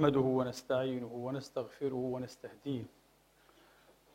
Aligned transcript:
نحمده 0.00 0.20
ونستعينه 0.20 1.12
ونستغفره 1.12 1.94
ونستهديه 1.94 2.84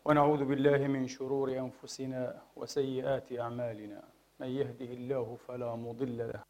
ونعوذ 0.05 0.45
بالله 0.45 0.87
من 0.87 1.07
شرور 1.07 1.57
أنفسنا 1.57 2.41
وسيئات 2.55 3.33
أعمالنا. 3.39 4.01
من 4.39 4.47
يهده 4.47 4.91
الله 4.99 5.37
فلا 5.47 5.75
مضل 5.75 6.17
له 6.17 6.41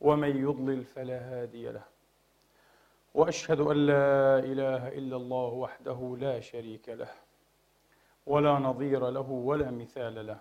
ومن 0.00 0.32
يضلل 0.46 0.84
فلا 0.84 1.18
هادي 1.18 1.68
له. 1.68 1.84
وأشهد 3.14 3.60
أن 3.60 3.76
لا 3.86 4.38
إله 4.38 4.88
إلا 4.88 5.16
الله 5.16 5.48
وحده 5.64 6.16
لا 6.20 6.40
شريك 6.40 6.88
له 6.88 7.12
ولا 8.26 8.54
نظير 8.58 9.10
له 9.10 9.30
ولا 9.30 9.70
مثال 9.70 10.26
له. 10.26 10.40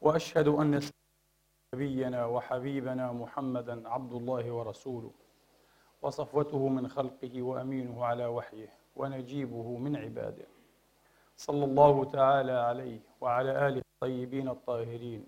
وأشهد 0.00 0.48
أن 0.48 0.80
نبينا 1.74 2.26
وحبيبنا 2.26 3.12
محمدا 3.12 3.88
عبد 3.88 4.12
الله 4.12 4.52
ورسوله. 4.52 5.27
وصفوته 6.02 6.68
من 6.68 6.88
خلقه 6.88 7.42
وأمينه 7.42 8.04
على 8.04 8.26
وحيه 8.26 8.72
ونجيبه 8.96 9.76
من 9.78 9.96
عباده. 9.96 10.46
صلى 11.36 11.64
الله 11.64 12.04
تعالى 12.04 12.52
عليه 12.52 13.00
وعلى 13.20 13.68
آله 13.68 13.82
الطيبين 13.94 14.48
الطاهرين 14.48 15.26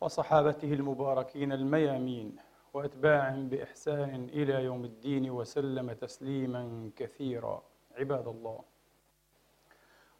وصحابته 0.00 0.72
المباركين 0.72 1.52
الميامين 1.52 2.36
وأتباعهم 2.74 3.48
بإحسان 3.48 4.24
إلى 4.32 4.64
يوم 4.64 4.84
الدين 4.84 5.30
وسلم 5.30 5.92
تسليما 5.92 6.90
كثيرا. 6.96 7.62
عباد 7.98 8.28
الله 8.28 8.60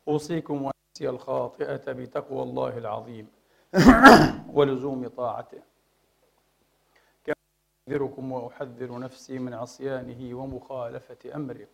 أوصيكم 0.08 0.54
ونفسي 0.62 1.08
الخاطئة 1.08 1.92
بتقوى 1.92 2.42
الله 2.42 2.78
العظيم 2.78 3.26
ولزوم 4.56 5.08
طاعته. 5.08 5.62
أحذركم 7.88 8.32
وأحذر 8.32 8.98
نفسي 8.98 9.38
من 9.38 9.54
عصيانه 9.54 10.34
ومخالفة 10.38 11.16
أمره 11.34 11.66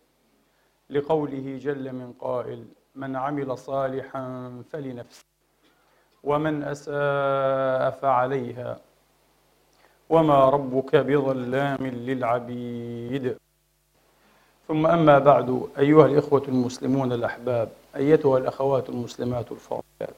لقوله 0.89 1.59
جل 1.61 1.93
من 1.93 2.13
قائل 2.19 2.65
من 2.95 3.15
عمل 3.15 3.57
صالحا 3.57 4.51
فلنفسه 4.71 5.25
ومن 6.23 6.63
أساء 6.63 7.89
فعليها 8.01 8.77
وما 10.09 10.49
ربك 10.49 10.95
بظلام 10.95 11.87
للعبيد. 11.87 13.37
ثم 14.67 14.87
أما 14.87 15.19
بعد 15.19 15.67
أيها 15.77 16.05
الإخوة 16.05 16.43
المسلمون 16.47 17.11
الأحباب 17.13 17.69
أيتها 17.95 18.37
الأخوات 18.37 18.89
المسلمات 18.89 19.51
الفاضلات 19.51 20.15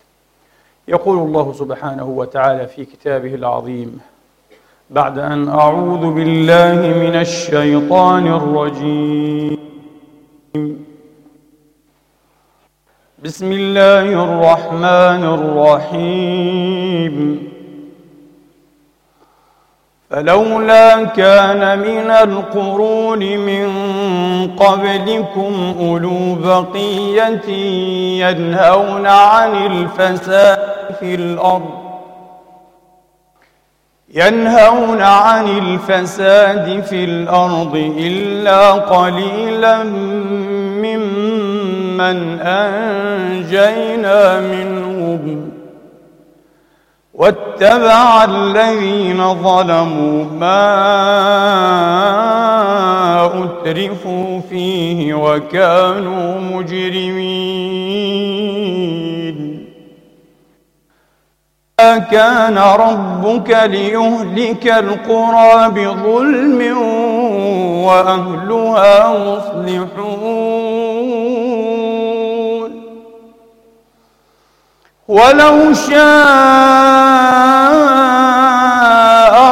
يقول 0.88 1.18
الله 1.18 1.54
سبحانه 1.54 2.06
وتعالى 2.10 2.68
في 2.68 2.86
كتابه 2.86 3.36
العظيم 3.36 4.02
بعد 4.90 5.20
أن 5.20 5.50
أعوذ 5.50 6.14
بالله 6.14 6.76
من 6.76 7.16
الشيطان 7.16 8.28
الرجيم. 8.28 9.58
بسم 13.24 13.52
الله 13.52 14.24
الرحمن 14.24 15.24
الرحيم. 15.38 17.16
فلولا 20.10 21.04
كان 21.04 21.80
من 21.80 22.12
القرون 22.12 23.20
من 23.20 23.68
قبلكم 24.56 25.76
أولو 25.80 26.36
بقية 26.36 27.50
ينهون 28.24 29.08
عن 29.08 29.66
الفساد 29.66 30.96
في 31.00 31.16
الأرض 31.16 31.87
ينهون 34.18 35.02
عن 35.02 35.48
الفساد 35.48 36.84
في 36.84 37.04
الأرض 37.04 37.94
إلا 37.98 38.72
قليلا 38.72 39.84
ممن 40.84 42.40
أنجينا 42.40 44.40
منهم. 44.40 45.52
واتبع 47.14 48.24
الذين 48.24 49.34
ظلموا 49.34 50.26
ما 50.40 50.68
أترفوا 53.26 54.42
فيه 54.50 55.14
وكانوا 55.14 56.40
مجرمين. 56.40 58.08
كان 61.82 62.58
ربك 62.58 63.50
ليهلك 63.50 64.68
القرى 64.68 65.70
بظلم 65.70 66.78
وأهلها 67.86 69.18
مصلحون. 69.18 70.28
ولو 75.08 75.74
شاء 75.74 75.96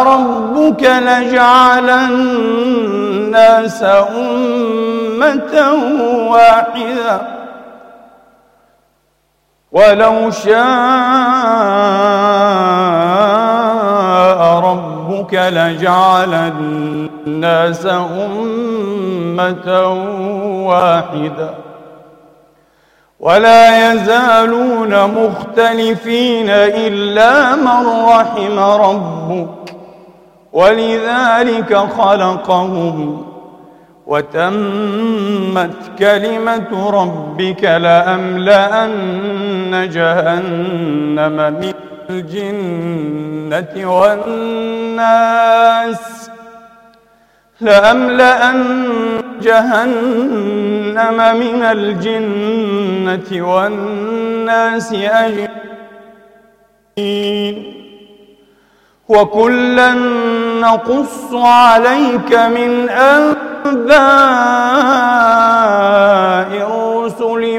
ربك 0.04 0.84
لجعل 0.84 1.90
الناس 1.90 3.84
أمة 4.18 5.74
واحدة. 6.32 7.35
ولو 9.76 10.32
شاء 10.32 10.56
ربك 14.60 15.34
لجعل 15.34 16.34
الناس 16.34 17.86
أمة 18.26 19.68
واحدة. 20.68 21.50
ولا 23.20 23.94
يزالون 23.94 24.94
مختلفين 25.12 26.50
إلا 26.50 27.56
من 27.56 27.88
رحم 28.10 28.60
ربك. 28.60 29.76
ولذلك 30.54 31.78
خلقهم 31.78 33.26
وتمت 34.08 35.76
كلمة 36.00 36.90
ربك 36.90 37.64
لأملأن 37.64 38.92
جهنم 39.74 41.38
من 41.62 41.74
الجنة 42.10 43.74
والناس 44.00 45.46
لأملأن 47.62 48.62
جهنم 49.42 51.18
من 51.40 51.64
الجنة 51.64 53.30
والناس 53.52 54.94
أجمعين. 54.94 55.56
وكلا 59.10 59.94
نقص 60.62 61.34
عليك 61.34 62.34
من 62.34 62.90
أنباء 62.90 63.66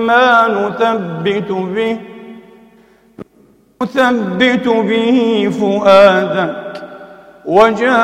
ما 0.01 0.49
نثبت 0.49 1.53
به 1.53 1.97
نثبت 3.83 4.69
به 4.69 5.49
فؤادك 5.61 6.83
وجاءك 7.47 7.97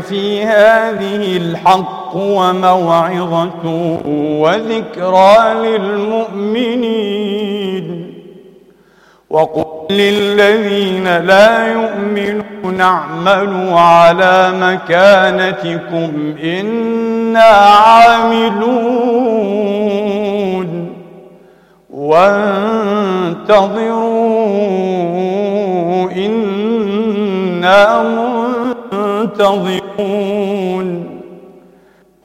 في 0.00 0.44
هذه 0.44 1.36
الحق 1.36 2.16
وموعظة 2.16 3.64
وذكرى 4.16 5.54
للمؤمنين. 5.62 7.06
وقل 9.30 9.65
للذين 9.90 11.16
لا 11.18 11.72
يؤمنون 11.72 12.80
اعملوا 12.80 13.80
على 13.80 14.52
مكانتكم 14.60 16.34
إنا 16.42 17.40
عاملون. 17.40 18.76
وانتظروا 21.90 22.50
إنا 26.10 28.02
منتظرون. 29.22 29.86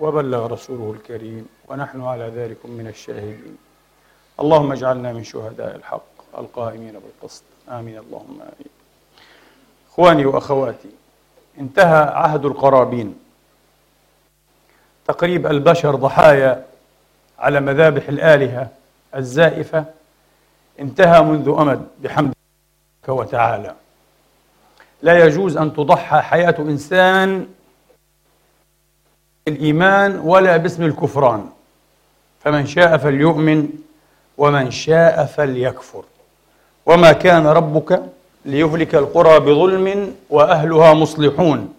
وبلغ 0.00 0.46
رسوله 0.46 0.94
الكريم 0.96 1.48
ونحن 1.68 2.02
على 2.02 2.24
ذلك 2.24 2.66
من 2.66 2.86
الشاهدين. 2.86 3.56
اللهم 4.40 4.72
اجعلنا 4.72 5.12
من 5.12 5.24
شهداء 5.24 5.76
الحق 5.76 6.38
القائمين 6.38 6.92
بالقسط. 6.92 7.42
آمين. 7.68 7.98
اللهم 7.98 8.40
آمين. 8.40 8.70
إخواني 9.90 10.26
وأخواتي 10.26 10.90
انتهى 11.58 12.02
عهد 12.02 12.44
القرابين. 12.44 13.14
تقريب 15.06 15.46
البشر 15.46 15.94
ضحايا 15.94 16.64
على 17.38 17.60
مذابح 17.60 18.08
الآلهة 18.08 18.68
الزائفة. 19.14 19.84
انتهى 20.80 21.22
منذ 21.22 21.56
أمد 21.58 21.86
بحمد 22.02 22.34
وتعالى. 23.08 23.74
لا 25.02 25.24
يجوز 25.24 25.56
أن 25.56 25.72
تضحى 25.72 26.20
حياة 26.20 26.54
إنسان 26.58 27.46
الإيمان 29.48 30.18
ولا 30.18 30.56
باسم 30.56 30.84
الكفران. 30.84 31.46
فمن 32.44 32.66
شاء 32.66 32.96
فليؤمن 32.96 33.68
ومن 34.38 34.70
شاء 34.70 35.24
فليكفر. 35.24 36.04
وما 36.86 37.12
كان 37.12 37.46
ربك 37.46 38.02
ليهلك 38.44 38.94
القرى 38.94 39.40
بظلم 39.40 40.14
وأهلها 40.30 40.94
مصلحون. 40.94 41.74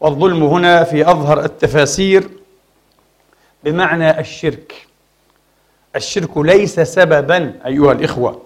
والظلم 0.00 0.42
هنا 0.42 0.84
في 0.84 1.10
أظهر 1.10 1.44
التفاسير 1.44 2.28
بمعنى 3.64 4.20
الشرك. 4.20 4.86
الشرك 5.96 6.38
ليس 6.38 6.80
سببا 6.80 7.54
أيها 7.66 7.92
الإخوة. 7.92 8.42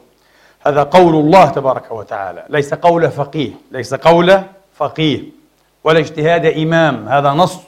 هذا 0.66 0.82
قول 0.82 1.14
الله 1.14 1.48
تبارك 1.48 1.90
وتعالى. 1.90 2.46
ليس 2.48 2.74
قول 2.74 3.10
فقيه 3.10 3.50
ليس 3.70 3.94
قول 3.94 4.42
فقيه. 4.76 5.41
ولا 5.84 5.98
اجتهاد 5.98 6.46
إمام. 6.46 7.08
هذا 7.08 7.30
نص 7.30 7.58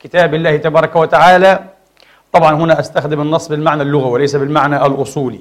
كتاب 0.00 0.34
الله 0.34 0.56
تبارك 0.56 0.96
وتعالى. 0.96 1.64
طبعا 2.32 2.54
هنا 2.54 2.80
أستخدم 2.80 3.20
النص 3.20 3.48
بالمعنى 3.48 3.82
اللغوي 3.82 4.10
وليس 4.10 4.36
بالمعنى 4.36 4.86
الأصولي 4.86 5.40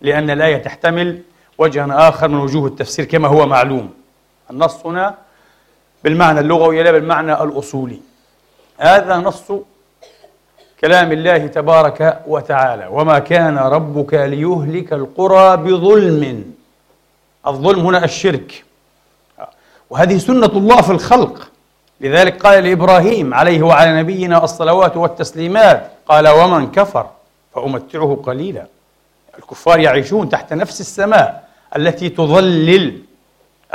لأن 0.00 0.30
الآية 0.30 0.56
تحتمل 0.56 1.22
وجها 1.58 2.08
آخر 2.08 2.28
من 2.28 2.40
وجوه 2.40 2.66
التفسير 2.66 3.04
كما 3.04 3.28
هو 3.28 3.46
معلوم. 3.46 3.90
النص 4.50 4.86
هنا 4.86 5.14
بالمعنى 6.04 6.40
اللغوي 6.40 6.82
لا 6.82 6.90
بالمعنى 6.90 7.42
الأصولي. 7.42 8.00
هذا 8.78 9.16
نص 9.16 9.52
كلام 10.80 11.12
الله 11.12 11.46
تبارك 11.46 12.22
وتعالى. 12.26 12.86
وما 12.90 13.18
كان 13.18 13.58
ربك 13.58 14.14
ليهلك 14.14 14.92
القرى 14.92 15.56
بظلم. 15.56 16.52
الظلم 17.46 17.86
هنا 17.86 18.04
الشرك. 18.04 18.64
وهذه 19.90 20.18
سنة 20.18 20.46
الله 20.46 20.80
في 20.80 20.90
الخلق. 20.90 21.50
لذلك 22.00 22.42
قال 22.42 22.64
لإبراهيم 22.64 23.34
عليه 23.34 23.62
وعلى 23.62 24.00
نبينا 24.00 24.44
الصلوات 24.44 24.96
والتسليمات 24.96 25.90
قال 26.08 26.28
ومن 26.28 26.70
كفر 26.70 27.06
فأمتعه 27.54 28.20
قليلا. 28.22 28.66
الكفار 29.38 29.78
يعيشون 29.78 30.28
تحت 30.28 30.52
نفس 30.52 30.80
السماء 30.80 31.48
التي 31.76 32.08
تظلل 32.08 32.98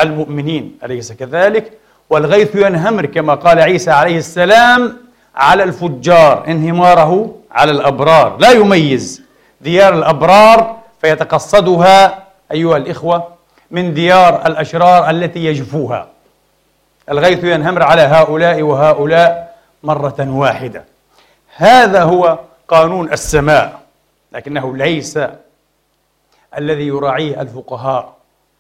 المؤمنين 0.02 0.78
أليس 0.84 1.12
كذلك؟ 1.12 1.72
والغيث 2.10 2.56
ينهمر 2.56 3.06
كما 3.06 3.34
قال 3.34 3.60
عيسى 3.60 3.92
عليه 3.92 4.18
السلام 4.18 4.98
على 5.36 5.64
الفجار 5.64 6.44
انهماره 6.48 7.36
على 7.52 7.72
الأبرار. 7.72 8.38
لا 8.38 8.52
يميز 8.52 9.22
ديار 9.62 9.94
الأبرار 9.94 10.78
فيتقصدها 11.02 12.24
أيها 12.52 12.78
الإخوة 12.78 13.35
من 13.72 13.94
ديار 13.94 14.46
الأشرار 14.48 15.10
التي 15.10 15.46
يجفوها. 15.46 16.08
الغيث 17.12 17.44
ينهمر 17.44 17.84
على 17.84 18.02
هؤلاء 18.02 18.62
وهؤلاء 18.62 19.58
مرة 19.84 20.16
واحدة. 20.20 20.86
هذا 21.56 22.04
هو 22.04 22.40
قانون 22.68 23.14
السماء 23.14 23.80
لكنه 24.32 24.78
ليس 24.78 25.20
الذي 26.58 26.88
يراعيه 26.88 27.42
الفقهاء. 27.42 28.16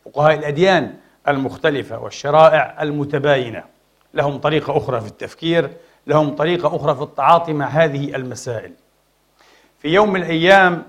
فقهاء 0.06 0.34
الأديان 0.34 0.94
المختلفة 1.28 2.00
والشرائع 2.00 2.82
المتباينة. 2.82 3.64
لهم 4.14 4.38
طريقة 4.38 4.78
أخرى 4.78 5.02
في 5.02 5.08
التفكير 5.08 5.70
لهم 6.08 6.36
طريقة 6.36 6.76
أخرى 6.76 6.96
في 6.96 7.02
التعاطي 7.02 7.54
مع 7.54 7.66
هذه 7.68 8.16
المسائل. 8.16 8.72
في 9.80 9.88
يوم 9.88 10.14
من 10.14 10.22
الأيام 10.22 10.84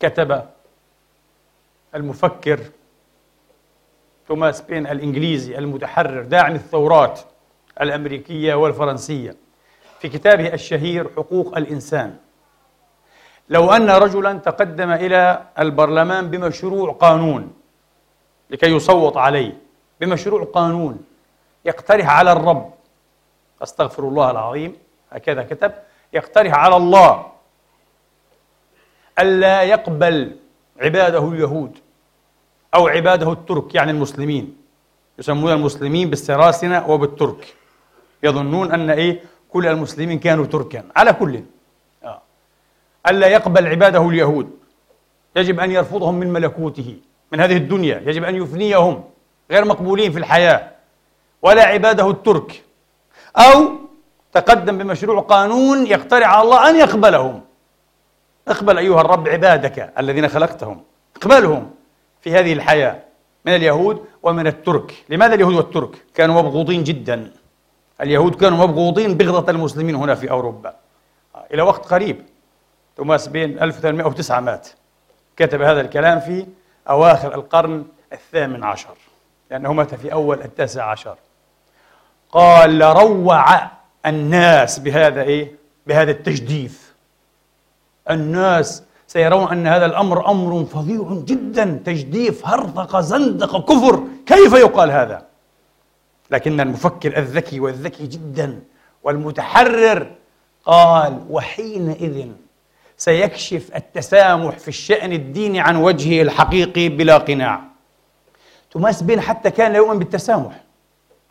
كتب 0.00 0.42
المفكر 1.94 2.60
توماس 4.30 4.60
بين 4.60 4.86
الإنجليزي 4.86 5.58
المتحرر 5.58 6.22
داعم 6.22 6.54
الثورات 6.54 7.20
الأمريكية 7.80 8.54
والفرنسية. 8.54 9.36
في 10.00 10.08
كتابه 10.08 10.54
الشهير 10.54 11.10
حقوق 11.16 11.56
الإنسان. 11.56 12.16
لو 13.48 13.72
أن 13.72 13.90
رجلا 13.90 14.32
تقدم 14.32 14.90
إلى 14.90 15.42
البرلمان 15.58 16.30
بمشروع 16.30 16.92
قانون 16.92 17.52
لكي 18.50 18.66
يصوت 18.66 19.16
عليه 19.16 19.58
بمشروع 20.00 20.44
قانون 20.44 21.04
يقترح 21.64 22.10
على 22.10 22.32
الرب 22.32 22.74
أستغفر 23.62 24.02
الله 24.02 24.30
العظيم 24.30 24.76
هكذا 25.10 25.42
كتب 25.42 25.72
يقترح 26.12 26.54
على 26.54 26.76
الله 26.76 27.26
ألا 29.18 29.62
يقبل 29.62 30.36
عباده 30.80 31.28
اليهود. 31.28 31.78
أو 32.74 32.88
عباده 32.88 33.32
الترك 33.32 33.74
يعني 33.74 33.90
المسلمين. 33.90 34.56
يسمون 35.18 35.52
المسلمين 35.52 36.10
بالسراسنة 36.10 36.90
وبالترك. 36.90 37.54
يظنون 38.22 38.72
أن 38.72 38.90
إيه؟ 38.90 39.22
كل 39.48 39.66
المسلمين 39.66 40.18
كانوا 40.18 40.46
تركا 40.46 40.84
على 40.96 41.12
كل. 41.12 41.42
ألا 43.08 43.26
يقبل 43.26 43.66
عباده 43.66 44.08
اليهود. 44.08 44.50
يجب 45.36 45.60
أن 45.60 45.70
يرفضهم 45.70 46.14
من 46.14 46.32
ملكوته 46.32 46.96
من 47.32 47.40
هذه 47.40 47.56
الدنيا. 47.56 48.02
يجب 48.06 48.24
أن 48.24 48.34
يفنيهم 48.34 49.04
غير 49.50 49.64
مقبولين 49.64 50.12
في 50.12 50.18
الحياة. 50.18 50.70
ولا 51.42 51.62
عباده 51.62 52.10
الترك. 52.10 52.64
أو 53.36 53.70
تقدم 54.32 54.78
بمشروع 54.78 55.20
قانون 55.20 55.86
يقترع 55.86 56.42
الله 56.42 56.70
أن 56.70 56.76
يقبلهم. 56.76 57.40
اقبل 58.48 58.78
أيها 58.78 59.00
الرب 59.00 59.28
عبادك 59.28 59.92
الذين 59.98 60.28
خلقتهم. 60.28 60.82
اقبلهم. 61.16 61.70
في 62.22 62.34
هذه 62.34 62.52
الحياة 62.52 63.02
من 63.44 63.54
اليهود 63.54 64.04
ومن 64.22 64.46
الترك. 64.46 65.04
لماذا 65.08 65.34
اليهود 65.34 65.54
والترك؟ 65.54 66.04
كانوا 66.14 66.42
مبغوضين 66.42 66.84
جدا. 66.84 67.32
اليهود 68.00 68.34
كانوا 68.34 68.66
مبغوضين 68.66 69.14
بغضة 69.14 69.52
المسلمين 69.52 69.94
هنا 69.94 70.14
في 70.14 70.30
أوروبا. 70.30 70.76
إلى 71.54 71.62
وقت 71.62 71.86
قريب. 71.86 72.22
توماس 72.96 73.28
بين 73.28 73.62
1809 73.62 74.40
مات. 74.40 74.68
كتب 75.36 75.62
هذا 75.62 75.80
الكلام 75.80 76.20
في 76.20 76.46
أواخر 76.88 77.34
القرن 77.34 77.84
الثامن 78.12 78.64
عشر 78.64 78.96
لأنه 79.50 79.72
مات 79.72 79.94
في 79.94 80.12
أول 80.12 80.42
التاسع 80.42 80.90
عشر. 80.90 81.16
قال 82.30 82.78
لروع 82.78 83.70
الناس 84.06 84.78
بهذا 84.78 85.22
إيه؟ 85.22 85.52
بهذا 85.86 86.10
التجديف. 86.10 86.94
الناس 88.10 88.82
سيرون 89.10 89.52
أن 89.52 89.66
هذا 89.66 89.86
الأمر 89.86 90.30
أمر 90.30 90.64
فظيع 90.64 91.22
جدا 91.24 91.82
تجديف 91.84 92.46
هرطقة 92.46 93.00
زندقة 93.00 93.60
كفر. 93.60 94.04
كيف 94.26 94.52
يقال 94.52 94.90
هذا؟ 94.90 95.26
لكن 96.30 96.60
المفكر 96.60 97.18
الذكي 97.18 97.60
والذكي 97.60 98.06
جدا 98.06 98.60
والمتحرر 99.02 100.10
قال 100.64 101.26
وحينئذ 101.30 102.28
سيكشف 102.96 103.70
التسامح 103.76 104.58
في 104.58 104.68
الشأن 104.68 105.12
الديني 105.12 105.60
عن 105.60 105.76
وجهه 105.76 106.22
الحقيقي 106.22 106.88
بلا 106.88 107.18
قناع. 107.18 107.62
توماس 108.70 109.02
بين 109.02 109.20
حتى 109.20 109.50
كان 109.50 109.72
لا 109.72 109.78
يؤمن 109.78 109.98
بالتسامح. 109.98 110.60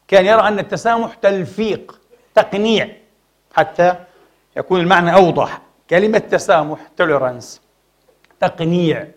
كان 0.07 0.25
يرى 0.25 0.41
أن 0.41 0.59
التسامح 0.59 1.13
تلفيق 1.13 1.99
تقنيع 2.35 2.89
حتى 3.53 3.95
يكون 4.57 4.79
المعنى 4.79 5.15
أوضح. 5.15 5.61
كلمة 5.89 6.17
تسامح 6.17 6.79
tolerance 6.97 7.68
تقنيع 8.39 9.07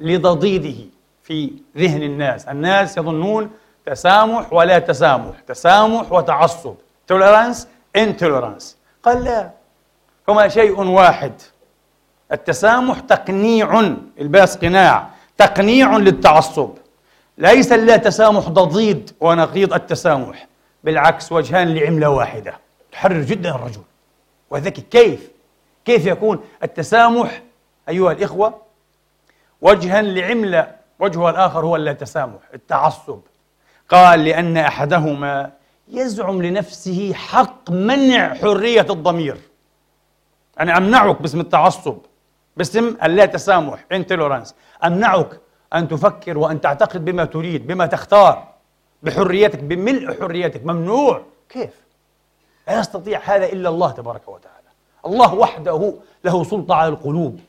لضديده 0.00 0.84
في 1.22 1.52
ذهن 1.76 2.02
الناس. 2.02 2.48
الناس 2.48 2.96
يظنون 2.98 3.50
تسامح 3.86 4.52
ولا 4.52 4.78
تسامح 4.78 5.40
تسامح 5.40 6.12
وتعصب. 6.12 6.74
tolerance 7.06 7.68
intolerance 7.96 8.76
قال 9.02 9.24
لا. 9.24 9.50
هما 10.28 10.48
شيء 10.48 10.80
واحد. 10.80 11.32
التسامح 12.32 13.00
تقنيع 13.00 13.80
الباس 14.20 14.56
قناع 14.56 15.08
تقنيع 15.38 15.96
للتعصب. 15.96 16.70
ليس 17.38 17.72
لا 17.72 17.96
تسامح 17.96 18.48
ضديد 18.48 19.10
ونقيض 19.20 19.74
التسامح 19.74 20.46
بالعكس 20.84 21.32
وجهان 21.32 21.74
لعملة 21.74 22.08
واحدة. 22.10 22.54
تحرر 22.92 23.20
جدا 23.20 23.50
الرجل. 23.50 23.82
وذكي. 24.50 24.80
كيف؟ 24.80 25.30
كيف 25.84 26.06
يكون 26.06 26.40
التسامح 26.62 27.42
أيها 27.88 28.12
الإخوة 28.12 28.62
وجها 29.60 30.02
لعملة 30.02 30.74
وجهها 30.98 31.30
الآخر 31.30 31.64
هو 31.64 31.76
اللا 31.76 31.92
تسامح 31.92 32.40
التعصب. 32.54 33.20
قال 33.88 34.24
لأن 34.24 34.56
أحدهما 34.56 35.52
يزعم 35.88 36.42
لنفسه 36.42 37.12
حق 37.14 37.70
منع 37.70 38.34
حرية 38.34 38.86
الضمير. 38.90 39.36
أنا 40.60 40.76
أمنعك 40.76 41.22
باسم 41.22 41.40
التعصب 41.40 41.98
باسم 42.56 42.96
اللا 43.02 43.26
تسامح 43.26 43.84
انتولرانس 43.92 44.54
أمنعك 44.84 45.40
أن 45.74 45.88
تفكر 45.88 46.38
وأن 46.38 46.60
تعتقد 46.60 47.04
بما 47.04 47.24
تريد 47.24 47.66
بما 47.66 47.86
تختار 47.86 48.48
بحريتك 49.02 49.58
بملء 49.58 50.20
حريتك 50.20 50.64
ممنوع. 50.64 51.22
كيف؟ 51.48 51.70
لا 52.68 52.78
يستطيع 52.78 53.20
هذا 53.24 53.46
إلا 53.46 53.68
الله 53.68 53.90
تبارك 53.90 54.28
وتعالى. 54.28 54.68
الله 55.06 55.34
وحده 55.34 55.94
له 56.24 56.44
سلطة 56.44 56.74
على 56.74 56.88
القلوب. 56.88 57.40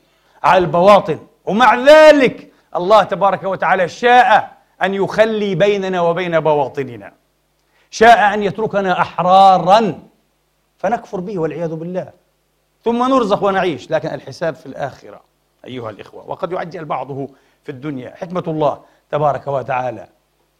على 0.42 0.58
البواطن. 0.58 1.18
ومع 1.44 1.74
ذلك 1.74 2.52
الله 2.76 3.02
تبارك 3.02 3.42
وتعالى 3.42 3.88
شاء 3.88 4.56
أن 4.82 4.94
يخلي 4.94 5.54
بيننا 5.54 6.00
وبين 6.00 6.40
بواطننا. 6.40 7.12
شاء 7.90 8.34
أن 8.34 8.42
يتركنا 8.42 9.00
أحرارا 9.00 9.98
فنكفر 10.78 11.20
به 11.20 11.38
والعياذ 11.38 11.74
بالله. 11.74 12.10
ثم 12.84 13.08
نرزق 13.08 13.44
ونعيش 13.44 13.90
لكن 13.90 14.08
الحساب 14.08 14.54
في 14.54 14.66
الآخرة 14.66 15.20
أيها 15.64 15.90
الإخوة 15.90 16.30
وقد 16.30 16.52
يعجل 16.52 16.84
بعضه 16.84 17.28
في 17.64 17.72
الدنيا. 17.72 18.14
حكمة 18.16 18.44
الله 18.46 18.80
تبارك 19.10 19.46
وتعالى. 19.46 20.06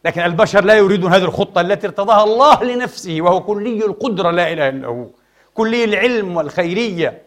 لكن 0.05 0.21
البشر 0.21 0.63
لا 0.63 0.73
يريدون 0.73 1.13
هذه 1.13 1.23
الخطة 1.23 1.61
التي 1.61 1.87
ارتضاها 1.87 2.23
الله 2.23 2.63
لنفسه 2.63 3.17
وهو 3.21 3.43
كلي 3.43 3.85
القدرة 3.85 4.31
لا 4.31 4.51
إله 4.51 4.69
إلا 4.69 4.87
هو. 4.87 5.05
كلي 5.53 5.83
العلم 5.83 6.37
والخيرية. 6.37 7.21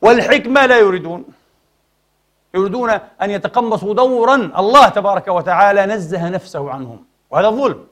والحكمة 0.00 0.66
لا 0.66 0.78
يريدون. 0.78 1.24
يريدون 2.54 2.90
أن 3.22 3.30
يتقمصوا 3.30 3.94
دورا 3.94 4.34
الله 4.34 4.88
تبارك 4.88 5.28
وتعالى 5.28 5.86
نزه 5.86 6.28
نفسه 6.28 6.70
عنهم. 6.70 7.04
وهذا 7.30 7.50
ظلم 7.50 7.86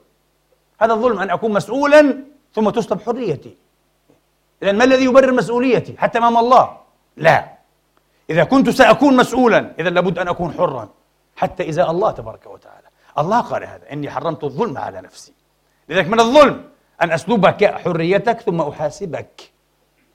هذا 0.81 0.93
الظلم 0.93 1.19
أن 1.19 1.29
أكون 1.29 1.53
مسؤولا 1.53 2.17
ثم 2.53 2.69
تسلب 2.69 3.01
حريتي. 3.01 3.57
إذا 4.63 4.71
ما 4.71 4.83
الذي 4.83 5.05
يبرر 5.05 5.31
مسؤوليتي؟ 5.31 5.97
حتى 5.97 6.17
أمام 6.17 6.37
الله 6.37 6.77
لا. 7.17 7.51
إذا 8.29 8.43
كنت 8.43 8.69
سأكون 8.69 9.17
مسؤولا 9.17 9.73
إذا 9.79 9.89
لابد 9.89 10.19
أن 10.19 10.27
أكون 10.27 10.53
حرا. 10.53 10.89
حتى 11.35 11.63
إذا 11.63 11.89
الله 11.89 12.11
تبارك 12.11 12.45
وتعالى. 12.45 12.87
الله 13.17 13.41
قال 13.41 13.63
هذا. 13.63 13.91
إني 13.93 14.09
حرمت 14.09 14.43
الظلم 14.43 14.77
على 14.77 15.01
نفسي. 15.01 15.33
لذلك 15.89 16.07
من 16.07 16.19
الظلم 16.19 16.63
أن 17.01 17.11
أسلبك 17.11 17.65
حريتك 17.65 18.39
ثم 18.39 18.61
أحاسبك. 18.61 19.51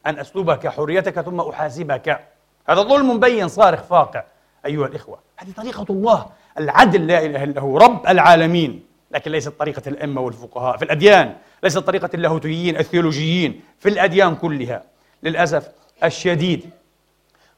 أن 0.07 0.19
أسلبك 0.19 0.69
حريتك 0.69 1.21
ثم 1.21 1.41
أحاسبك. 1.41 2.21
هذا 2.69 2.83
ظلم 2.83 3.11
مبين 3.11 3.49
صارخ 3.49 3.83
فاقع. 3.83 4.25
أيها 4.67 4.87
الإخوة 4.87 5.19
هذه 5.37 5.53
طريقة 5.57 5.87
الله 5.91 6.27
العدل 6.59 7.07
لا 7.07 7.25
إله 7.25 7.45
إلا 7.45 7.61
هو 7.61 7.79
رب 7.79 8.07
العالمين. 8.07 8.87
لكن 9.11 9.31
ليست 9.31 9.49
طريقة 9.49 9.83
الأئمة 9.87 10.21
والفقهاء 10.21 10.77
في 10.77 10.85
الأديان. 10.85 11.37
ليست 11.63 11.79
طريقة 11.79 12.11
اللاهوتيين 12.15 12.77
الثيولوجيين 12.77 13.61
في 13.79 13.89
الأديان 13.89 14.37
كلها. 14.37 14.83
للأسف 15.23 15.69
الشديد. 16.05 16.71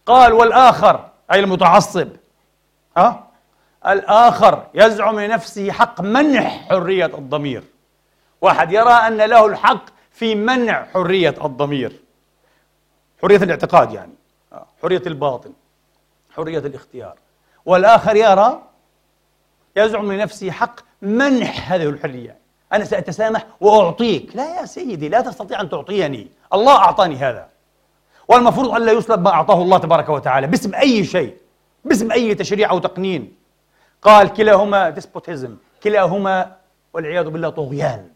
قال 0.06 0.32
والآخر 0.32 1.08
أي 1.32 1.40
المتعصب. 1.40 2.08
ها؟ 2.96 3.28
الآخر 3.86 4.66
يزعم 4.74 5.20
لنفسه 5.20 5.72
حق 5.72 6.00
منع 6.00 6.48
حرية 6.48 7.06
الضمير. 7.06 7.62
واحد 8.40 8.72
يرى 8.72 8.92
أن 8.92 9.16
له 9.16 9.46
الحق 9.46 9.84
في 10.10 10.34
منع 10.34 10.84
حرية 10.94 11.34
الضمير. 11.44 11.92
حرية 13.22 13.36
الاعتقاد 13.36 13.92
يعني. 13.92 14.12
حرية 14.82 15.02
الباطن. 15.06 15.52
حرية 16.38 16.58
الاختيار. 16.58 17.14
والآخر 17.66 18.16
يرى 18.16 18.62
يزعم 19.76 20.12
لنفسه 20.12 20.50
حق 20.50 20.80
منح 21.02 21.72
هذه 21.72 21.88
الحرية. 21.88 22.38
أنا 22.72 22.84
سأتسامح 22.84 23.46
وأعطيك. 23.60 24.36
لا 24.36 24.60
يا 24.60 24.64
سيدي 24.66 25.08
لا 25.08 25.20
تستطيع 25.20 25.60
أن 25.60 25.68
تعطيني. 25.68 26.28
الله 26.52 26.76
أعطاني 26.76 27.16
هذا. 27.16 27.48
والمفروض 28.28 28.74
أن 28.74 28.82
لا 28.82 28.92
يسلب 28.92 29.20
ما 29.20 29.30
أعطاه 29.30 29.62
الله 29.62 29.78
تبارك 29.78 30.08
وتعالى 30.08 30.46
باسم 30.46 30.74
أي 30.74 31.04
شيء 31.04 31.36
باسم 31.84 32.12
أي 32.12 32.34
تشريع 32.34 32.70
أو 32.70 32.78
تقنين. 32.78 33.36
قال 34.02 34.32
كلاهما 34.32 34.90
ديسبوتيزم 34.90 35.56
كلاهما 35.82 36.56
والعياذ 36.92 37.28
بالله 37.28 37.48
طغيان 37.48 38.10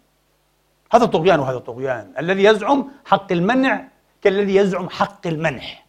هذا 0.93 1.07
طغيان 1.07 1.41
وهذا 1.41 1.59
طغيان 1.59 2.13
الذي 2.19 2.45
يزعم 2.45 2.91
حق 3.05 3.33
المنع 3.33 3.85
كالذي 4.23 4.55
يزعم 4.57 4.89
حق 4.91 5.27
المنح. 5.27 5.87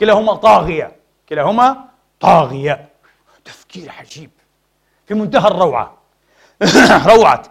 كلاهما 0.00 0.34
طاغية. 0.34 0.96
كلاهما 1.28 1.84
طاغية. 2.20 2.88
تفكير 3.44 3.90
عجيب. 3.90 4.30
في 5.06 5.14
منتهى 5.14 5.48
الروعة. 5.48 5.98
روعة 7.14 7.42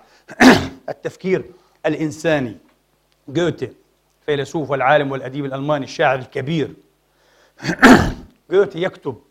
التفكير 0.90 1.46
الإنساني. 1.86 2.58
جوته 3.28 3.70
فيلسوف 4.26 4.70
والعالم 4.70 5.12
والأديب 5.12 5.46
الألماني 5.46 5.86
الشاعر 5.86 6.20
الكبير. 6.20 6.74
جوته 8.52 8.78
يكتب. 8.78 9.22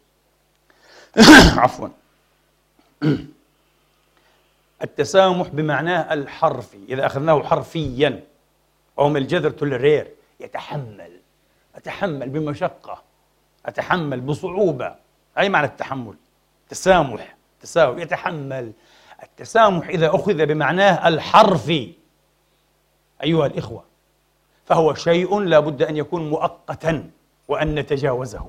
عفوا. 1.57 1.89
التسامح 4.83 5.49
بمعناه 5.49 6.13
الحرفي. 6.15 6.79
إذا 6.89 7.07
أخذناه 7.07 7.43
حرفيا. 7.43 8.25
أو 8.99 9.09
من 9.09 9.17
الجذر 9.17 9.51
تولرير 9.51 10.11
يتحمل. 10.41 11.21
أتحمل 11.77 12.29
بمشقة. 12.29 13.03
أتحمل 13.67 14.21
بصعوبة. 14.21 14.95
أي 15.39 15.49
معنى 15.49 15.67
التحمل؟ 15.67 16.15
تسامح. 16.69 17.37
تساوي 17.61 18.03
يتحمل. 18.03 18.73
التسامح 19.23 19.89
إذا 19.89 20.15
أخذ 20.15 20.47
بمعناه 20.47 21.09
الحرفي 21.09 21.93
أيها 23.23 23.47
الإخوة 23.47 23.85
فهو 24.67 24.95
شيء 24.95 25.41
لا 25.41 25.61
بد 25.61 25.83
أن 25.83 25.97
يكون 25.97 26.31
مؤقتا 26.31 27.11
وأن 27.49 27.75
نتجاوزه. 27.75 28.47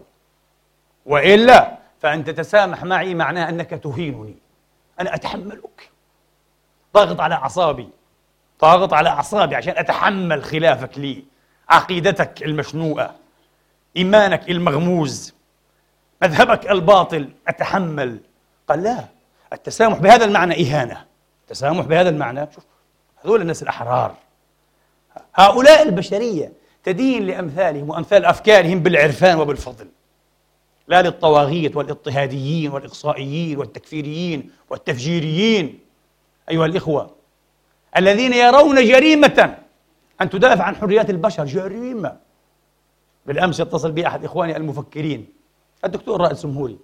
وإلا 1.05 1.77
فأن 2.01 2.23
تتسامح 2.23 2.83
معي 2.83 3.13
معناه 3.13 3.49
أنك 3.49 3.69
تهينني. 3.69 4.35
أنا 4.99 5.15
أتحملك. 5.15 5.89
ضاغط 6.93 7.21
على 7.21 7.35
أعصابي. 7.35 7.89
ضاغط 8.61 8.93
على 8.93 9.09
أعصابي 9.09 9.55
عشان 9.55 9.73
أتحمل 9.77 10.43
خلافك 10.43 10.97
لي 10.97 11.23
عقيدتك 11.69 12.43
المشنوءة. 12.43 13.15
إيمانك 13.97 14.49
المغموز 14.49 15.33
مذهبك 16.21 16.71
الباطل 16.71 17.29
أتحمل. 17.47 18.19
قال 18.67 18.83
لا 18.83 19.05
التسامح 19.53 19.97
بهذا 19.97 20.25
المعنى 20.25 20.67
إهانة. 20.67 21.05
التسامح 21.43 21.85
بهذا 21.85 22.09
المعنى 22.09 22.47
شوف 22.55 22.63
هذول 23.23 23.41
الناس 23.41 23.63
الأحرار. 23.63 24.15
هؤلاء 25.35 25.83
البشرية 25.83 26.51
تدين 26.83 27.27
لأمثالهم 27.27 27.89
وأمثال 27.89 28.25
أفكارهم 28.25 28.79
بالعرفان 28.79 29.39
وبالفضل. 29.39 29.87
لا 30.87 31.01
للطواغيت 31.01 31.75
والاضطهاديين 31.75 32.71
والإقصائيين 32.71 33.57
والتكفيريين 33.57 34.51
والتفجيريين. 34.69 35.79
أيها 36.49 36.65
الإخوة 36.65 37.15
الذين 37.97 38.33
يرون 38.33 38.75
جريمة 38.75 39.57
أن 40.21 40.29
تدافع 40.29 40.63
عن 40.63 40.75
حريات 40.75 41.09
البشر 41.09 41.45
جريمة. 41.45 42.24
بالأمس 43.25 43.59
يتصل 43.59 43.91
بي 43.91 44.07
أحد 44.07 44.25
إخواني 44.25 44.57
المفكرين 44.57 45.27
الدكتور 45.85 46.21
رائد 46.21 46.35
سمهوري. 46.35 46.77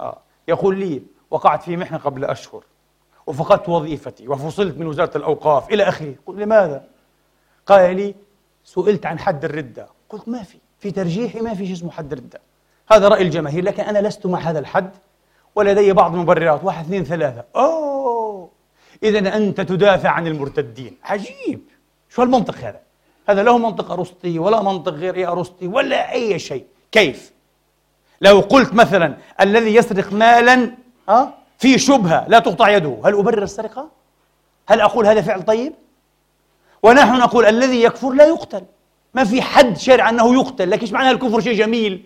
آه. 0.00 0.18
يقول 0.48 0.78
لي 0.78 1.02
وقعت 1.30 1.62
في 1.62 1.76
محنة 1.76 1.98
قبل 1.98 2.24
أشهر 2.24 2.64
وفقدت 3.26 3.68
وظيفتي 3.68 4.28
وفصلت 4.28 4.78
من 4.78 4.86
وزارة 4.86 5.16
الأوقاف 5.16 5.70
إلى 5.70 5.82
آخره. 5.82 6.14
قلت 6.26 6.38
لماذا؟ 6.38 6.84
قال 7.66 7.96
لي 7.96 8.14
سئلت 8.64 9.06
عن 9.06 9.18
حد 9.18 9.44
الردة. 9.44 9.88
قلت 10.08 10.28
ما 10.28 10.42
في 10.42 10.58
في 10.78 10.90
ترجيحي 10.90 11.40
ما 11.40 11.54
في 11.54 11.66
شيء 11.66 11.74
اسمه 11.74 11.90
حد 11.90 12.12
الردة. 12.12 12.40
هذا 12.90 13.08
رأي 13.08 13.22
الجماهير 13.22 13.64
لكن 13.64 13.82
أنا 13.82 14.08
لست 14.08 14.26
مع 14.26 14.38
هذا 14.38 14.58
الحد 14.58 14.90
ولدي 15.54 15.92
بعض 15.92 16.14
المبررات 16.14 16.64
واحد 16.64 16.84
اثنين 16.84 17.04
ثلاثة. 17.04 17.44
أوه! 17.56 18.50
إذا 19.02 19.36
أنت 19.36 19.60
تدافع 19.60 20.08
عن 20.08 20.26
المرتدين. 20.26 20.96
عجيب! 21.04 21.60
شو 22.08 22.22
المنطق 22.22 22.54
هذا؟ 22.54 22.80
هذا 23.28 23.42
له 23.42 23.58
منطق 23.58 23.92
أرسطي 23.92 24.38
ولا 24.38 24.62
منطق 24.62 24.92
غير 24.92 25.32
أرسطي 25.32 25.66
ولا 25.66 26.12
أي 26.12 26.38
شيء. 26.38 26.64
كيف؟ 26.92 27.32
لو 28.20 28.40
قلت 28.40 28.74
مثلا 28.74 29.16
الذي 29.40 29.74
يسرق 29.74 30.12
مالا 30.12 30.70
ها 31.08 31.34
في 31.58 31.78
شبهة 31.78 32.24
لا 32.28 32.38
تقطع 32.38 32.68
يده. 32.68 33.00
هل 33.04 33.14
أبرر 33.14 33.42
السرقة؟ 33.42 33.88
هل 34.68 34.80
أقول 34.80 35.06
هذا 35.06 35.20
فعل 35.20 35.42
طيب؟ 35.42 35.72
ونحن 36.82 37.18
نقول 37.18 37.46
الذي 37.46 37.82
يكفر 37.82 38.10
لا 38.10 38.26
يقتل. 38.26 38.62
ما 39.14 39.24
في 39.24 39.42
حد 39.42 39.78
شرع 39.78 40.08
أنه 40.08 40.34
يقتل. 40.34 40.70
لكن 40.70 40.80
إيش 40.80 40.92
معنى 40.92 41.10
الكفر 41.10 41.40
شيء 41.40 41.58
جميل؟ 41.58 42.02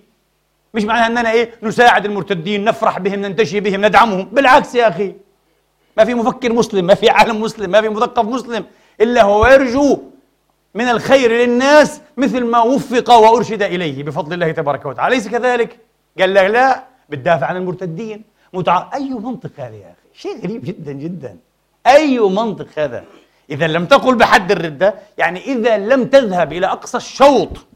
مش 0.75 0.85
معناها 0.85 1.07
أننا 1.07 1.31
إيه؟ 1.31 1.55
نساعد 1.63 2.05
المرتدين 2.05 2.65
نفرح 2.65 2.99
بهم 2.99 3.21
ننتشي 3.21 3.61
بهم 3.61 3.85
ندعمهم. 3.87 4.25
بالعكس 4.25 4.75
يا 4.75 4.89
أخي 4.89 5.15
ما 5.97 6.05
في 6.05 6.15
مفكر 6.15 6.53
مسلم 6.53 6.85
ما 6.85 6.95
في 6.95 7.11
عالم 7.11 7.41
مسلم 7.41 7.71
ما 7.71 7.81
في 7.81 7.89
مثقف 7.89 8.25
مسلم. 8.25 8.65
إلا 9.01 9.23
هو 9.23 9.47
يرجو 9.47 9.99
من 10.79 10.89
الخير 10.89 11.31
للناس 11.33 12.01
مثل 12.17 12.45
ما 12.45 12.63
وفق 12.63 13.11
وأرشد 13.11 13.63
إليه 13.63 14.03
بفضل 14.03 14.33
الله 14.33 14.53
تبارك 14.53 14.87
وتعالى. 14.87 15.15
أليس 15.15 15.29
كذلك؟ 15.29 15.79
قال 16.19 16.35
لك 16.35 16.45
لا 16.45 16.85
بتدافع 17.09 17.47
عن 17.47 17.57
المرتدين. 17.57 18.25
متع... 18.53 18.91
أي 18.95 19.11
منطق 19.11 19.51
هذا 19.57 19.75
يا 19.77 19.87
أخي؟ 19.87 20.21
شيء 20.21 20.43
غريب 20.43 20.65
جدا 20.65 20.93
جدا. 20.93 21.37
أي 21.87 22.19
منطق 22.19 22.67
هذا؟ 22.77 23.05
إذا 23.51 23.67
لم 23.67 23.87
تقل 23.87 24.15
بحد 24.15 24.51
الردة 24.51 24.95
يعني 25.19 25.41
إذا 25.41 25.79
لم 25.79 26.05
تذهب 26.05 26.53
إلى 26.53 26.67
أقصى 26.67 26.97
الشوط 26.97 27.67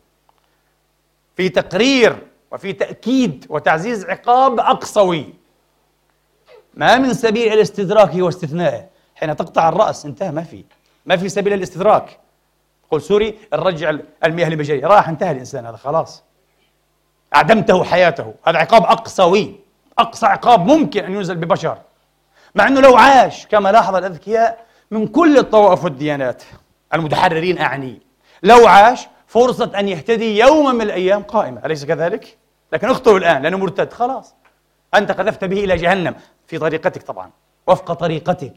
في 1.37 1.49
تقرير 1.49 2.17
وفي 2.53 2.73
تأكيد 2.73 3.47
وتعزيز 3.49 4.05
عقاب 4.05 4.61
أقصوي. 4.61 5.35
ما 6.75 6.99
من 6.99 7.15
سبيل 7.15 7.53
الاستدراك 7.53 8.15
واستثنائه 8.15 8.87
حين 9.15 9.37
تقطع 9.37 9.69
الرأس 9.69 10.07
انتهى 10.07 10.31
ما 10.31 10.43
في. 10.43 10.65
ما 11.07 11.17
في 11.17 11.29
سبيل 11.29 11.53
الاستدراك. 11.53 12.22
قل 12.93 13.03
سوري 13.03 13.39
نرجع 13.53 13.95
المياه 14.25 14.49
المجرية 14.49 14.87
راح 14.87 15.09
انتهى 15.09 15.31
الإنسان 15.31 15.67
هذا 15.67 15.77
خلاص. 15.77 16.23
أعدمته 17.35 17.85
حياته. 17.85 18.35
هذا 18.47 18.59
عقاب 18.59 18.83
أقصوي. 18.83 19.61
أقصى 19.99 20.27
عقاب 20.27 20.67
ممكن 20.67 21.05
أن 21.05 21.13
ينزل 21.13 21.37
ببشر. 21.37 21.79
مع 22.55 22.69
أنه 22.69 22.81
لو 22.81 22.97
عاش 22.97 23.47
كما 23.47 23.73
لاحظ 23.73 23.95
الأذكياء 23.95 24.67
من 24.91 25.07
كل 25.07 25.39
الطوائف 25.39 25.85
والديانات 25.85 26.43
المتحررين 26.95 27.59
أعني. 27.59 28.03
لو 28.43 28.67
عاش 28.67 29.09
فرصة 29.27 29.71
أن 29.79 29.89
يهتدي 29.89 30.39
يوما 30.39 30.73
من 30.73 30.83
الأيام 30.83 31.23
قائمة. 31.23 31.61
أليس 31.65 31.85
كذلك؟ 31.85 32.39
لكن 32.73 32.89
اخطئوا 32.91 33.19
الآن 33.19 33.43
لأنه 33.43 33.59
مرتد. 33.59 33.93
خلاص. 33.93 34.35
أنت 34.95 35.13
قذفت 35.13 35.45
به 35.45 35.65
إلى 35.65 35.77
جهنم. 35.77 36.15
في 36.47 36.59
طريقتك 36.59 37.03
طبعا. 37.03 37.31
وفق 37.67 37.93
طريقتك. 37.93 38.55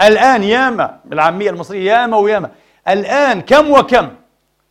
الآن 0.00 0.42
ياما 0.42 1.00
بالعامية 1.04 1.50
المصرية 1.50 1.92
ياما 1.92 2.16
وياما. 2.16 2.50
الآن 2.88 3.40
كم 3.40 3.70
وكم 3.70 4.10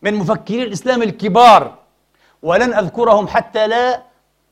من 0.02 0.14
مفكري 0.14 0.64
الإسلام 0.64 1.04
الكبار 1.04 1.76
ولن 2.44 2.74
أذكرهم 2.74 3.28
حتى 3.28 3.68
لا 3.68 4.02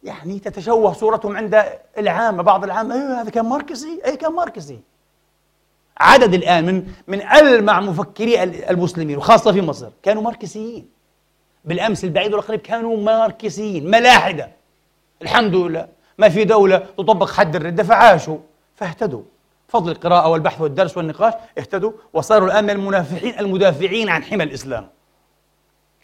يعني 0.04 0.40
تتشوه 0.40 0.94
صورتهم 0.94 1.38
عند 1.38 1.64
العامة 1.98 2.44
بعض 2.44 2.64
العامة 2.64 2.96
أيوه 2.96 3.22
هذا 3.22 3.30
كان 3.30 3.46
ماركسي 3.46 4.02
أي 4.06 4.18
كان 4.18 4.32
ماركسي. 4.34 4.80
عدد 5.98 6.34
الآن 6.34 6.66
من 6.66 6.88
من 7.08 7.22
ألمع 7.22 7.80
مفكري 7.80 8.44
المسلمين 8.44 9.18
وخاصة 9.18 9.52
في 9.52 9.62
مصر 9.62 9.90
كانوا 10.04 10.22
ماركسيين. 10.22 10.90
بالأمس 11.66 12.04
البعيد 12.04 12.34
والقريب 12.34 12.60
كانوا 12.60 12.98
ماركسيين 12.98 13.92
ملاحدة. 13.92 14.50
الحمد 15.22 15.56
لله 15.56 15.88
ما 16.18 16.30
في 16.30 16.44
دولة 16.44 16.78
تطبق 16.78 17.32
حد 17.32 17.56
الردة 17.56 17.84
فعاشوا 17.84 18.38
فاهتدوا. 18.76 19.24
فضل 19.74 19.92
القراءة 19.92 20.28
والبحث 20.28 20.62
والدرس 20.62 20.98
والنقاش 20.98 21.34
اهتدوا 21.58 21.92
وصاروا 22.14 22.48
الآن 22.48 22.64
من 22.64 22.70
المنافحين 22.70 23.40
المدافعين 23.40 24.10
عن 24.10 24.24
حمى 24.24 24.44
الإسلام. 24.44 24.90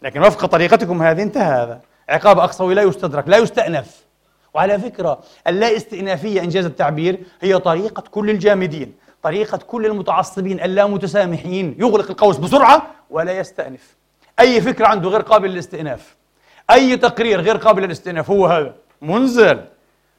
لكن 0.02 0.20
وفق 0.20 0.46
طريقتكم 0.46 1.02
هذه 1.02 1.22
انتهى 1.22 1.62
هذا. 1.62 1.80
عقاب 2.08 2.38
أقصوي 2.38 2.74
لا 2.74 2.82
يستدرك 2.82 3.28
لا 3.28 3.36
يستأنف. 3.36 4.04
وعلى 4.54 4.78
فكرة 4.78 5.20
اللا 5.46 5.76
استئنافية 5.76 6.40
إنجاز 6.40 6.64
التعبير 6.64 7.20
هي 7.40 7.58
طريقة 7.58 8.02
كل 8.10 8.30
الجامدين 8.30 8.94
طريقة 9.22 9.58
كل 9.58 9.86
المتعصبين 9.86 10.60
اللامتسامحين 10.60 11.76
يغلق 11.78 12.10
القوس 12.10 12.36
بسرعة 12.36 12.86
ولا 13.10 13.38
يستأنف. 13.38 13.96
أي 14.40 14.60
فكرة 14.60 14.86
عنده 14.86 15.08
غير 15.08 15.20
قابل 15.20 15.50
للاستئناف؟ 15.50 16.16
أي 16.70 16.96
تقرير 16.96 17.40
غير 17.40 17.56
قابل 17.56 17.82
للاستئناف؟ 17.82 18.30
هو 18.30 18.46
هذا. 18.46 18.74
منزل. 19.02 19.64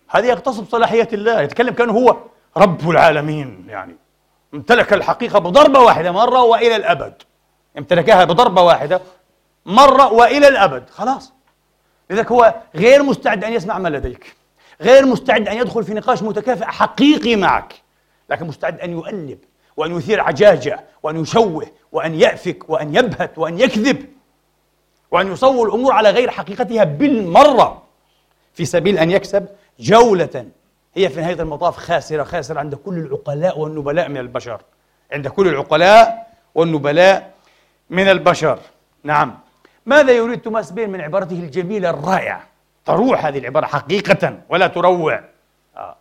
هذه 0.07 0.25
يغتصب 0.25 0.65
صلاحية 0.65 1.09
الله. 1.13 1.41
يتكلم 1.41 1.73
كأنه 1.73 1.93
هو. 1.93 2.17
رب 2.57 2.89
العالمين 2.89 3.65
يعني 3.69 3.95
امتلك 4.53 4.93
الحقيقة 4.93 5.39
بضربة 5.39 5.79
واحدة 5.79 6.11
مرة 6.11 6.43
وإلى 6.43 6.75
الأبد. 6.75 7.13
امتلكها 7.77 8.23
بضربة 8.25 8.61
واحدة 8.61 9.01
مرة 9.65 10.13
وإلى 10.13 10.47
الأبد. 10.47 10.89
خلاص. 10.89 11.33
لذلك 12.09 12.31
هو 12.31 12.55
غير 12.75 13.03
مستعد 13.03 13.43
أن 13.43 13.53
يسمع 13.53 13.77
ما 13.79 13.89
لديك 13.89 14.35
غير 14.81 15.05
مستعد 15.05 15.47
أن 15.47 15.57
يدخل 15.57 15.83
في 15.83 15.93
نقاش 15.93 16.23
متكافئ 16.23 16.65
حقيقي 16.65 17.35
معك 17.35 17.73
لكن 18.29 18.47
مستعد 18.47 18.79
أن 18.79 18.91
يؤلب 18.91 19.39
وأن 19.77 19.97
يثير 19.97 20.21
عجاجة 20.21 20.85
وأن 21.03 21.21
يشوه 21.21 21.67
وأن 21.91 22.15
يأفك 22.15 22.69
وأن 22.69 22.95
يبهت 22.95 23.37
وأن 23.37 23.59
يكذب 23.59 24.05
وأن 25.11 25.31
يصور 25.31 25.67
الأمور 25.67 25.91
على 25.93 26.09
غير 26.09 26.31
حقيقتها 26.31 26.83
بالمرة 26.83 27.83
في 28.53 28.65
سبيل 28.65 28.97
أن 28.97 29.11
يكسب 29.11 29.47
جولة 29.79 30.45
هي 30.95 31.09
في 31.09 31.21
نهاية 31.21 31.41
المطاف 31.41 31.77
خاسرة 31.77 32.23
خاسرة 32.23 32.59
عند 32.59 32.75
كل 32.75 32.97
العقلاء 32.97 33.59
والنبلاء 33.59 34.09
من 34.09 34.17
البشر. 34.17 34.61
عند 35.11 35.27
كل 35.27 35.47
العقلاء 35.47 36.27
والنبلاء 36.55 37.33
من 37.89 38.09
البشر. 38.09 38.59
نعم. 39.03 39.39
ماذا 39.85 40.11
يريد 40.11 40.41
توماس 40.41 40.71
بين 40.71 40.89
من 40.89 41.01
عبارته 41.01 41.39
الجميلة 41.39 41.89
الرائعة؟ 41.89 42.43
تروح 42.85 43.25
هذه 43.25 43.37
العبارة 43.37 43.65
حقيقة 43.65 44.37
ولا 44.49 44.67
تروع. 44.67 45.23
آه. 45.77 45.95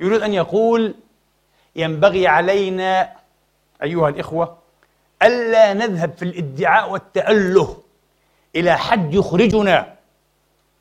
يريد 0.00 0.22
أن 0.22 0.34
يقول 0.34 0.94
ينبغي 1.76 2.26
علينا 2.26 3.12
أيها 3.82 4.08
الإخوة 4.08 4.58
ألا 5.22 5.74
نذهب 5.74 6.12
في 6.16 6.22
الادعاء 6.22 6.90
والتأله 6.90 7.76
إلى 8.56 8.78
حد 8.78 9.14
يخرجنا 9.14 9.94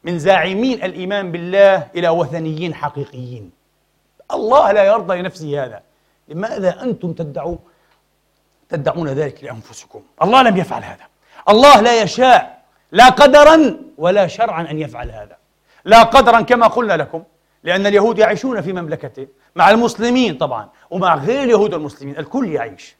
من 0.03 0.19
زاعمين 0.19 0.83
الإيمان 0.83 1.31
بالله 1.31 1.87
إلى 1.95 2.09
وثنيين 2.09 2.73
حقيقيين. 2.73 3.51
الله 4.31 4.71
لا 4.71 4.83
يرضى 4.83 5.17
لنفسه 5.17 5.63
هذا. 5.63 5.81
لماذا 6.27 6.83
أنتم 6.83 7.13
تدعون 7.13 7.59
تدعون 8.69 9.07
ذلك 9.09 9.43
لأنفسكم؟ 9.43 10.01
الله 10.21 10.41
لم 10.41 10.57
يفعل 10.57 10.83
هذا. 10.83 11.05
الله 11.49 11.81
لا 11.81 12.01
يشاء 12.01 12.63
لا 12.91 13.09
قدرا 13.09 13.77
ولا 13.97 14.27
شرعا 14.27 14.71
أن 14.71 14.79
يفعل 14.79 15.11
هذا. 15.11 15.37
لا 15.85 16.03
قدرا 16.03 16.41
كما 16.41 16.67
قلنا 16.67 16.93
لكم 16.97 17.23
لأن 17.63 17.87
اليهود 17.87 18.19
يعيشون 18.19 18.61
في 18.61 18.73
مملكته 18.73 19.27
مع 19.55 19.69
المسلمين 19.69 20.37
طبعا 20.37 20.69
ومع 20.89 21.15
غير 21.15 21.43
اليهود 21.43 21.73
المسلمين 21.73 22.17
الكل 22.17 22.51
يعيش. 22.51 22.95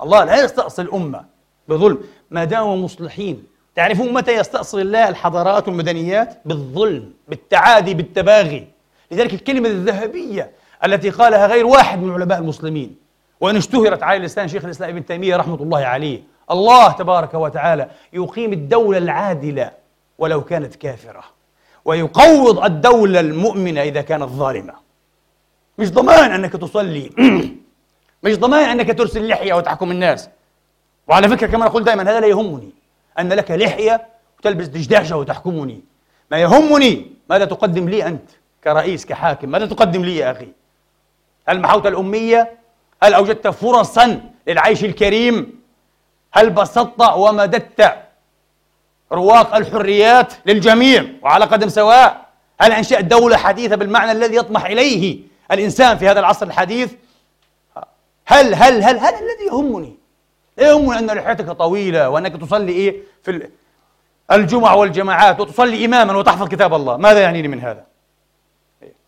الله 0.00 0.24
لا 0.24 0.44
يستأصل 0.44 0.82
الأمة 0.82 1.24
بظلم. 1.68 1.98
ما 2.30 2.44
داموا 2.44 2.76
مصلحين 2.76 3.46
تعرفون 3.78 4.12
متى 4.12 4.32
يستأصل 4.32 4.80
الله 4.80 5.08
الحضارات 5.08 5.68
والمدنيات؟ 5.68 6.38
بالظلم 6.44 7.12
بالتعادي 7.28 7.94
بالتباغي. 7.94 8.66
لذلك 9.10 9.34
الكلمة 9.34 9.68
الذهبية 9.68 10.50
التي 10.84 11.10
قالها 11.10 11.46
غير 11.46 11.66
واحد 11.66 12.02
من 12.02 12.12
علماء 12.12 12.38
المسلمين 12.38 12.96
وأن 13.40 13.56
اشتهرت 13.56 14.02
على 14.02 14.18
لسان 14.18 14.48
شيخ 14.48 14.64
الإسلام 14.64 14.90
ابن 14.90 15.06
تيمية 15.06 15.36
رحمة 15.36 15.54
الله 15.62 15.78
عليه. 15.78 16.22
الله 16.50 16.92
تبارك 16.92 17.34
وتعالى 17.34 17.90
يقيم 18.12 18.52
الدولة 18.52 18.98
العادلة 18.98 19.70
ولو 20.18 20.44
كانت 20.44 20.74
كافرة 20.74 21.24
ويقوض 21.84 22.64
الدولة 22.64 23.20
المؤمنة 23.20 23.82
إذا 23.82 24.00
كانت 24.00 24.28
ظالمة. 24.28 24.74
مش 25.78 25.90
ضمان 25.90 26.30
أنك 26.30 26.52
تصلي 26.52 27.10
مش 28.24 28.38
ضمان 28.38 28.68
أنك 28.68 28.98
ترسل 28.98 29.28
لحية 29.28 29.52
وتحكم 29.52 29.90
الناس. 29.90 30.28
وعلى 31.08 31.28
فكرة 31.28 31.46
كما 31.46 31.66
أقول 31.66 31.84
دائما 31.84 32.02
هذا 32.02 32.20
لا 32.20 32.26
يهمني. 32.26 32.77
أن 33.18 33.32
لك 33.32 33.50
لحية 33.50 34.06
وتلبس 34.38 34.66
دشداشة 34.66 35.16
وتحكمني. 35.16 35.80
ما 36.30 36.38
يهمني 36.38 37.10
ماذا 37.30 37.44
تقدم 37.44 37.88
لي 37.88 38.06
أنت 38.06 38.30
كرئيس 38.64 39.06
كحاكم. 39.06 39.48
ماذا 39.48 39.66
تقدم 39.66 40.04
لي 40.04 40.16
يا 40.16 40.30
أخي؟ 40.30 40.48
هل 41.48 41.60
محوت 41.60 41.86
الأمية؟ 41.86 42.58
هل 43.02 43.14
أوجدت 43.14 43.48
فرصا 43.48 44.20
للعيش 44.46 44.84
الكريم؟ 44.84 45.60
هل 46.32 46.50
بسطت 46.50 47.12
ومددت 47.16 47.94
رواق 49.12 49.54
الحريات 49.54 50.32
للجميع 50.46 51.04
وعلى 51.22 51.44
قدم 51.44 51.68
سواء؟ 51.68 52.28
هل 52.60 52.72
أنشأت 52.72 53.04
دولة 53.04 53.36
حديثة 53.36 53.76
بالمعنى 53.76 54.12
الذي 54.12 54.36
يطمح 54.36 54.64
إليه 54.64 55.20
الإنسان 55.52 55.98
في 55.98 56.08
هذا 56.08 56.20
العصر 56.20 56.46
الحديث؟ 56.46 56.92
هل 58.26 58.54
هل 58.54 58.82
هل 58.82 58.98
هل 58.98 59.14
الذي 59.14 59.46
يهمني. 59.52 59.97
يهمني 60.58 60.98
أن 60.98 61.06
لحيتك 61.06 61.50
طويلة 61.50 62.08
وأنك 62.08 62.40
تصلي 62.40 62.72
إيه؟ 62.72 63.02
في 63.22 63.48
الجمع 64.32 64.74
والجماعات 64.74 65.40
وتصلي 65.40 65.84
إماما 65.84 66.16
وتحفظ 66.16 66.48
كتاب 66.48 66.74
الله. 66.74 66.96
ماذا 66.96 67.20
يعنيني 67.20 67.48
من 67.48 67.60
هذا؟ 67.60 67.84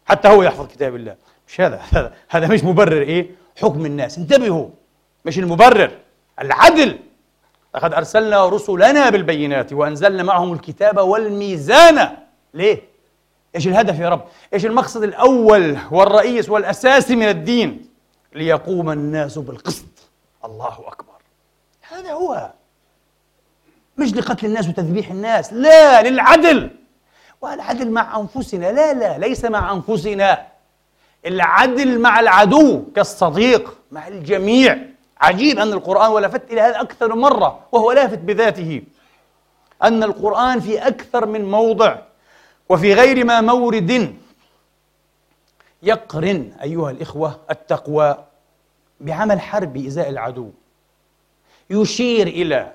حتى 0.06 0.28
هو 0.28 0.42
يحفظ 0.42 0.66
كتاب 0.68 0.94
الله. 0.94 1.16
مش 1.48 1.60
هذا 1.60 1.82
هذا 1.90 2.12
هذا 2.28 2.46
مش 2.46 2.64
مبرر 2.64 3.02
إيه؟ 3.02 3.30
حكم 3.62 3.86
الناس. 3.86 4.18
انتبهوا 4.18 4.68
مش 5.24 5.38
المبرر 5.38 5.90
العدل. 6.40 6.98
لقد 7.74 7.94
أرسلنا 7.94 8.46
رسلنا 8.46 9.10
بالبينات 9.10 9.72
وأنزلنا 9.72 10.22
معهم 10.22 10.52
الكتاب 10.52 10.98
والميزان. 10.98 12.16
ليه؟ 12.54 12.82
إيش 13.54 13.66
الهدف 13.66 13.98
يا 13.98 14.08
رب؟ 14.08 14.24
إيش 14.54 14.66
المقصد 14.66 15.02
الأول 15.02 15.78
والرئيس 15.90 16.50
والأساسي 16.50 17.16
من 17.16 17.28
الدين؟ 17.28 17.90
ليقوم 18.34 18.90
الناس 18.90 19.38
بالقسط. 19.38 20.08
الله 20.44 20.78
أكبر. 20.86 21.09
هذا 21.90 22.12
هو. 22.12 22.50
مش 23.98 24.14
لقتل 24.14 24.46
الناس 24.46 24.68
وتذبيح 24.68 25.10
الناس 25.10 25.52
لا 25.52 26.02
للعدل. 26.02 26.70
والعدل 27.40 27.90
مع 27.90 28.20
أنفسنا 28.20 28.72
لا 28.72 28.94
لا 28.94 29.18
ليس 29.18 29.44
مع 29.44 29.72
أنفسنا. 29.72 30.46
العدل 31.26 31.98
مع 31.98 32.20
العدو 32.20 32.84
كالصديق 32.96 33.78
مع 33.92 34.08
الجميع. 34.08 34.78
عجيب 35.20 35.58
أن 35.58 35.72
القرآن 35.72 36.10
ولفت 36.10 36.52
إلى 36.52 36.60
هذا 36.60 36.80
أكثر 36.80 37.14
مرة 37.14 37.60
وهو 37.72 37.92
لافت 37.92 38.18
بذاته. 38.18 38.82
أن 39.82 40.02
القرآن 40.02 40.60
في 40.60 40.86
أكثر 40.86 41.26
من 41.26 41.50
موضع 41.50 41.98
وفي 42.68 42.94
غير 42.94 43.24
ما 43.24 43.40
مورد 43.40 44.16
يقرن 45.82 46.52
أيها 46.62 46.90
الإخوة 46.90 47.40
التقوى 47.50 48.24
بعمل 49.00 49.40
حربي 49.40 49.86
إزاء 49.86 50.08
العدو. 50.08 50.50
يشير 51.70 52.26
إلى 52.26 52.72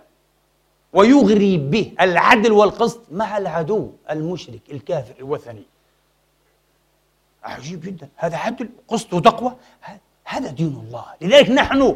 ويغري 0.94 1.58
به 1.58 1.94
العدل 2.02 2.52
والقسط 2.52 3.02
مع 3.12 3.38
العدو 3.38 3.92
المشرك 4.12 4.62
الكافر 4.72 5.14
الوثني 5.20 5.64
عجيب 7.44 7.82
جدا. 7.82 8.10
هذا 8.16 8.38
عدل 8.38 8.70
قسط 8.88 9.14
وتقوى 9.14 9.56
هذا 10.26 10.50
دين 10.52 10.84
الله. 10.88 11.06
لذلك 11.22 11.50
نحن 11.50 11.96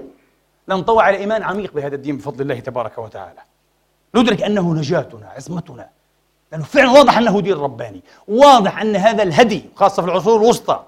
ننطوي 0.70 1.04
على 1.04 1.18
إيمان 1.18 1.44
عميق 1.44 1.74
بهذا 1.74 1.96
الدين 1.96 2.18
بفضل 2.18 2.42
الله 2.42 2.60
تبارك 2.60 2.98
وتعالى. 2.98 3.42
ندرك 4.16 4.42
أنه 4.42 4.74
نجاتنا 4.74 5.30
عصمتنا. 5.30 5.90
لأنه 6.52 6.64
فعلا 6.64 6.92
واضح 6.92 7.18
أنه 7.18 7.42
دين 7.42 7.54
رباني. 7.54 8.02
واضح 8.28 8.82
أن 8.82 8.96
هذا 8.96 9.24
الهدي 9.24 9.66
خاصة 9.76 10.02
في 10.02 10.08
العصور 10.08 10.42
الوسطى 10.42 10.86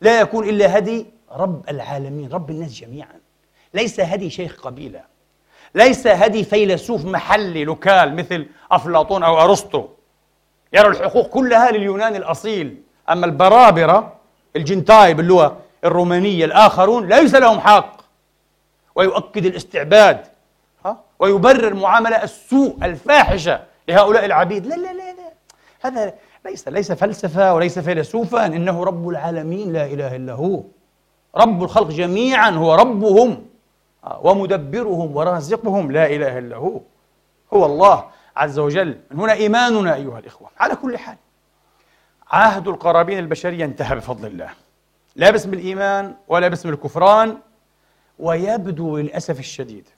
لا 0.00 0.20
يكون 0.20 0.48
إلا 0.48 0.78
هدي 0.78 1.06
رب 1.30 1.68
العالمين 1.68 2.32
رب 2.32 2.50
الناس 2.50 2.72
جميعا. 2.72 3.20
ليس 3.74 4.00
هدي 4.00 4.30
شيخ 4.30 4.60
قبيلة. 4.60 5.17
ليس 5.74 6.06
هدي 6.06 6.44
فيلسوف 6.44 7.04
محلي 7.04 7.64
لوكال 7.64 8.16
مثل 8.16 8.46
أفلاطون 8.72 9.22
أو 9.22 9.40
أرسطو. 9.40 9.88
يرى 10.72 10.88
الحقوق 10.88 11.28
كلها 11.28 11.70
لليونان 11.70 12.16
الأصيل. 12.16 12.82
أما 13.10 13.26
البرابرة 13.26 14.12
الجنتاي 14.56 15.14
باللغة 15.14 15.56
الرومانية 15.84 16.44
الآخرون 16.44 17.08
ليس 17.08 17.34
لهم 17.34 17.60
حق. 17.60 18.00
ويؤكد 18.94 19.46
الاستعباد؟ 19.46 20.26
ويبرر 21.18 21.74
معاملة 21.74 22.22
السوء 22.22 22.76
الفاحشة 22.82 23.60
لهؤلاء 23.88 24.24
العبيد. 24.24 24.66
لا 24.66 24.74
لا 24.74 24.92
لا 24.92 25.12
لا. 25.12 25.32
هذا 25.80 26.14
ليس 26.44 26.68
ليس 26.68 26.92
فلسفة 26.92 27.54
وليس 27.54 27.78
فيلسوفا. 27.78 28.46
إنه 28.46 28.84
رب 28.84 29.08
العالمين 29.08 29.72
لا 29.72 29.84
إله 29.86 30.16
إلا 30.16 30.32
هو. 30.32 30.62
رب 31.36 31.62
الخلق 31.62 31.88
جميعا 31.88 32.50
هو 32.50 32.74
ربهم. 32.74 33.46
ومدبرهم 34.22 35.16
ورازقهم 35.16 35.92
لا 35.92 36.06
إله 36.06 36.38
إلا 36.38 36.56
هو. 36.56 36.80
هو 37.54 37.66
الله 37.66 38.04
عز 38.36 38.58
وجل. 38.58 39.00
من 39.10 39.20
هنا 39.20 39.32
إيماننا 39.32 39.94
أيها 39.94 40.18
الإخوة. 40.18 40.48
على 40.60 40.76
كل 40.76 40.98
حال 40.98 41.16
عهد 42.30 42.68
القرابين 42.68 43.18
البشرية 43.18 43.64
انتهى 43.64 43.96
بفضل 43.96 44.26
الله. 44.26 44.50
لا 45.16 45.30
باسم 45.30 45.54
الإيمان 45.54 46.14
ولا 46.28 46.48
باسم 46.48 46.68
الكفران 46.68 47.38
ويبدو 48.18 48.96
للأسف 48.96 49.38
الشديد 49.38 49.88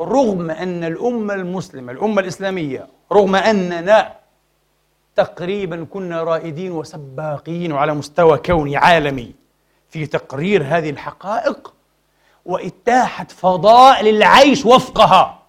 رغم 0.00 0.50
أن 0.50 0.84
الأمة 0.84 1.34
المسلمة 1.34 1.92
الأمة 1.92 2.20
الإسلامية 2.20 2.86
رغم 3.12 3.36
أننا 3.36 4.14
تقريبا 5.16 5.84
كنا 5.90 6.22
رائدين 6.22 6.72
وسباقين 6.72 7.72
وعلى 7.72 7.94
مستوى 7.94 8.38
كوني 8.38 8.76
عالمي 8.76 9.34
في 9.88 10.06
تقرير 10.06 10.62
هذه 10.62 10.90
الحقائق 10.90 11.74
وإتاحة 12.46 13.24
فضاء 13.24 14.04
للعيش 14.04 14.66
وفقها. 14.66 15.42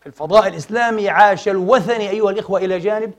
في 0.00 0.06
الفضاء 0.06 0.48
الإسلامي 0.48 1.08
عاش 1.08 1.48
الوثني 1.48 2.10
أيها 2.10 2.30
الإخوة 2.30 2.60
إلى 2.64 2.78
جانب 2.78 3.12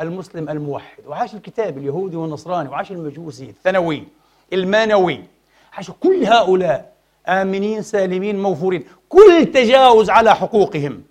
المسلم 0.00 0.48
الموحد 0.48 1.06
وعاش 1.06 1.34
الكتاب 1.34 1.78
اليهودي 1.78 2.16
والنصراني 2.16 2.68
وعاش 2.68 2.90
المجوسي 2.90 3.44
الثانوي 3.44 4.04
المانوي 4.52 5.24
عاش 5.72 5.90
كل 5.90 6.24
هؤلاء 6.24 6.92
آمنين 7.28 7.82
سالمين 7.82 8.42
موفورين. 8.42 8.84
كل 9.08 9.46
تجاوز 9.54 10.10
على 10.10 10.34
حقوقهم 10.34 11.02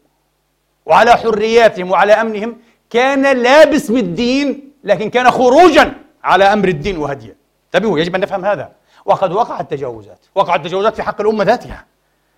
وعلى 0.86 1.12
حرياتهم 1.12 1.91
وعلى 1.91 2.13
أمنهم 2.13 2.58
كان 2.89 3.38
لا 3.38 3.65
باسم 3.65 3.98
الدين 3.98 4.72
لكن 4.84 5.10
كان 5.10 5.32
خروجا 5.32 5.93
على 6.24 6.43
أمر 6.43 6.67
الدين 6.67 6.98
وهديه. 6.98 7.36
انتبهوا 7.65 8.00
يجب 8.00 8.15
أن 8.15 8.22
نفهم 8.22 8.45
هذا. 8.45 8.72
وقد 9.10 9.32
وقعت 9.32 9.72
تجاوزات 9.72 10.26
وقعت 10.36 10.65
تجاوزات 10.65 10.95
في 10.95 11.04
حق 11.04 11.22
الأمة 11.22 11.43
ذاتها 11.43 11.86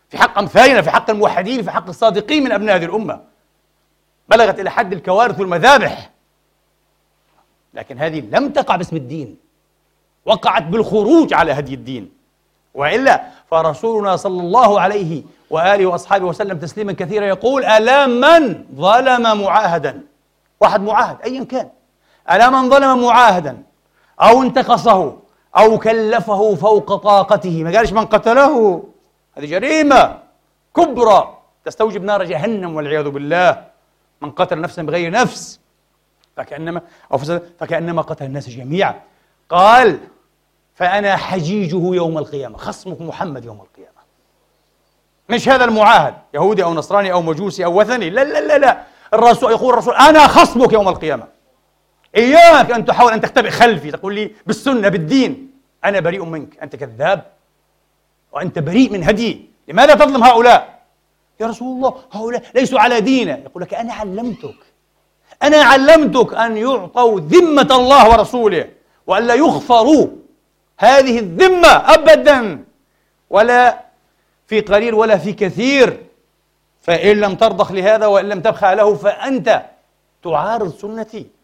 في 0.10 0.18
حق 0.18 0.38
أمثالنا 0.38 0.82
في 0.82 0.90
حق 0.90 1.10
الموحدين 1.10 1.64
في 1.64 1.72
حق 1.72 1.88
الصادقين 1.88 2.44
من 2.44 2.52
أبناء 2.52 2.76
هذه 2.76 2.86
الأمة. 2.86 3.22
بلغت 4.30 4.60
إلى 4.60 4.72
حد 4.72 4.94
الكوارث 4.94 5.40
والمذابح. 5.40 6.10
لكن 7.74 8.00
هذه 8.00 8.20
لم 8.20 8.50
تقع 8.50 8.76
باسم 8.76 8.96
الدين. 8.96 9.38
وقعت 10.26 10.64
بالخروج 10.64 11.34
على 11.34 11.52
هدي 11.52 11.74
الدين. 11.74 12.12
وإلا 12.74 13.24
فرسولنا 13.52 14.16
صلى 14.16 14.42
الله 14.42 14.82
عليه 14.82 15.24
وآله 15.50 15.86
وأصحابه 15.86 16.26
وسلم 16.26 16.60
تسليما 16.60 16.94
كثيرا 16.94 17.26
يقول 17.26 17.66
ألا 17.66 18.08
من 18.08 18.66
ظلم 18.76 19.42
معاهدا؟ 19.42 20.02
واحد 20.62 20.82
معاهد 20.82 21.18
ايا 21.22 21.44
كان. 21.44 21.70
ألا 22.32 22.50
من 22.50 22.70
ظلم 22.70 23.04
معاهدا؟ 23.04 23.64
أو 24.22 24.42
انتقصه؟ 24.42 25.21
أو 25.58 25.80
كلفه 25.80 26.56
فوق 26.56 26.96
طاقته. 26.96 27.64
ما 27.64 27.78
قالش 27.78 27.92
من 27.94 28.06
قتله؟ 28.06 28.84
هذه 29.38 29.46
جريمة 29.46 30.20
كبرى 30.76 31.38
تستوجب 31.66 32.04
نار 32.04 32.24
جهنم 32.24 32.76
والعياذ 32.76 33.10
بالله. 33.10 33.66
من 34.22 34.32
قتل 34.32 34.62
نفسا 34.62 34.82
بغير 34.82 35.12
نفس 35.12 35.60
فكأنما 36.38 36.82
أو 37.14 37.18
فكأنما 37.60 38.02
قتل 38.02 38.26
الناس 38.26 38.50
جميعا. 38.50 39.02
قال 39.50 40.00
فأنا 40.76 41.16
حجيجه 41.16 41.96
يوم 41.96 42.18
القيامة 42.18 42.58
خصمك 42.58 43.02
محمد 43.02 43.46
يوم 43.46 43.62
القيامة. 43.62 44.02
مش 45.30 45.50
هذا 45.50 45.66
المعاهد 45.66 46.14
يهودي 46.34 46.64
أو 46.64 46.74
نصراني 46.74 47.12
أو 47.12 47.22
مجوسي 47.22 47.66
أو 47.66 47.80
وثني؟ 47.80 48.10
لا 48.10 48.24
لا 48.24 48.42
لا 48.42 48.58
لا. 48.58 48.84
الرسول 49.14 49.52
يقول 49.52 49.74
الرسول 49.74 49.96
أنا 49.96 50.28
خصمك 50.28 50.74
يوم 50.74 50.88
القيامة. 50.88 51.28
إياك 52.16 52.72
أن 52.72 52.86
تحاول 52.86 53.14
أن 53.14 53.22
تختبئ 53.22 53.50
خلفي 53.50 53.92
تقول 53.92 54.16
لي 54.16 54.32
بالسنة 54.46 54.90
بالدين. 54.90 55.52
أنا 55.86 56.00
بريء 56.00 56.26
منك 56.26 56.60
أنت 56.64 56.76
كذاب. 56.76 57.26
وأنت 58.32 58.60
بريء 58.60 58.92
من 58.92 59.04
هدي. 59.04 59.50
لماذا 59.68 59.96
تظلم 59.96 60.24
هؤلاء؟ 60.24 60.82
يا 61.40 61.48
رسول 61.48 61.78
الله 61.78 61.96
هؤلاء 62.12 62.44
ليسوا 62.56 62.80
على 62.80 63.02
دينه. 63.02 63.32
يقول 63.32 63.64
لك 63.64 63.74
أنا 63.74 63.94
علمتك. 63.94 64.56
أنا 65.44 65.58
علمتك 65.58 66.34
أن 66.34 66.58
يعطوا 66.58 67.20
ذمة 67.20 67.68
الله 67.72 68.10
ورسوله 68.10 68.70
وألا 69.08 69.34
يغفروا 69.34 70.08
هذه 70.78 71.20
الذمة 71.20 71.68
أبدا. 71.68 72.66
ولا 73.30 73.80
في 74.48 74.62
قليل 74.62 74.94
ولا 74.94 75.18
في 75.18 75.34
كثير. 75.34 76.04
فإن 76.82 77.18
لم 77.18 77.36
ترضخ 77.36 77.72
لهذا 77.72 78.06
وإن 78.06 78.30
لم 78.30 78.42
تبخع 78.42 78.74
له 78.74 78.96
فأنت 78.96 79.66
تعارض 80.24 80.74
سنتي. 80.74 81.41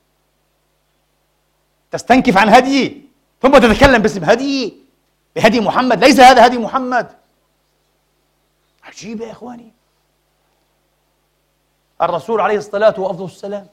تستنكف 1.98 2.38
عن 2.38 2.50
هديي 2.50 3.02
ثم 3.42 3.58
تتكلم 3.58 4.02
باسم 4.02 4.24
هديي 4.24 4.78
بهدي 5.36 5.60
محمد 5.60 6.04
ليس 6.04 6.20
هذا 6.20 6.46
هدي 6.46 6.58
محمد. 6.58 7.08
عجيب 8.84 9.22
يا 9.22 9.32
إخواني. 9.32 9.72
الرسول 12.02 12.42
عليه 12.42 12.58
الصلاة 12.58 13.00
وأفضل 13.00 13.26
السلام 13.26 13.68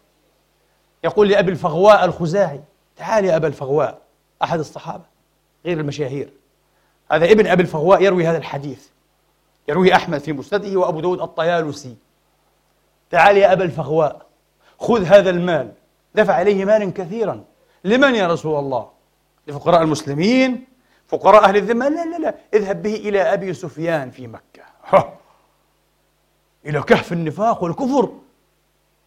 يقول 1.05 1.29
لأبي 1.29 1.51
الفغواء 1.51 2.05
الخزاعي 2.05 2.61
تعال 2.97 3.25
يا 3.25 3.37
أبا 3.37 3.49
الفغواء 3.49 3.99
أحد 4.43 4.59
الصحابة 4.59 5.05
غير 5.67 5.81
المشاهير. 5.81 6.31
هذا 7.11 7.25
ابن 7.25 7.47
أبي 7.47 7.63
الفغواء 7.63 8.03
يروي 8.03 8.27
هذا 8.27 8.39
الحديث. 8.39 8.87
يروي 9.69 9.95
أحمد 9.95 10.21
في 10.21 10.33
مسنده 10.33 10.79
وأبو 10.81 11.01
داود 11.01 11.21
الطيالسي. 11.21 11.97
تعال 13.11 13.37
يا 13.37 13.53
أبا 13.53 13.65
الفغواء 13.65 14.27
خذ 14.79 15.05
هذا 15.05 15.31
المال. 15.31 15.73
دفع 16.15 16.43
إليه 16.43 16.65
مالا 16.65 16.93
كثيرا. 16.93 17.45
لمن 17.85 18.15
يا 18.15 18.27
رسول 18.27 18.59
الله؟ 18.59 18.91
لفقراء 19.47 19.83
المسلمين؟ 19.83 20.67
فقراء 21.07 21.45
أهل 21.45 21.57
الذمة؟ 21.57 21.89
لا 21.89 22.05
لا 22.05 22.19
لا. 22.19 22.35
اذهب 22.55 22.83
به 22.83 22.95
إلى 22.95 23.21
أبي 23.23 23.55
سفيان 23.55 24.11
في 24.11 24.27
مكة. 24.27 24.65
إلى 26.67 26.83
كهف 26.83 27.13
النفاق 27.13 27.63
والكفر. 27.63 28.13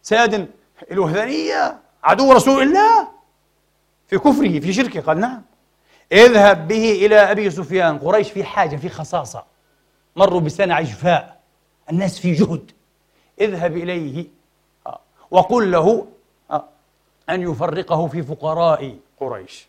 ساد 0.02 0.50
الوثنية 0.90 1.78
عدو 2.04 2.32
رسول 2.32 2.62
الله. 2.62 3.08
في 4.06 4.18
كفره 4.18 4.60
في 4.60 4.72
شركه. 4.72 5.00
قال 5.00 5.20
نعم. 5.20 5.42
اذهب 6.12 6.68
به 6.68 7.06
إلى 7.06 7.16
أبي 7.16 7.50
سفيان. 7.50 7.98
قريش 7.98 8.30
في 8.30 8.44
حاجة 8.44 8.76
في 8.76 8.88
خصاصة. 8.88 9.44
مروا 10.16 10.40
بسنة 10.40 10.74
عجفاء 10.74 11.40
الناس 11.90 12.18
في 12.18 12.32
جهد. 12.32 12.70
اذهب 13.40 13.76
إليه. 13.76 14.26
آه، 14.86 15.00
وقل 15.30 15.70
له 15.70 16.06
أن 17.30 17.42
يفرقه 17.42 18.06
في 18.06 18.22
فقراء 18.22 18.96
قريش. 19.20 19.68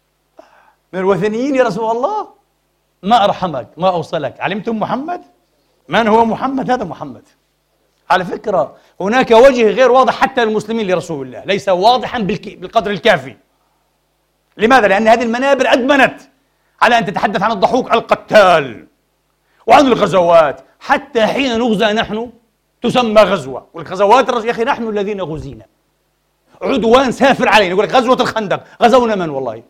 من 0.94 1.00
الوثنيين 1.00 1.56
يا 1.56 1.64
رسول 1.64 1.92
الله؟ 1.96 2.28
ما 3.04 3.24
أرحمك 3.24 3.68
ما 3.78 3.90
أوصلك. 3.90 4.40
علمتم 4.40 4.80
محمد؟ 4.80 5.22
من 5.90 6.08
هو 6.08 6.26
محمد؟ 6.26 6.72
هذا 6.72 6.84
محمد. 6.84 7.24
على 8.10 8.26
فكرة 8.26 8.76
هناك 9.02 9.32
وجه 9.32 9.70
غير 9.70 9.92
واضح 9.92 10.14
حتى 10.14 10.46
للمسلمين 10.46 10.88
لرسول 10.88 11.28
الله 11.28 11.44
ليس 11.46 11.70
واضحا 11.70 12.20
بالقدر 12.20 12.92
الكافي. 12.92 13.38
لماذا؟ 14.58 14.88
لأن 14.88 15.08
هذه 15.08 15.24
المنابر 15.24 15.68
أدمنت 15.68 16.22
على 16.82 16.98
أن 16.98 17.06
تتحدث 17.06 17.42
عن 17.42 17.52
الضحوك 17.52 17.94
القتال 17.94 18.88
وعن 19.68 19.86
الغزوات. 19.86 20.62
حتى 20.80 21.26
حين 21.26 21.60
نغزى 21.60 21.94
نحن 21.94 22.32
تسمى 22.82 23.22
غزوة. 23.22 23.68
والغزوات 23.74 24.46
يا 24.46 24.52
أخي 24.52 24.64
نحن 24.64 24.88
الذين 24.88 25.22
غزينا. 25.22 25.66
عدوان 26.62 27.12
سافر 27.12 27.50
علينا 27.50 27.70
يقول 27.70 27.84
لك 27.84 27.96
غزوة 27.96 28.22
الخندق 28.22 28.64
غزونا 28.82 29.16
من 29.16 29.30
والله؟ 29.30 29.64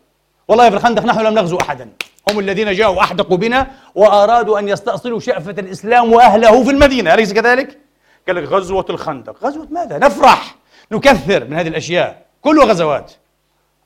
والله 0.48 0.70
في 0.70 0.76
الخندق 0.76 1.04
نحن 1.04 1.20
لم 1.20 1.34
نغزو 1.34 1.56
أحدا. 1.56 1.88
هم 2.30 2.38
الذين 2.38 2.72
جاءوا 2.72 3.00
أحدقوا 3.00 3.36
بنا 3.36 3.70
وأرادوا 3.94 4.58
أن 4.58 4.68
يستأصلوا 4.68 5.20
شأفة 5.20 5.50
الإسلام 5.50 6.12
وأهله 6.12 6.64
في 6.64 6.70
المدينة 6.70 7.14
أليس 7.14 7.32
كذلك؟ 7.32 7.78
قال 8.26 8.36
لك 8.36 8.44
غزوة 8.44 8.86
الخندق. 8.90 9.44
غزوة 9.44 9.68
ماذا؟ 9.70 9.98
نفرح 9.98 10.56
نكثر 10.92 11.44
من 11.44 11.56
هذه 11.56 11.68
الأشياء. 11.68 12.26
كله 12.42 12.64
غزوات. 12.64 13.12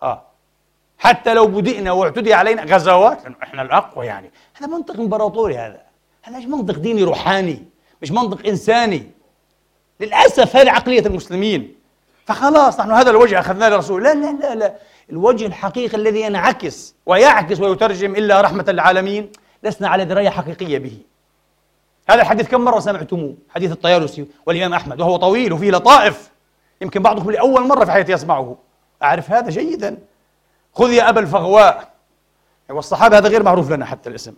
آه. 0.02 0.22
حتى 0.98 1.34
لو 1.34 1.46
بدئنا 1.46 1.92
واعتدي 1.92 2.34
علينا 2.34 2.62
غزوات؟ 2.62 3.18
إحنا 3.42 3.62
الأقوى 3.62 4.06
يعني. 4.06 4.30
هذا 4.54 4.66
منطق 4.66 5.00
إمبراطوري 5.00 5.56
هذا. 5.58 5.80
هذا 6.22 6.38
مش 6.38 6.44
منطق 6.44 6.78
ديني 6.78 7.02
روحاني 7.02 7.64
مش 8.02 8.10
منطق 8.10 8.46
إنساني. 8.46 9.10
للأسف 10.00 10.56
هذه 10.56 10.70
عقلية 10.70 11.06
المسلمين. 11.06 11.73
فخلاص 12.26 12.80
نحن 12.80 12.90
هذا 12.90 13.10
الوجه 13.10 13.38
أخذناه 13.40 13.68
لرسول. 13.68 14.02
لا 14.02 14.14
لا 14.14 14.32
لا 14.32 14.54
لا. 14.54 14.74
الوجه 15.10 15.46
الحقيقي 15.46 15.96
الذي 15.96 16.20
ينعكس 16.20 16.94
ويعكس 17.06 17.60
ويترجم 17.60 18.14
إلا 18.16 18.40
رحمة 18.40 18.64
العالمين 18.68 19.32
لسنا 19.62 19.88
على 19.88 20.04
دراية 20.04 20.28
حقيقية 20.28 20.78
به. 20.78 20.98
هذا 22.08 22.22
الحديث 22.22 22.48
كم 22.48 22.60
مرة 22.60 22.80
سمعتموه؟ 22.80 23.34
حديث 23.48 23.72
الطيالسي 23.72 24.26
والإمام 24.46 24.74
أحمد 24.74 25.00
وهو 25.00 25.16
طويل 25.16 25.52
وفيه 25.52 25.70
لطائف. 25.70 26.30
يمكن 26.80 27.02
بعضكم 27.02 27.30
لأول 27.30 27.68
مرة 27.68 27.84
في 27.84 27.92
حياتي 27.92 28.12
يسمعه. 28.12 28.56
أعرف 29.02 29.30
هذا 29.30 29.50
جيدا. 29.50 29.98
خذ 30.74 30.92
يا 30.92 31.08
أبا 31.08 31.20
الفغواء. 31.20 31.88
والصحابة 32.70 33.18
هذا 33.18 33.28
غير 33.28 33.42
معروف 33.42 33.70
لنا 33.70 33.84
حتى 33.84 34.08
الاسم. 34.08 34.34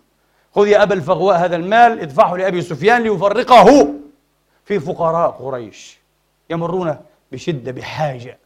خذ 0.54 0.68
يا 0.68 0.82
أبا 0.82 0.94
الفغواء 0.94 1.36
هذا 1.36 1.56
المال 1.56 2.00
ادفعه 2.00 2.36
لأبي 2.36 2.62
سفيان 2.62 3.02
ليفرقه 3.02 3.94
في 4.64 4.80
فقراء 4.80 5.30
قريش. 5.30 5.98
يمرون 6.50 6.96
بشدة 7.32 7.72
بحاجة. 7.72 8.38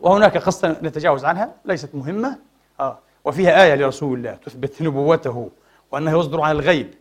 وهناك 0.00 0.36
قصة 0.36 0.76
نتجاوز 0.82 1.24
عنها 1.24 1.54
ليست 1.64 1.94
مهمة. 1.94 2.38
آه. 2.80 2.98
وفيها 3.24 3.62
آية 3.64 3.74
لرسول 3.74 4.18
الله 4.18 4.34
تثبت 4.34 4.82
نبوته 4.82 5.50
وأنه 5.92 6.18
يصدر 6.18 6.40
عن 6.40 6.50
الغيب. 6.50 6.94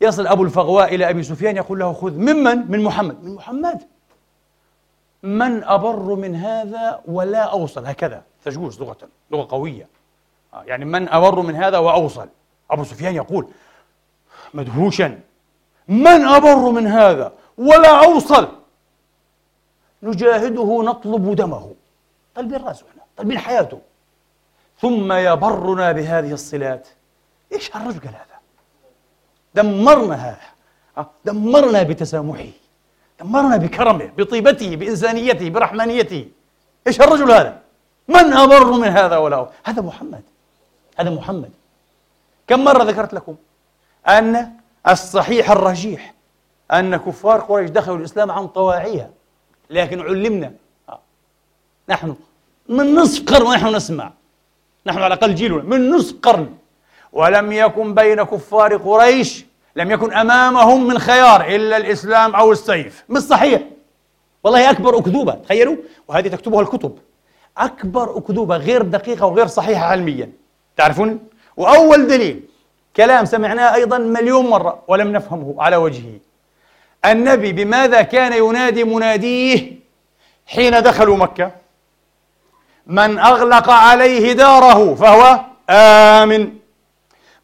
يصل 0.00 0.26
أبو 0.26 0.42
الفغواء 0.42 0.94
إلى 0.94 1.10
أبي 1.10 1.22
سفيان 1.22 1.56
يقول 1.56 1.78
له 1.78 1.92
خذ 1.92 2.12
ممن؟ 2.12 2.70
من 2.70 2.82
محمد. 2.82 3.24
من 3.24 3.34
محمد. 3.34 3.82
من 5.22 5.64
أبر 5.64 6.14
من 6.14 6.34
هذا 6.34 7.00
ولا 7.06 7.42
أوصل. 7.42 7.86
هكذا. 7.86 8.22
تجوز 8.44 8.80
لغة 8.80 8.96
لغة 9.30 9.46
قوية. 9.50 9.88
آه. 10.54 10.62
يعني 10.66 10.84
من 10.84 11.08
أبر 11.08 11.40
من 11.40 11.56
هذا 11.56 11.78
وأوصل. 11.78 12.28
أبو 12.70 12.84
سفيان 12.84 13.14
يقول 13.14 13.48
مدهوشا. 14.54 15.20
من 15.88 16.06
أبر 16.26 16.70
من 16.70 16.86
هذا 16.86 17.32
ولا 17.58 18.04
أوصل. 18.04 18.48
نجاهده 20.02 20.82
نطلب 20.82 21.34
دمه. 21.34 21.74
طالبين 22.34 22.64
راسه 22.64 22.86
إحنا 22.90 23.02
طالبين 23.16 23.38
حياته 23.38 23.80
ثم 24.80 25.12
يبرنا 25.12 25.92
بهذه 25.92 26.32
الصلات. 26.32 26.88
إيش 27.52 27.76
هالرجل 27.76 28.08
هذا؟ 28.08 28.38
دمرنا 29.54 30.14
هذا 30.14 30.48
آه، 30.98 31.10
دمرنا 31.24 31.82
بتسامحه. 31.82 32.50
دمرنا 33.20 33.56
بكرمه 33.56 34.10
بطيبته 34.18 34.76
بإنسانيته 34.76 35.50
برحمانيته. 35.50 36.28
إيش 36.86 37.00
هالرجل 37.00 37.30
هذا؟ 37.32 37.60
من 38.08 38.32
أبر 38.32 38.72
من 38.72 38.88
هذا 38.88 39.16
ولا 39.16 39.48
هذا 39.64 39.82
محمد. 39.82 40.22
هذا 40.98 41.10
محمد. 41.10 41.50
كم 42.48 42.64
مرة 42.64 42.82
ذكرت 42.82 43.14
لكم 43.14 43.36
أن 44.08 44.52
الصحيح 44.88 45.50
الرجيح 45.50 46.14
أن 46.72 46.96
كفار 46.96 47.40
قريش 47.40 47.70
دخلوا 47.70 47.96
الإسلام 47.96 48.30
عن 48.30 48.48
طواعية 48.48 49.10
لكن 49.70 50.00
علمنا. 50.00 50.52
نحن 51.88 52.16
من 52.68 52.94
نصف 52.94 53.24
قرن 53.24 53.46
ونحن 53.46 53.76
نسمع. 53.76 54.12
نحن 54.86 54.98
على 54.98 55.14
الأقل 55.14 55.34
جيلنا 55.34 55.62
من 55.62 55.90
نصف 55.90 56.16
قرن. 56.22 56.54
ولم 57.12 57.52
يكن 57.52 57.94
بين 57.94 58.22
كفار 58.22 58.76
قريش 58.76 59.44
لم 59.76 59.90
يكن 59.90 60.12
أمامهم 60.12 60.86
من 60.86 60.98
خيار 60.98 61.46
إلا 61.46 61.76
الإسلام 61.76 62.34
أو 62.34 62.52
السيف. 62.52 63.04
مش 63.08 63.22
صحيح. 63.22 63.62
والله 64.44 64.70
أكبر 64.70 64.98
أكذوبة 64.98 65.32
تخيلوا؟ 65.32 65.76
وهذه 66.08 66.28
تكتبها 66.28 66.60
الكتب. 66.60 66.98
أكبر 67.58 68.18
أكذوبة 68.18 68.56
غير 68.56 68.82
دقيقة 68.82 69.26
وغير 69.26 69.46
صحيحة 69.46 69.84
علميا. 69.84 70.32
تعرفون؟ 70.76 71.18
وأول 71.56 72.06
دليل 72.06 72.40
كلام 72.96 73.24
سمعناه 73.24 73.74
أيضا 73.74 73.98
مليون 73.98 74.46
مرة 74.46 74.82
ولم 74.88 75.12
نفهمه 75.12 75.54
على 75.58 75.76
وجهه. 75.76 76.18
النبي 77.04 77.52
بماذا 77.52 78.02
كان 78.02 78.32
ينادي 78.32 78.84
مناديه 78.84 79.72
حين 80.46 80.82
دخلوا 80.82 81.16
مكة؟ 81.16 81.50
من 82.86 83.18
أغلق 83.18 83.70
عليه 83.70 84.32
داره 84.32 84.94
فهو 84.94 85.40
آمن. 85.70 86.52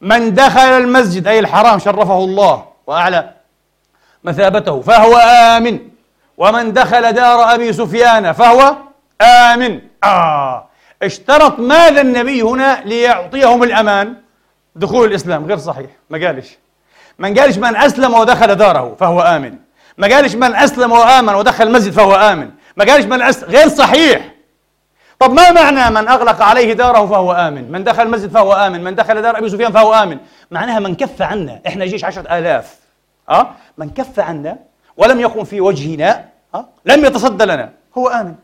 من 0.00 0.34
دخل 0.34 0.60
المسجد 0.60 1.28
أي 1.28 1.38
الحرام 1.38 1.78
شرفه 1.78 2.18
الله 2.18 2.64
وأعلى 2.86 3.34
مثابته 4.24 4.80
فهو 4.80 5.16
آمن. 5.16 5.78
ومن 6.36 6.72
دخل 6.72 7.12
دار 7.12 7.54
أبي 7.54 7.72
سفيان 7.72 8.32
فهو 8.32 8.76
آمن. 9.22 9.80
آه. 10.04 10.68
اشترط 11.02 11.58
ماذا 11.58 12.00
النبي 12.00 12.42
هنا 12.42 12.82
ليعطيهم 12.84 13.62
الأمان. 13.62 14.14
دخول 14.76 15.08
الإسلام 15.08 15.46
غير 15.46 15.58
صحيح. 15.58 15.90
ما 16.10 16.26
قالش. 16.26 16.58
من 17.18 17.38
قالش 17.38 17.58
من 17.58 17.76
أسلم 17.76 18.14
ودخل 18.14 18.54
داره 18.54 18.96
فهو 19.00 19.20
آمن. 19.20 19.54
ما 19.98 20.08
قالش 20.08 20.34
من 20.34 20.54
أسلم 20.54 20.92
وآمن 20.92 21.34
ودخل 21.34 21.66
المسجد 21.66 21.92
فهو 21.92 22.14
آمن. 22.14 22.50
ما 22.76 22.84
قالش 22.84 23.04
من 23.04 23.22
أس... 23.22 23.44
غير 23.44 23.68
صحيح. 23.68 24.34
طب 25.18 25.32
ما 25.32 25.50
معنى 25.50 25.94
من 25.94 26.08
أغلق 26.08 26.42
عليه 26.42 26.72
داره 26.72 27.06
فهو 27.06 27.32
آمن؟ 27.32 27.72
من 27.72 27.84
دخل 27.84 28.02
المسجد 28.02 28.30
فهو 28.30 28.52
آمن. 28.52 28.84
من 28.84 28.94
دخل 28.94 29.22
دار 29.22 29.38
أبي 29.38 29.48
سفيان 29.48 29.72
فهو 29.72 29.94
آمن. 29.94 30.18
معناها 30.50 30.78
من 30.78 30.94
كف 30.94 31.22
عنا. 31.22 31.60
إحنا 31.66 31.86
جيش 31.86 32.04
عشرة 32.04 32.38
آلاف. 32.38 32.76
أه؟ 33.30 33.50
من 33.78 33.90
كف 33.90 34.20
عنا 34.20 34.58
ولم 34.96 35.20
يقم 35.20 35.44
في 35.44 35.60
وجهنا. 35.60 36.24
أه؟ 36.54 36.66
لم 36.84 37.04
يتصدى 37.04 37.44
لنا. 37.44 37.70
هو 37.98 38.08
آمن. 38.08 38.34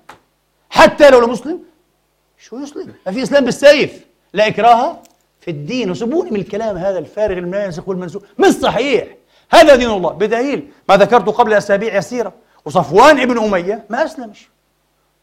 حتى 0.70 1.10
لو 1.10 1.26
مسلم 1.26 1.58
شو 2.38 2.58
يسلم؟ 2.58 2.94
ما 3.06 3.12
في 3.12 3.22
إسلام 3.22 3.44
بالسيف. 3.44 4.04
لا 4.32 4.46
إكراه 4.46 4.96
في 5.40 5.50
الدين 5.50 5.90
وسيبوني 5.90 6.30
من 6.30 6.40
الكلام 6.40 6.76
هذا 6.76 6.98
الفارغ 6.98 7.38
المناسخ 7.38 7.88
والمنسوخ. 7.88 8.22
مش 8.38 8.48
صحيح. 8.48 9.04
هذا 9.50 9.76
دين 9.76 9.90
الله. 9.90 10.10
بدليل 10.10 10.68
ما 10.88 10.96
ذكرته 10.96 11.32
قبل 11.32 11.52
أسابيع 11.52 11.96
يسيرة. 11.96 12.32
وصفوان 12.64 13.20
ابن 13.20 13.38
أمية 13.38 13.84
ما 13.90 14.04
أسلمش. 14.04 14.48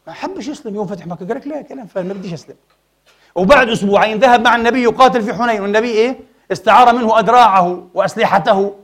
ما 0.06 0.12
حبش 0.12 0.48
يسلم. 0.48 0.74
يوم 0.74 0.86
فتح 0.86 1.06
مكة 1.06 1.26
قال 1.26 1.36
لك 1.36 1.46
لا 1.46 1.62
كلام 1.62 1.86
فارغ 1.86 2.06
ما 2.06 2.14
بديش 2.14 2.32
أسلم. 2.32 2.56
وبعد 3.34 3.68
أسبوعين 3.68 4.18
ذهب 4.18 4.40
مع 4.40 4.56
النبي 4.56 4.82
يقاتل 4.82 5.22
في 5.22 5.34
حنين. 5.34 5.60
والنبي 5.60 5.90
إيه؟ 5.90 6.20
استعار 6.52 6.94
منه 6.94 7.18
أدراعه 7.18 7.86
وأسلحته. 7.94 8.74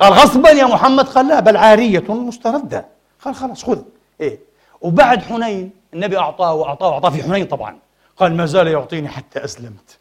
قال 0.00 0.12
غصبا 0.12 0.50
يا 0.50 0.64
محمد. 0.64 1.04
قال 1.08 1.28
لا 1.28 1.40
بل 1.40 1.56
عارية 1.56 2.04
مستردة. 2.08 2.86
قال 3.24 3.34
خلاص 3.34 3.64
خذ. 3.64 3.82
إيه؟ 4.20 4.38
وبعد 4.80 5.22
حنين 5.22 5.70
النبي 5.94 6.18
أعطاه 6.18 6.54
وأعطاه 6.54 6.88
وأعطاه 6.88 7.10
في 7.10 7.22
حنين 7.22 7.46
طبعا. 7.46 7.78
قال 8.16 8.36
ما 8.36 8.46
زال 8.46 8.68
يعطيني 8.68 9.08
حتى 9.08 9.44
أسلمت. 9.44 9.95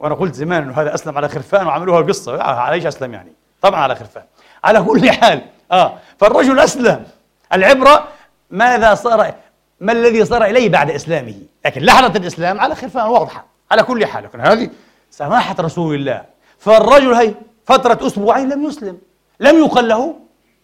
وأنا 0.00 0.14
قلت 0.14 0.34
زمان 0.34 0.62
أنه 0.62 0.80
هذا 0.80 0.94
أسلم 0.94 1.16
على 1.16 1.28
خرفان 1.28 1.66
وعملوها 1.66 2.02
قصة. 2.02 2.42
على 2.42 2.74
إيش 2.74 2.86
أسلم 2.86 3.14
يعني؟ 3.14 3.32
طبعا 3.62 3.80
على 3.80 3.94
خرفان. 3.94 4.22
على 4.64 4.82
كل 4.82 5.10
حال. 5.20 5.40
آه. 5.72 5.98
فالرجل 6.18 6.58
أسلم. 6.58 7.04
العبرة 7.52 8.08
ماذا 8.50 8.94
صار 8.94 9.34
ما 9.80 9.92
الذي 9.92 10.24
صار 10.24 10.44
إليه 10.44 10.68
بعد 10.68 10.90
إسلامه؟ 10.90 11.34
لكن 11.66 11.80
لحظة 11.82 12.18
الإسلام 12.18 12.60
على 12.60 12.74
خرفان 12.74 13.06
واضحة. 13.06 13.44
على 13.70 13.82
كل 13.82 14.06
حال. 14.06 14.24
لكن 14.24 14.40
هذه 14.40 14.70
سماحة 15.10 15.56
رسول 15.60 15.94
الله. 15.94 16.24
فالرجل 16.58 17.14
هي 17.14 17.34
فترة 17.66 18.06
أسبوعين 18.06 18.48
لم 18.48 18.64
يسلم. 18.64 18.98
لم 19.40 19.58
يقل 19.64 19.88
له 19.88 20.14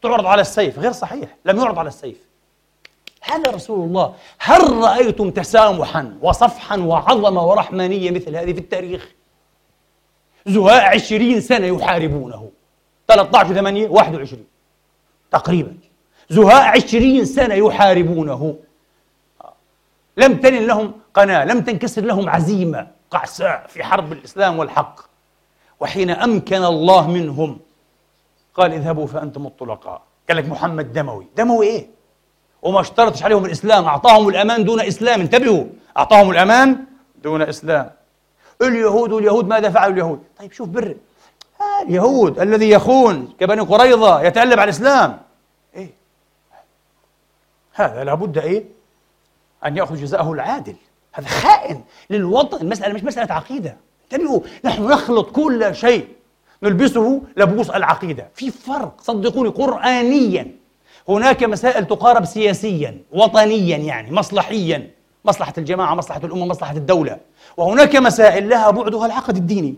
تعرض 0.03 0.27
على 0.27 0.41
السيف. 0.41 0.79
غير 0.79 0.93
صحيح. 0.93 1.29
لم 1.45 1.59
يعرض 1.59 1.79
على 1.79 1.89
السيف. 1.89 2.17
هذا 3.23 3.51
رسول 3.51 3.89
الله 3.89 4.15
هل 4.39 4.73
رأيتم 4.77 5.31
تسامحا 5.31 6.15
وصفحا 6.23 6.77
وعظمة 6.77 7.47
ورحمانية 7.47 8.11
مثل 8.11 8.37
هذه 8.37 8.53
في 8.53 8.59
التاريخ؟ 8.61 9.09
زهاء 10.51 10.95
عشرين 10.95 11.41
سنة 11.41 11.67
يحاربونه. 11.67 12.51
13 13.09 13.55
8 13.55 13.89
21 13.89 14.45
تقريبا. 15.31 15.75
زهاء 16.31 16.63
عشرين 16.77 17.25
سنة 17.25 17.55
يحاربونه. 17.55 18.57
لم 20.17 20.37
تنن 20.37 20.67
لهم 20.67 20.93
قناة 21.15 21.45
لم 21.45 21.61
تنكسر 21.61 22.03
لهم 22.03 22.29
عزيمة. 22.29 22.87
قعساء 23.11 23.67
في 23.69 23.85
حرب 23.85 24.13
الإسلام 24.13 24.59
والحق. 24.59 25.01
وحين 25.81 26.11
أمكن 26.11 26.65
الله 26.65 27.11
منهم 27.11 27.59
قال 28.55 28.73
اذهبوا 28.73 29.07
فأنتم 29.07 29.47
الطلقاء. 29.47 30.03
قال 30.29 30.37
لك 30.37 30.49
محمد 30.49 30.93
دموي. 30.93 31.27
دموي 31.37 31.67
إيه؟ 31.67 31.87
وما 32.63 32.81
اشترطش 32.81 33.23
عليهم 33.23 33.45
الإسلام 33.45 33.85
أعطاهم 33.85 34.29
الأمان 34.29 34.65
دون 34.65 34.81
إسلام. 34.81 35.21
انتبهوا 35.21 35.65
أعطاهم 35.97 36.31
الأمان 36.31 36.85
دون 37.23 37.43
إسلام. 37.43 37.91
اليهود 38.63 39.13
واليهود 39.13 39.49
ماذا 39.49 39.71
فعلوا 39.71 39.95
اليهود؟ 39.95 40.21
طيب 40.39 40.53
شوف 40.53 40.69
بر 40.69 40.97
اليهود 41.83 42.39
الذي 42.39 42.71
يخون 42.71 43.35
كبني 43.41 43.61
قريظة 43.61 44.23
يتألب 44.23 44.53
على 44.53 44.65
الإسلام. 44.65 45.21
إيه؟ 45.77 45.91
هذا 47.73 48.05
لابد 48.05 48.39
إيه؟ 48.39 48.65
أن 49.67 49.77
يأخذ 49.77 49.97
جزاءه 49.97 50.33
العادل. 50.33 50.75
هذا 51.13 51.29
خائن 51.29 51.83
للوطن. 52.11 52.61
المسألة 52.61 52.95
مش 52.95 53.05
مسألة 53.05 53.35
عقيدة. 53.35 53.77
انتبهوا 54.05 54.41
نحن 54.65 54.83
نخلط 54.83 55.31
كل 55.31 55.75
شيء. 55.75 56.09
نلبسه 56.63 57.23
لبوس 57.37 57.71
العقيدة. 57.71 58.29
في 58.35 58.51
فرق. 58.51 59.01
صدقوني 59.01 59.49
قرآنيا. 59.49 60.51
هناك 61.09 61.45
مسائل 61.45 61.87
تقارب 61.87 62.25
سياسيا 62.25 63.03
وطنيا 63.13 63.77
يعني 63.77 64.13
مصلحيا. 64.13 64.91
مصلحة 65.25 65.53
الجماعة 65.59 65.95
مصلحة 65.95 66.21
الأمة 66.25 66.47
مصلحة 66.47 66.77
الدولة. 66.77 67.19
وهناك 67.57 67.97
مسائل 67.97 68.49
لها 68.49 68.71
بعدها 68.71 69.07
العقد 69.07 69.37
الديني. 69.37 69.75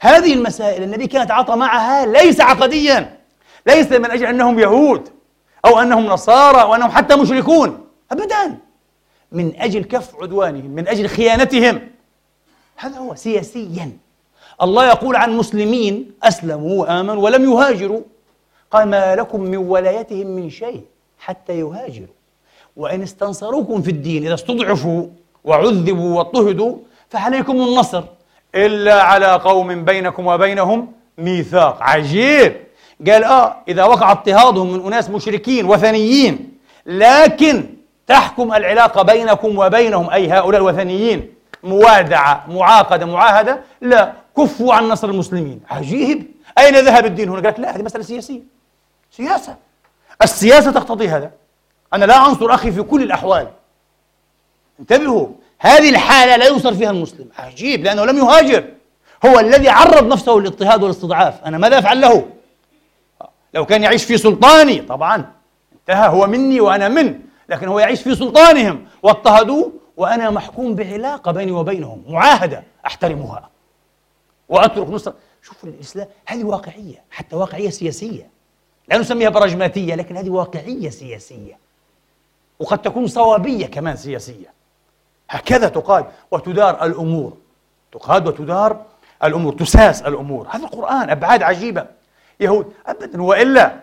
هذه 0.00 0.34
المسائل 0.34 0.82
النبي 0.82 1.06
كان 1.06 1.22
يتعاطى 1.22 1.56
معها 1.56 2.06
ليس 2.06 2.40
عقديا 2.40 3.18
ليس 3.66 3.92
من 3.92 4.10
أجل 4.10 4.26
أنهم 4.26 4.58
يهود 4.58 5.08
أو 5.64 5.80
أنهم 5.80 6.06
نصارى 6.06 6.62
أو 6.62 6.74
أنهم 6.74 6.90
حتى 6.90 7.16
مشركون 7.16 7.86
أبدا. 8.12 8.58
من 9.32 9.60
أجل 9.60 9.84
كف 9.84 10.16
عدوانهم 10.22 10.70
من 10.70 10.88
أجل 10.88 11.08
خيانتهم. 11.08 11.80
هذا 12.76 12.98
هو 12.98 13.14
سياسيا. 13.14 13.92
الله 14.62 14.86
يقول 14.86 15.16
عن 15.16 15.36
مسلمين 15.36 16.12
أسلموا 16.22 16.80
وآمنوا 16.80 17.22
ولم 17.22 17.52
يهاجروا. 17.52 18.00
قال 18.70 18.88
ما 18.88 19.16
لكم 19.16 19.40
من 19.40 19.56
ولايتهم 19.56 20.26
من 20.26 20.50
شيء 20.50 20.84
حتى 21.18 21.58
يهاجروا. 21.58 22.17
وإن 22.78 23.02
استنصروكم 23.02 23.82
في 23.82 23.90
الدين 23.90 24.24
إذا 24.24 24.34
استضعفوا 24.34 25.06
وعذبوا 25.44 26.16
واضطهدوا 26.16 26.76
فعليكم 27.08 27.52
النصر. 27.52 28.04
إلا 28.54 29.02
على 29.02 29.26
قوم 29.26 29.84
بينكم 29.84 30.26
وبينهم 30.26 30.92
ميثاق. 31.18 31.82
عجيب. 31.82 32.56
قال 33.06 33.24
آه 33.24 33.56
إذا 33.68 33.84
وقع 33.84 34.12
اضطهادهم 34.12 34.72
من 34.72 34.86
أناس 34.86 35.10
مشركين 35.10 35.66
وثنيين 35.66 36.58
لكن 36.86 37.64
تحكم 38.06 38.52
العلاقة 38.52 39.02
بينكم 39.02 39.58
وبينهم 39.58 40.10
أي 40.10 40.30
هؤلاء 40.32 40.60
الوثنيين 40.60 41.34
موادعة 41.62 42.44
معاقدة 42.48 43.06
معاهدة 43.06 43.60
لا 43.80 44.12
كفوا 44.36 44.74
عن 44.74 44.88
نصر 44.88 45.08
المسلمين. 45.08 45.60
عجيب. 45.70 46.26
أين 46.58 46.74
ذهب 46.74 47.04
الدين 47.06 47.28
هنا؟ 47.28 47.40
قال 47.40 47.52
لك 47.52 47.60
لا 47.60 47.76
هذه 47.76 47.82
مسألة 47.82 48.04
سياسية. 48.04 48.40
سياسة. 49.10 49.56
السياسة 50.22 50.70
تقتضي 50.70 51.08
هذا. 51.08 51.30
أنا 51.94 52.04
لا 52.04 52.26
أنصر 52.26 52.54
أخي 52.54 52.72
في 52.72 52.82
كل 52.82 53.02
الأحوال. 53.02 53.48
انتبهوا 54.80 55.28
هذه 55.58 55.90
الحالة 55.90 56.36
لا 56.36 56.46
ينصر 56.46 56.74
فيها 56.74 56.90
المسلم. 56.90 57.28
عجيب 57.38 57.84
لأنه 57.84 58.04
لم 58.04 58.18
يهاجر. 58.18 58.64
هو 59.26 59.38
الذي 59.38 59.68
عرض 59.68 60.06
نفسه 60.06 60.32
للاضطهاد 60.32 60.82
والاستضعاف. 60.82 61.44
أنا 61.44 61.58
ماذا 61.58 61.78
أفعل 61.78 62.00
له؟ 62.00 62.28
لو 63.54 63.66
كان 63.66 63.82
يعيش 63.82 64.04
في 64.04 64.18
سلطاني 64.18 64.80
طبعا. 64.80 65.32
انتهى 65.72 66.08
هو 66.08 66.26
مني 66.26 66.60
وأنا 66.60 66.88
منه 66.88 67.18
لكن 67.48 67.68
هو 67.68 67.78
يعيش 67.78 68.02
في 68.02 68.14
سلطانهم. 68.14 68.86
واضطهدوه 69.02 69.72
وأنا 69.96 70.30
محكوم 70.30 70.74
بعلاقة 70.74 71.32
بيني 71.32 71.52
وبينهم. 71.52 72.04
معاهدة 72.08 72.64
أحترمها. 72.86 73.50
وأترك 74.48 74.90
نصر 74.90 75.12
شوفوا 75.42 75.68
الإسلام 75.68 76.06
هذه 76.26 76.44
واقعية 76.44 77.04
حتى 77.10 77.36
واقعية 77.36 77.70
سياسية. 77.70 78.30
لا 78.88 78.98
نسميها 78.98 79.28
براجماتية 79.28 79.94
لكن 79.94 80.16
هذه 80.16 80.30
واقعية 80.30 80.90
سياسية. 80.90 81.67
وقد 82.60 82.78
تكون 82.82 83.06
صوابية 83.06 83.66
كمان 83.66 83.96
سياسية. 83.96 84.52
هكذا 85.30 85.68
تقاد 85.68 86.06
وتدار 86.30 86.84
الأمور. 86.84 87.36
تقاد 87.92 88.26
وتدار 88.28 88.82
الأمور 89.24 89.52
تساس 89.52 90.02
الأمور. 90.02 90.46
هذا 90.50 90.64
القرآن 90.64 91.10
أبعاد 91.10 91.42
عجيبة. 91.42 91.86
يهود 92.40 92.72
أبدا 92.86 93.22
وإلا 93.22 93.80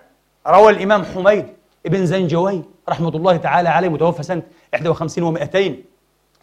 روى 0.47 0.69
الإمام 0.71 1.05
حميد 1.05 1.47
ابن 1.85 2.05
زنجوي 2.05 2.63
رحمة 2.89 3.09
الله 3.09 3.37
تعالى 3.37 3.69
عليه 3.69 3.89
متوفى 3.89 4.23
سنة 4.23 4.43
51 4.73 5.37
و200 5.37 5.71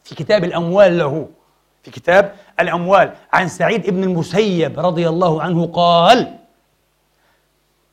في 0.04 0.14
كتاب 0.14 0.44
الأموال 0.44 0.98
له. 0.98 1.28
في 1.82 1.90
كتاب 1.90 2.34
الأموال 2.60 3.12
عن 3.32 3.48
سعيد 3.48 3.90
بن 3.90 4.02
المسيب 4.02 4.80
رضي 4.80 5.08
الله 5.08 5.42
عنه 5.42 5.66
قال 5.66 6.38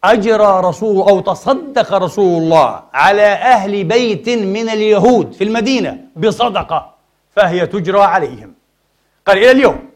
أجرى 0.04 0.62
رسول 0.64 1.10
أو 1.10 1.20
تصدق 1.20 1.94
رسول 1.94 2.42
الله 2.44 2.84
على 2.94 3.28
أهل 3.56 3.84
بيت 3.84 4.30
من 4.30 4.70
اليهود 4.70 5.34
في 5.34 5.44
المدينة 5.44 5.98
بصدقة 6.16 6.94
فهي 7.36 7.68
تجرى 7.68 8.02
عليهم. 8.02 8.54
قال 9.28 9.38
إلى 9.38 9.52
اليوم. 9.52 9.90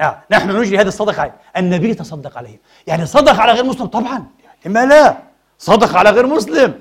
آه 0.00 0.18
نحن 0.30 0.60
نجري 0.60 0.78
هذه 0.78 0.88
الصدقة 0.88 1.32
النبي 1.56 1.94
تصدق 1.94 2.38
عليهم. 2.38 2.58
يعني 2.86 3.06
صدق 3.06 3.40
على 3.40 3.52
غير 3.52 3.64
مسلم؟ 3.64 3.86
طبعا. 3.86 4.26
لما 4.66 4.86
لا. 4.86 5.16
صدق 5.58 5.96
على 5.96 6.10
غير 6.10 6.26
مسلم. 6.26 6.74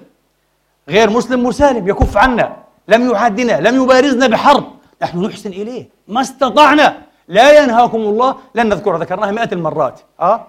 غير 0.89 1.10
مسلم 1.10 1.43
مسالم 1.43 1.88
يكف 1.88 2.17
عنا. 2.17 2.55
لم 2.88 3.12
يعادنا 3.12 3.69
لم 3.69 3.84
يبارزنا 3.84 4.27
بحرب. 4.27 4.63
نحن 5.01 5.25
نحسن 5.25 5.49
إليه. 5.49 5.89
ما 6.07 6.21
استطعنا. 6.21 6.97
لا 7.27 7.63
ينهاكم 7.63 7.97
الله. 7.97 8.36
لن 8.55 8.69
نذكرها 8.69 8.99
ذكرناها 8.99 9.31
مئة 9.31 9.53
المرات. 9.53 9.99
أه؟ 10.19 10.47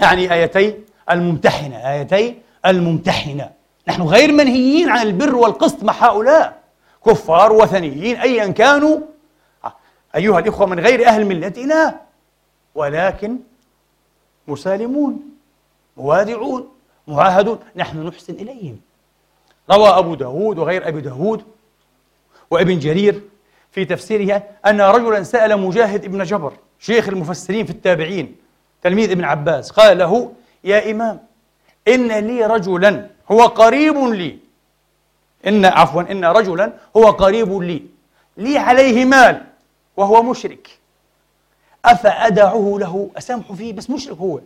يعني 0.00 0.32
آيتي 0.34 0.74
الممتحنة 1.10 1.92
آيتي 1.92 2.38
الممتحنة. 2.66 3.50
نحن 3.88 4.02
غير 4.02 4.32
منهيين 4.32 4.88
عن 4.88 5.06
البر 5.06 5.34
والقسط 5.34 5.84
مع 5.84 5.92
هؤلاء. 5.92 6.62
كفار 7.06 7.52
وثنيين 7.52 8.16
أيا 8.16 8.46
كانوا. 8.46 8.98
أيها 10.16 10.38
الإخوة 10.38 10.66
من 10.66 10.80
غير 10.80 11.06
أهل 11.06 11.24
ملتنا 11.24 12.00
ولكن 12.74 13.38
مسالمون 14.48 15.20
موادعون 15.96 16.68
معاهدون. 17.08 17.58
نحن 17.76 18.06
نحسن 18.06 18.34
إليهم. 18.34 18.80
روى 19.70 19.88
أبو 19.88 20.14
داود 20.14 20.58
وغير 20.58 20.88
أبي 20.88 21.00
داود 21.00 21.44
وابن 22.50 22.78
جرير 22.78 23.22
في 23.70 23.84
تفسيرها 23.84 24.42
أن 24.66 24.80
رجلا 24.80 25.22
سأل 25.22 25.60
مجاهد 25.60 26.04
ابن 26.04 26.22
جبر 26.22 26.52
شيخ 26.80 27.08
المفسرين 27.08 27.66
في 27.66 27.70
التابعين 27.70 28.36
تلميذ 28.86 29.10
ابن 29.10 29.24
عباس 29.24 29.70
قال 29.70 29.98
له 29.98 30.32
يا 30.64 30.90
إمام 30.90 31.20
إن 31.88 32.12
لي 32.12 32.46
رجلا 32.46 33.06
هو 33.30 33.42
قريب 33.42 33.96
لي. 33.96 34.38
إن 35.46 35.64
عفوا 35.64 36.02
إن 36.02 36.24
رجلا 36.24 36.72
هو 36.96 37.10
قريب 37.10 37.52
لي. 37.52 37.82
لي 38.36 38.58
عليه 38.58 39.04
مال 39.04 39.44
وهو 39.96 40.22
مشرك. 40.22 40.68
أفأدعه 41.84 42.76
له؟ 42.80 43.10
أسامح 43.18 43.52
فيه 43.52 43.72
بس 43.72 43.90
مشرك 43.90 44.16
هو. 44.16 44.40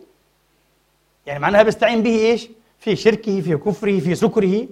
يعني 1.25 1.39
معناها 1.39 1.63
بستعين 1.63 2.03
به 2.03 2.15
إيش؟ 2.15 2.49
في 2.79 2.95
شركه 2.95 3.41
في 3.41 3.57
كفره 3.57 3.99
في 3.99 4.15
سكره. 4.15 4.67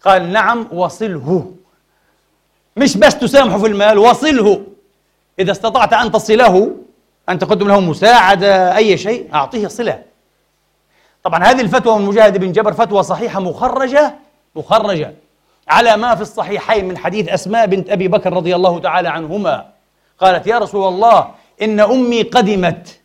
قال 0.00 0.32
نعم 0.32 0.68
وصله. 0.72 1.54
مش 2.76 2.96
بس 2.96 3.18
تسامحه 3.18 3.58
في 3.58 3.66
المال 3.66 3.98
وصله. 3.98 4.66
إذا 5.38 5.52
استطعت 5.52 5.92
أن 5.92 6.12
تصله 6.12 6.76
أن 7.28 7.38
تقدم 7.38 7.68
له 7.68 7.80
مساعدة 7.80 8.76
أي 8.76 8.96
شيء 8.98 9.34
أعطيه 9.34 9.68
صلة. 9.68 10.02
طبعا 11.24 11.44
هذه 11.44 11.60
الفتوى 11.60 11.98
من 11.98 12.04
مجاهد 12.04 12.38
بن 12.38 12.52
جبر 12.52 12.72
فتوى 12.72 13.02
صحيحة 13.02 13.40
مخرجة 13.40 14.14
مخرجة 14.56 15.14
على 15.68 15.96
ما 15.96 16.14
في 16.14 16.22
الصحيحين 16.22 16.88
من 16.88 16.98
حديث 16.98 17.28
أسماء 17.28 17.66
بنت 17.66 17.90
أبي 17.90 18.08
بكر 18.08 18.32
رضي 18.32 18.56
الله 18.56 18.78
تعالى 18.78 19.08
عنهما. 19.08 19.66
قالت 20.18 20.46
يا 20.46 20.58
رسول 20.58 20.88
الله 20.88 21.30
إن 21.62 21.80
أمي 21.80 22.22
قدمت 22.22 23.00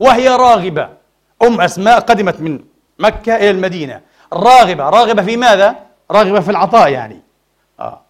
وهي 0.00 0.28
راغبة. 0.28 0.88
أم 1.42 1.60
أسماء 1.60 2.00
قدمت 2.00 2.40
من 2.40 2.58
مكة 2.98 3.36
إلى 3.36 3.50
المدينة. 3.50 4.00
راغبة. 4.32 4.84
راغبة 4.84 5.22
في 5.22 5.36
ماذا؟ 5.36 5.76
راغبة 6.10 6.40
في 6.40 6.50
العطاء 6.50 6.88
يعني. 6.88 7.20
آه. 7.80 8.00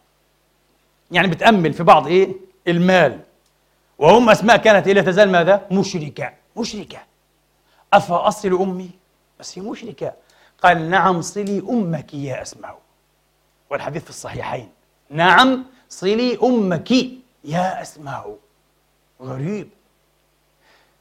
يعني 1.10 1.28
بتأمل 1.28 1.72
في 1.72 1.82
بعض 1.82 2.06
إيه؟ 2.06 2.28
المال. 2.68 3.18
وأم 3.98 4.30
أسماء 4.30 4.56
كانت 4.56 4.88
لا 4.88 5.02
تزال 5.02 5.30
ماذا؟ 5.30 5.66
مشركة. 5.70 6.32
مشركة. 6.56 6.98
أفأصل 7.92 8.52
أمي؟ 8.52 8.90
بس 9.40 9.58
هي 9.58 9.62
مشركة. 9.62 10.12
قال 10.62 10.90
نعم 10.90 11.22
صلي 11.22 11.58
أمك 11.58 12.14
يا 12.14 12.42
أسماء. 12.42 12.78
والحديث 13.70 14.04
في 14.04 14.10
الصحيحين. 14.10 14.68
نعم 15.10 15.64
صلي 15.88 16.38
أمك 16.42 16.90
يا 17.44 17.82
أسماء. 17.82 18.36
غريب. 19.22 19.68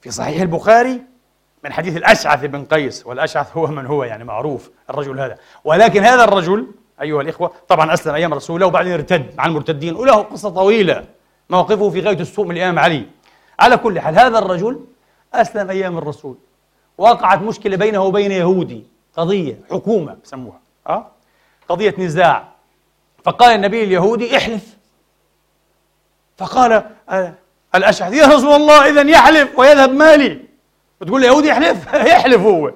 في 0.01 0.11
صحيح 0.11 0.41
البخاري 0.41 1.01
من 1.63 1.73
حديث 1.73 1.97
الأشعث 1.97 2.45
بن 2.45 2.65
قيس 2.65 3.05
والأشعث 3.05 3.57
هو 3.57 3.67
من 3.67 3.85
هو 3.85 4.03
يعني 4.03 4.23
معروف 4.23 4.69
الرجل 4.89 5.19
هذا. 5.19 5.37
ولكن 5.63 6.03
هذا 6.03 6.23
الرجل 6.23 6.67
أيها 7.01 7.21
الإخوة 7.21 7.51
طبعا 7.67 7.93
أسلم 7.93 8.15
أيام 8.15 8.33
رسول 8.33 8.55
الله 8.55 8.67
وبعدين 8.67 8.93
ارتد 8.93 9.35
مع 9.37 9.45
المرتدين. 9.45 9.95
وله 9.95 10.15
قصة 10.15 10.49
طويلة. 10.49 11.05
موقفه 11.51 11.89
في 11.89 11.99
غاية 11.99 12.19
السوء 12.19 12.45
من 12.45 12.57
الإمام 12.57 12.79
علي. 12.79 13.05
على 13.59 13.77
كل 13.77 13.99
حال 13.99 14.19
هذا 14.19 14.39
الرجل 14.39 14.85
أسلم 15.33 15.69
أيام 15.69 15.97
الرسول. 15.97 16.37
وقعت 16.97 17.41
مشكلة 17.41 17.77
بينه 17.77 18.03
وبين 18.03 18.31
يهودي 18.31 18.85
قضية 19.17 19.59
حكومة 19.71 20.17
بسموها. 20.23 20.59
أه؟ 20.87 21.07
قضية 21.69 21.95
نزاع. 21.97 22.47
فقال 23.23 23.55
النبي 23.55 23.83
اليهودي 23.83 24.37
احلف. 24.37 24.77
فقال 26.37 26.83
الأشعث 27.75 28.13
يا 28.13 28.25
رسول 28.25 28.53
الله 28.53 28.89
إذا 28.89 29.09
يحلف 29.09 29.59
ويذهب 29.59 29.89
مالي. 29.89 30.39
وتقول 31.01 31.21
اليهودي 31.21 31.47
يحلف؟ 31.47 31.93
يحلف 32.13 32.41
هو. 32.41 32.71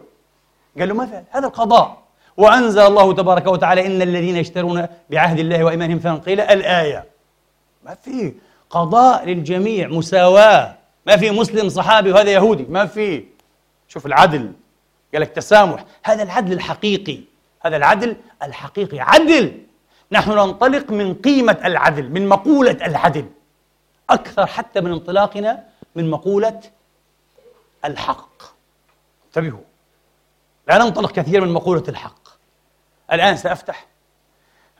قال 0.79 0.89
له 0.89 1.05
فعل 1.05 1.23
هذا 1.31 1.47
القضاء. 1.47 1.97
وأنزل 2.37 2.81
الله 2.81 3.13
تبارك 3.13 3.47
وتعالى 3.47 3.85
إن 3.85 4.01
الذين 4.01 4.37
يشترون 4.37 4.87
بعهد 5.09 5.39
الله 5.39 5.63
وإيمانهم 5.63 5.97
ثمنا 5.97 6.15
قيل 6.15 6.41
الآية. 6.41 7.05
ما 7.85 7.95
في. 7.95 8.33
قضاء 8.69 9.25
للجميع 9.25 9.87
مساواة. 9.87 10.77
ما 11.07 11.17
في 11.17 11.31
مسلم 11.31 11.69
صحابي 11.69 12.11
وهذا 12.11 12.31
يهودي. 12.31 12.63
ما 12.63 12.85
في. 12.85 13.25
شوف 13.87 14.05
العدل. 14.05 14.53
قال 15.13 15.21
لك 15.21 15.29
تسامح. 15.29 15.85
هذا 16.03 16.23
العدل 16.23 16.53
الحقيقي. 16.53 17.19
هذا 17.61 17.77
العدل 17.77 18.15
الحقيقي. 18.43 18.99
عدل. 18.99 19.61
نحن 20.11 20.31
ننطلق 20.31 20.91
من 20.91 21.13
قيمة 21.13 21.57
العدل 21.65 22.09
من 22.09 22.27
مقولة 22.27 22.77
العدل. 22.85 23.29
أكثر 24.09 24.45
حتى 24.45 24.81
من 24.81 24.91
انطلاقنا 24.91 25.63
من 25.95 26.09
مقولة 26.09 26.61
الحق. 27.85 28.43
انتبهوا. 29.27 29.63
لا 30.67 30.77
ننطلق 30.77 31.11
كثيرا 31.11 31.45
من 31.45 31.53
مقولة 31.53 31.83
الحق. 31.87 32.29
الآن 33.11 33.37
سأفتح. 33.37 33.85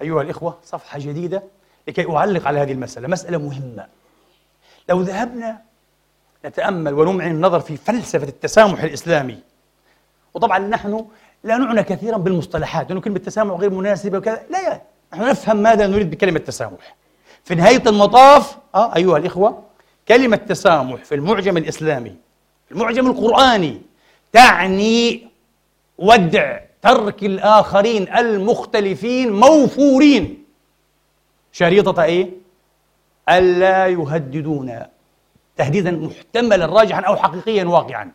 أيها 0.01 0.21
الإخوة 0.21 0.57
صفحة 0.63 0.99
جديدة. 0.99 1.43
لكي 1.87 2.11
أعلق 2.11 2.47
على 2.47 2.59
هذه 2.59 2.71
المسألة. 2.71 3.07
مسألة 3.07 3.37
مهمة. 3.37 3.85
لو 4.89 5.01
ذهبنا 5.01 5.61
نتأمل 6.45 6.93
ونمعن 6.93 7.31
النظر 7.31 7.59
في 7.59 7.77
فلسفة 7.77 8.27
التسامح 8.27 8.83
الإسلامي 8.83 9.39
وطبعا 10.33 10.59
نحن 10.59 11.05
لا 11.43 11.57
نعنى 11.57 11.83
كثيرا 11.83 12.17
بالمصطلحات 12.17 12.89
لأنه 12.89 13.01
كلمة 13.01 13.19
تسامح 13.19 13.59
غير 13.59 13.69
مناسبة 13.69 14.17
وكذا. 14.17 14.43
لا 14.49 14.81
نحن 15.13 15.29
نفهم 15.29 15.57
ماذا 15.57 15.87
نريد 15.87 16.11
بكلمة 16.11 16.39
تسامح. 16.39 16.95
في 17.43 17.55
نهاية 17.55 17.83
المطاف 17.87 18.57
آه 18.75 18.95
أيها 18.95 19.17
الإخوة 19.17 19.63
كلمة 20.07 20.35
تسامح 20.35 21.03
في 21.03 21.15
المعجم 21.15 21.57
الإسلامي 21.57 22.15
المعجم 22.71 23.07
القرآني 23.07 23.81
تعني 24.33 25.27
ودع 25.97 26.59
ترك 26.81 27.23
الآخرين 27.23 28.15
المختلفين 28.15 29.33
موفورين. 29.33 30.44
شريطة 31.55 32.03
إيه؟ 32.03 32.29
ألا 33.29 33.87
يهددونا 33.87 34.89
تهديدا 35.57 35.91
محتملا 35.91 36.65
راجحا 36.65 37.01
أو 37.01 37.15
حقيقيا 37.15 37.63
واقعا. 37.63 38.11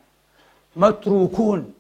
متروكون. 0.76 1.74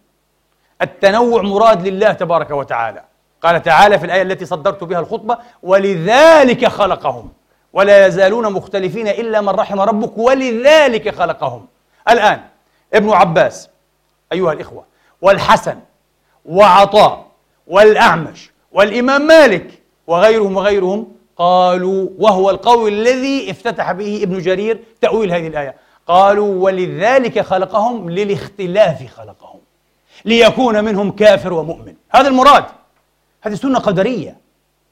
التنوع 0.82 1.42
مراد 1.42 1.88
لله 1.88 2.12
تبارك 2.12 2.50
وتعالى. 2.50 3.04
قال 3.42 3.62
تعالى 3.62 3.98
في 3.98 4.06
الآية 4.06 4.22
التي 4.22 4.44
صدرت 4.44 4.84
بها 4.84 5.00
الخطبة 5.00 5.38
ولذلك 5.62 6.66
خلقهم. 6.66 7.32
ولا 7.72 8.06
يزالون 8.06 8.52
مختلفين 8.52 9.08
إلا 9.08 9.40
من 9.40 9.48
رحم 9.48 9.80
ربك 9.80 10.18
ولذلك 10.18 11.14
خلقهم. 11.14 11.66
الآن 12.10 12.40
ابن 12.94 13.10
عباس 13.10 13.68
أيها 14.32 14.52
الإخوة 14.52 14.84
والحسن 15.22 15.78
وعطاء 16.44 17.26
والأعمش 17.66 18.50
والإمام 18.72 19.26
مالك 19.26 19.70
وغيرهم 20.06 20.56
وغيرهم 20.56 21.19
قالوا 21.40 22.08
وهو 22.18 22.50
القول 22.50 22.92
الذي 22.92 23.50
افتتح 23.50 23.92
به 23.92 24.20
ابن 24.22 24.38
جرير 24.38 24.80
تأويل 25.00 25.32
هذه 25.32 25.46
الآية. 25.46 25.74
قالوا 26.06 26.64
ولذلك 26.64 27.40
خلقهم 27.40 28.10
للاختلاف 28.10 29.06
خلقهم 29.16 29.60
ليكون 30.24 30.84
منهم 30.84 31.10
كافر 31.10 31.52
ومؤمن. 31.52 31.94
هذا 32.10 32.28
المراد. 32.28 32.64
هذه 33.42 33.54
سنة 33.54 33.78
قدرية 33.78 34.36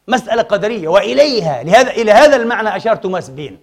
مسألة 0.09 0.43
قدرية 0.43 0.89
وإليها 0.89 1.63
لهذا 1.63 1.91
إلى 1.91 2.13
هذا 2.13 2.37
المعنى 2.37 2.77
أشار 2.77 2.97
توماس 2.97 3.31
بين 3.31 3.59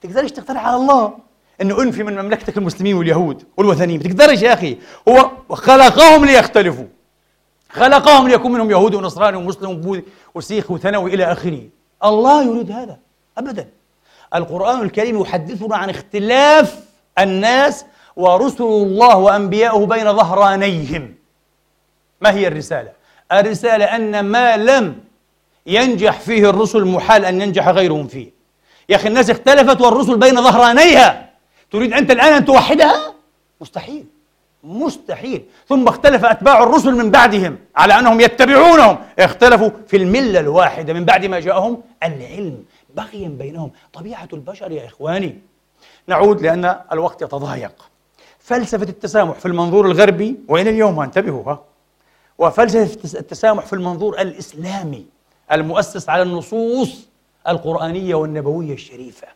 تقدرش 0.00 0.30
تقترح 0.30 0.66
على 0.66 0.76
الله؟ 0.76 1.12
انه 1.60 1.82
أنفي 1.82 2.02
من 2.02 2.18
مملكتك 2.18 2.58
المسلمين 2.58 2.94
واليهود 2.94 3.44
والوثنيين. 3.56 4.02
ما 4.02 4.08
تقدرش 4.08 4.42
يا 4.42 4.52
أخي. 4.52 4.76
هو 5.08 5.30
خلقهم 5.50 6.24
ليختلفوا. 6.24 6.86
خلقهم 7.70 8.28
ليكون 8.28 8.52
منهم 8.52 8.70
يهود 8.70 8.94
ونصراني 8.94 9.36
ومسلم 9.36 9.70
وبوذي 9.70 10.04
وسيخ 10.34 10.70
وثنوي 10.70 11.14
إلى 11.14 11.32
آخره. 11.32 11.62
الله 12.04 12.42
يريد 12.42 12.70
هذا 12.70 12.98
ابدا. 13.38 13.68
القرآن 14.34 14.82
الكريم 14.82 15.20
يحدثنا 15.20 15.76
عن 15.76 15.90
اختلاف 15.90 16.80
الناس 17.18 17.84
ورسل 18.16 18.64
الله 18.64 19.16
وانبياؤه 19.16 19.86
بين 19.86 20.16
ظهرانيهم. 20.16 21.14
ما 22.20 22.30
هي 22.34 22.46
الرسالة؟ 22.46 22.92
الرسالة 23.32 23.84
أن 23.84 24.20
ما 24.20 24.56
لم 24.56 25.00
ينجح 25.66 26.20
فيه 26.20 26.50
الرسل 26.50 26.84
محال 26.84 27.24
أن 27.24 27.40
ينجح 27.40 27.68
غيرهم 27.68 28.06
فيه. 28.06 28.30
يا 28.88 28.96
أخي 28.96 29.08
الناس 29.08 29.30
اختلفت 29.30 29.80
والرسل 29.80 30.16
بين 30.16 30.42
ظهرانيها. 30.42 31.30
تريد 31.70 31.92
أنت 31.92 32.10
الآن 32.10 32.32
أن 32.32 32.44
توحدها؟ 32.44 33.14
مستحيل. 33.60 34.06
مستحيل. 34.64 35.44
ثم 35.68 35.88
اختلف 35.88 36.24
أتباع 36.24 36.62
الرسل 36.62 36.94
من 36.94 37.10
بعدهم 37.10 37.58
على 37.76 37.98
أنهم 37.98 38.20
يتبعونهم. 38.20 38.98
اختلفوا 39.18 39.70
في 39.86 39.96
الملة 39.96 40.40
الواحدة 40.40 40.92
من 40.92 41.04
بعد 41.04 41.26
ما 41.26 41.40
جاءهم 41.40 41.82
العلم. 42.02 42.64
بغيا 42.96 43.28
بينهم 43.28 43.70
طبيعة 43.92 44.28
البشر 44.32 44.72
يا 44.72 44.86
إخواني. 44.86 45.38
نعود 46.06 46.42
لأن 46.42 46.80
الوقت 46.92 47.22
يتضايق. 47.22 47.90
فلسفة 48.38 48.88
التسامح 48.88 49.38
في 49.38 49.46
المنظور 49.46 49.86
الغربي 49.86 50.36
وإلى 50.48 50.70
اليوم 50.70 51.00
انتبهوا 51.00 51.52
ها. 51.52 51.60
وفلسفة 52.38 53.18
التسامح 53.18 53.66
في 53.66 53.72
المنظور 53.72 54.20
الإسلامي 54.20 55.06
المؤسس 55.52 56.08
على 56.08 56.22
النصوص 56.22 57.08
القرآنية 57.48 58.14
والنبوية 58.14 58.72
الشريفة. 58.72 59.28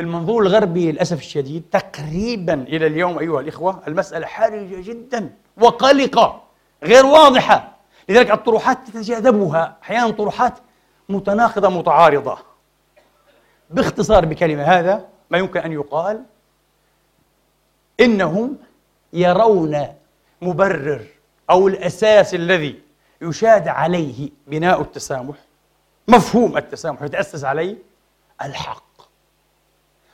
في 0.00 0.06
المنظور 0.06 0.42
الغربي 0.42 0.92
للأسف 0.92 1.18
الشديد 1.18 1.64
تقريبا 1.72 2.54
إلى 2.54 2.86
اليوم 2.86 3.18
أيها 3.18 3.40
الإخوة 3.40 3.82
المسألة 3.88 4.26
حرجة 4.26 4.80
جدا 4.80 5.30
وقلقة 5.56 6.42
غير 6.82 7.06
واضحة. 7.06 7.76
لذلك 8.08 8.30
الطروحات 8.30 8.78
تتجاذبها 8.86 9.76
أحيانا 9.82 10.10
طروحات 10.10 10.54
متناقضة 11.08 11.68
متعارضة. 11.68 12.38
باختصار 13.70 14.24
بكلمة 14.24 14.62
هذا 14.62 15.08
ما 15.30 15.38
يمكن 15.38 15.60
أن 15.60 15.72
يقال 15.72 16.22
إنهم 18.00 18.56
يرون 19.12 19.86
مبرر 20.42 21.06
أو 21.50 21.68
الأساس 21.68 22.34
الذي 22.34 22.80
يشاد 23.22 23.68
عليه 23.68 24.30
بناء 24.46 24.80
التسامح 24.80 25.36
مفهوم 26.08 26.56
التسامح 26.56 27.02
يتأسس 27.02 27.44
عليه 27.44 27.76
الحق. 28.42 28.89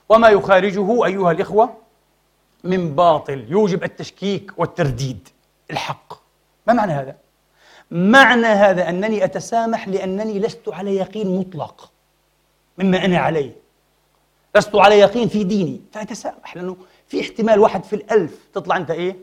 وما 0.08 0.28
يخارجه 0.28 1.04
أيها 1.04 1.30
الإخوة 1.30 1.74
من 2.64 2.94
باطل. 2.94 3.44
يوجب 3.48 3.84
التشكيك 3.84 4.52
والترديد. 4.56 5.28
الحق. 5.70 6.12
ما 6.66 6.72
معنى 6.72 6.92
هذا؟ 6.92 7.16
معنى 7.90 8.46
هذا 8.46 8.88
أنني 8.88 9.24
أتسامح 9.24 9.88
لأنني 9.88 10.38
لست 10.38 10.68
على 10.68 10.96
يقين 10.96 11.38
مطلق 11.38 11.90
مما 12.78 13.04
أنا 13.04 13.18
عليه. 13.18 13.52
لست 14.56 14.76
على 14.76 14.98
يقين 14.98 15.28
في 15.28 15.44
ديني. 15.44 15.80
فأتسامح 15.92 16.56
لأنه 16.56 16.76
في 17.06 17.20
احتمال 17.20 17.58
واحد 17.58 17.84
في 17.84 17.96
الألف 17.96 18.38
تطلع 18.54 18.76
أنت 18.76 18.90
إيه؟ 18.90 19.16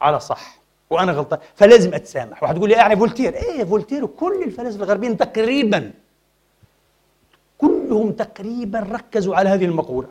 على 0.00 0.20
صح. 0.20 0.58
وأنا 0.90 1.12
غلطان. 1.12 1.38
فلازم 1.54 1.94
أتسامح. 1.94 2.42
واحد 2.42 2.56
يقول 2.56 2.68
لي 2.68 2.74
يعني 2.74 2.96
فولتير. 2.96 3.34
إيه 3.34 3.64
فولتير؟ 3.64 4.04
وكل 4.04 4.42
الفلاسفة 4.42 4.84
الغربيين 4.84 5.16
تقريبا 5.16 5.92
كلهم 7.66 8.12
تقريبا 8.12 8.78
ركزوا 8.78 9.36
على 9.36 9.48
هذه 9.48 9.64
المقولة. 9.64 10.08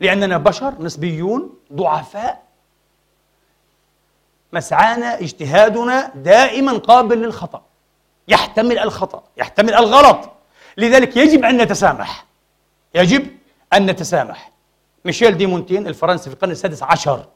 لأننا 0.00 0.38
بشر 0.38 0.82
نسبيون 0.82 1.54
ضعفاء. 1.72 2.42
مسعانا 4.52 5.20
اجتهادنا 5.20 6.12
دائما 6.14 6.72
قابل 6.78 7.18
للخطأ. 7.22 7.62
يحتمل 8.28 8.78
الخطأ 8.78 9.22
يحتمل 9.36 9.74
الغلط. 9.74 10.30
لذلك 10.76 11.16
يجب 11.16 11.44
أن 11.44 11.56
نتسامح. 11.62 12.26
يجب 12.94 13.26
أن 13.72 13.86
نتسامح. 13.86 14.50
ميشيل 15.04 15.36
ديمونتين 15.36 15.86
الفرنسي 15.86 16.30
في 16.30 16.36
القرن 16.36 16.50
السادس 16.50 16.82
عشر 16.82 17.26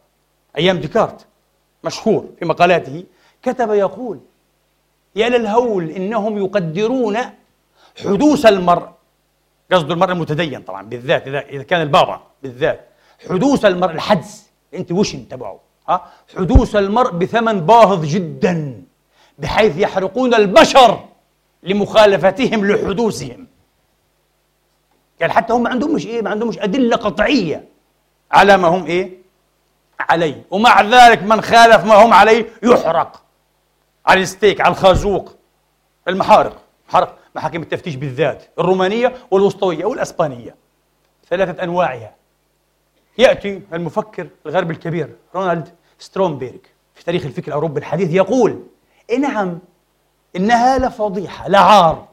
أيام 0.59 0.79
ديكارت 0.79 1.27
مشهور 1.85 2.29
في 2.39 2.45
مقالاته 2.45 3.05
كتب 3.43 3.71
يقول 3.71 4.21
يا 5.17 5.29
للهول 5.29 5.91
إنهم 5.91 6.39
يقدرون 6.39 7.19
حدوث 8.05 8.47
المرء 8.47 8.89
قصده 9.73 9.95
المرء 9.95 10.13
المتدين 10.13 10.63
طبعا 10.63 10.83
بالذات 10.83 11.27
اذا 11.27 11.41
إذا 11.41 11.63
كان 11.63 11.81
البابا 11.81 12.21
بالذات. 12.43 12.89
حدوث 13.31 13.65
المرء 13.65 13.93
الحدس. 13.93 14.51
أنت 14.75 14.93
وش 14.93 15.13
تبعه؟ 15.13 15.61
ها؟ 15.89 16.13
حدوث 16.37 16.77
المرء 16.77 17.11
بثمن 17.11 17.61
باهظ 17.61 18.05
جدا 18.05 18.83
بحيث 19.39 19.79
يحرقون 19.79 20.35
البشر 20.35 21.05
لمخالفتهم 21.63 22.67
لحدوثهم. 22.67 23.47
قال 25.21 25.33
حتى 25.33 25.53
هم 25.53 25.63
ما 25.63 25.71
عندهمش 25.71 26.07
إيه 26.07 26.23
ما 26.23 26.31
عندهمش 26.31 26.59
أدلة 26.59 26.97
قطعية 26.97 27.69
على 28.31 28.57
ما 28.57 28.69
هم 28.69 28.87
إيه؟ 28.87 29.13
عليه. 30.01 30.45
ومع 30.51 30.83
ذلك 30.83 31.23
من 31.23 31.41
خالف 31.41 31.85
ما 31.85 31.95
هم 31.95 32.13
عليه 32.13 32.47
يحرق. 32.63 33.23
على 34.07 34.21
الستيك 34.23 34.61
على 34.61 34.73
الخازوق. 34.73 35.37
المحارق. 36.09 36.63
محارق. 36.89 37.19
محاكم 37.35 37.63
التفتيش 37.63 37.97
بالذات 37.97 38.45
الرومانية 38.59 39.15
والوسطوية 39.31 39.85
والأسبانية 39.85 40.55
ثلاثة 41.29 41.63
أنواعها. 41.63 42.15
يأتي 43.19 43.63
المفكر 43.73 44.27
الغربي 44.47 44.73
الكبير 44.73 45.17
رونالد 45.35 45.69
سترومبيرغ 45.99 46.59
في 46.95 47.05
تاريخ 47.05 47.25
الفكر 47.25 47.49
الأوروبي 47.49 47.81
الحديث 47.81 48.11
يقول 48.11 48.63
نعم 49.19 49.59
إنها 50.37 50.79
لفضيحة 50.79 51.49
لعار 51.49 52.09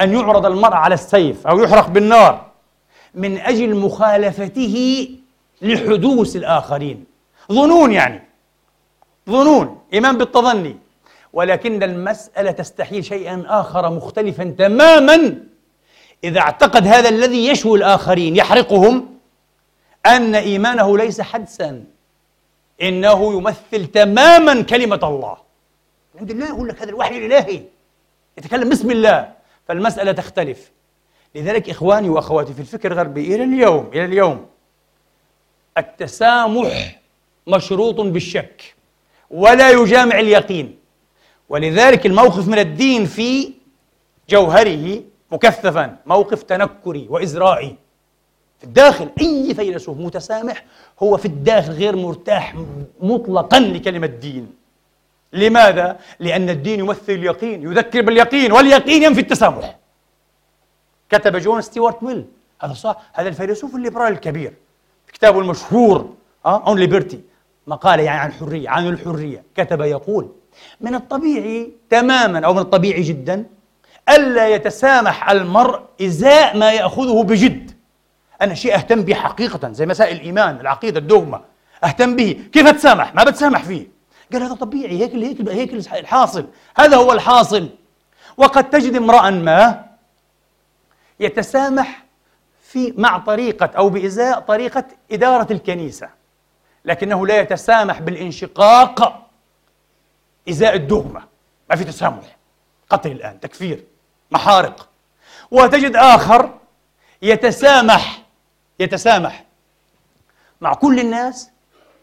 أن 0.00 0.14
يعرض 0.14 0.46
المرء 0.46 0.74
على 0.74 0.94
السيف 0.94 1.46
أو 1.46 1.58
يحرق 1.58 1.88
بالنار 1.88 2.50
من 3.14 3.38
أجل 3.38 3.76
مخالفته 3.76 5.08
لحدوث 5.62 6.36
الآخرين. 6.36 7.04
ظنون 7.52 7.92
يعني 7.92 8.22
ظنون. 9.30 9.80
إيمان 9.92 10.18
بالتظني. 10.18 10.76
ولكن 11.36 11.82
المسألة 11.82 12.50
تستحيل 12.50 13.04
شيئا 13.04 13.44
آخر 13.46 13.90
مختلفا 13.90 14.54
تماما 14.58 15.34
إذا 16.24 16.40
اعتقد 16.40 16.86
هذا 16.86 17.08
الذي 17.08 17.46
يشوي 17.46 17.78
الآخرين 17.78 18.36
يحرقهم 18.36 19.18
أن 20.06 20.34
إيمانه 20.34 20.98
ليس 20.98 21.20
حدسا 21.20 21.84
إنه 22.82 23.32
يمثل 23.32 23.86
تماما 23.86 24.62
كلمة 24.62 25.00
الله. 25.02 25.36
عند 26.20 26.30
الله 26.30 26.46
يقول 26.46 26.68
لك 26.68 26.82
هذا 26.82 26.90
الوحي 26.90 27.18
الإلهي. 27.18 27.62
يتكلم 28.38 28.68
باسم 28.68 28.90
الله. 28.90 29.32
فالمسألة 29.68 30.12
تختلف. 30.12 30.70
لذلك 31.34 31.70
إخواني 31.70 32.08
وأخواتي 32.08 32.52
في 32.52 32.60
الفكر 32.60 32.92
الغربي 32.92 33.34
إلى 33.34 33.44
اليوم 33.44 33.90
إلى 33.92 34.04
اليوم 34.04 34.46
التسامح 35.78 37.00
مشروط 37.46 38.00
بالشك 38.00 38.74
ولا 39.30 39.70
يجامع 39.70 40.18
اليقين. 40.18 40.85
ولذلك 41.48 42.06
الموقف 42.06 42.48
من 42.48 42.58
الدين 42.58 43.04
في 43.04 43.52
جوهره 44.28 45.02
مكثفا 45.32 45.96
موقف 46.06 46.42
تنكري 46.42 47.06
وإزرائي. 47.10 47.76
في 48.58 48.64
الداخل 48.64 49.08
أي 49.20 49.54
فيلسوف 49.54 49.98
متسامح 49.98 50.64
هو 51.02 51.16
في 51.16 51.24
الداخل 51.26 51.72
غير 51.72 51.96
مرتاح 51.96 52.54
مطلقا 53.00 53.60
لكلمة 53.60 54.06
دين 54.06 54.52
لماذا؟ 55.32 55.98
لأن 56.20 56.50
الدين 56.50 56.80
يمثل 56.80 57.12
اليقين 57.12 57.62
يذكر 57.62 58.02
باليقين 58.02 58.52
واليقين 58.52 59.02
ينفي 59.02 59.20
التسامح. 59.20 59.76
كتب 61.10 61.36
جون 61.36 61.60
ستيوارت 61.60 62.02
ميل. 62.02 62.24
هذا 62.60 62.72
صح 62.72 62.96
هذا 63.12 63.28
الفيلسوف 63.28 63.74
الليبرالي 63.74 64.14
الكبير. 64.14 64.52
في 65.06 65.12
كتابه 65.12 65.40
المشهور 65.40 66.14
On 66.46 66.78
Liberty 66.78 67.20
مقالة 67.66 68.02
يعني 68.02 68.20
عن 68.20 68.28
الحرية 68.28 68.68
عن 68.68 68.88
الحرية. 68.88 69.42
كتب 69.54 69.80
يقول 69.80 70.28
من 70.80 70.94
الطبيعي 70.94 71.72
تماما 71.90 72.46
أو 72.46 72.54
من 72.54 72.58
الطبيعي 72.58 73.02
جدا 73.02 73.44
ألا 74.08 74.48
يتسامح 74.48 75.30
المرء 75.30 75.80
إزاء 76.02 76.56
ما 76.56 76.72
يأخذه 76.72 77.22
بجد. 77.22 77.70
أنا 78.42 78.54
شيء 78.54 78.74
أهتم 78.74 79.02
به 79.02 79.14
حقيقة 79.14 79.72
زي 79.72 79.86
مسائل 79.86 80.16
الإيمان 80.16 80.60
العقيدة 80.60 80.98
الدوغما. 80.98 81.44
أهتم 81.84 82.16
به. 82.16 82.40
كيف 82.52 82.66
أتسامح؟ 82.66 83.14
ما 83.14 83.24
بتسامح 83.24 83.62
فيه. 83.62 83.86
قال 84.32 84.42
هذا 84.42 84.54
طبيعي 84.54 85.02
هيك 85.02 85.14
هيك 85.14 85.48
هيك 85.48 85.72
الحاصل. 85.72 86.46
هذا 86.76 86.96
هو 86.96 87.12
الحاصل. 87.12 87.68
وقد 88.36 88.70
تجد 88.70 88.96
امرأ 88.96 89.30
ما 89.30 89.84
يتسامح 91.20 92.04
في 92.62 92.94
مع 92.96 93.18
طريقة 93.18 93.70
أو 93.76 93.88
بإزاء 93.88 94.40
طريقة 94.40 94.84
إدارة 95.12 95.52
الكنيسة 95.52 96.08
لكنه 96.84 97.26
لا 97.26 97.40
يتسامح 97.40 98.00
بالانشقاق 98.00 99.25
إزاء 100.48 100.74
الدغمة 100.74 101.22
ما 101.70 101.76
في 101.76 101.84
تسامح. 101.84 102.36
قتل 102.90 103.12
الآن. 103.12 103.40
تكفير. 103.40 103.84
محارق. 104.30 104.88
وتجد 105.50 105.96
آخر 105.96 106.50
يتسامح. 107.22 108.22
يتسامح 108.80 109.44
مع 110.60 110.74
كل 110.74 111.00
الناس 111.00 111.50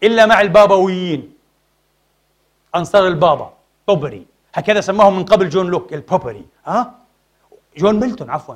إلا 0.02 0.26
مع 0.26 0.40
البابويين. 0.40 1.32
أنصار 2.76 3.06
البابا. 3.06 3.52
Popery. 3.88 4.26
هكذا 4.54 4.80
سماهم 4.80 5.16
من 5.16 5.24
قبل 5.24 5.48
جون 5.48 5.66
لوك. 5.66 5.92
ال 5.92 5.99
Popery. 5.99 6.46
ها؟ 6.66 6.94
جون 7.76 8.00
ميلتون 8.00 8.30
عفوا. 8.30 8.54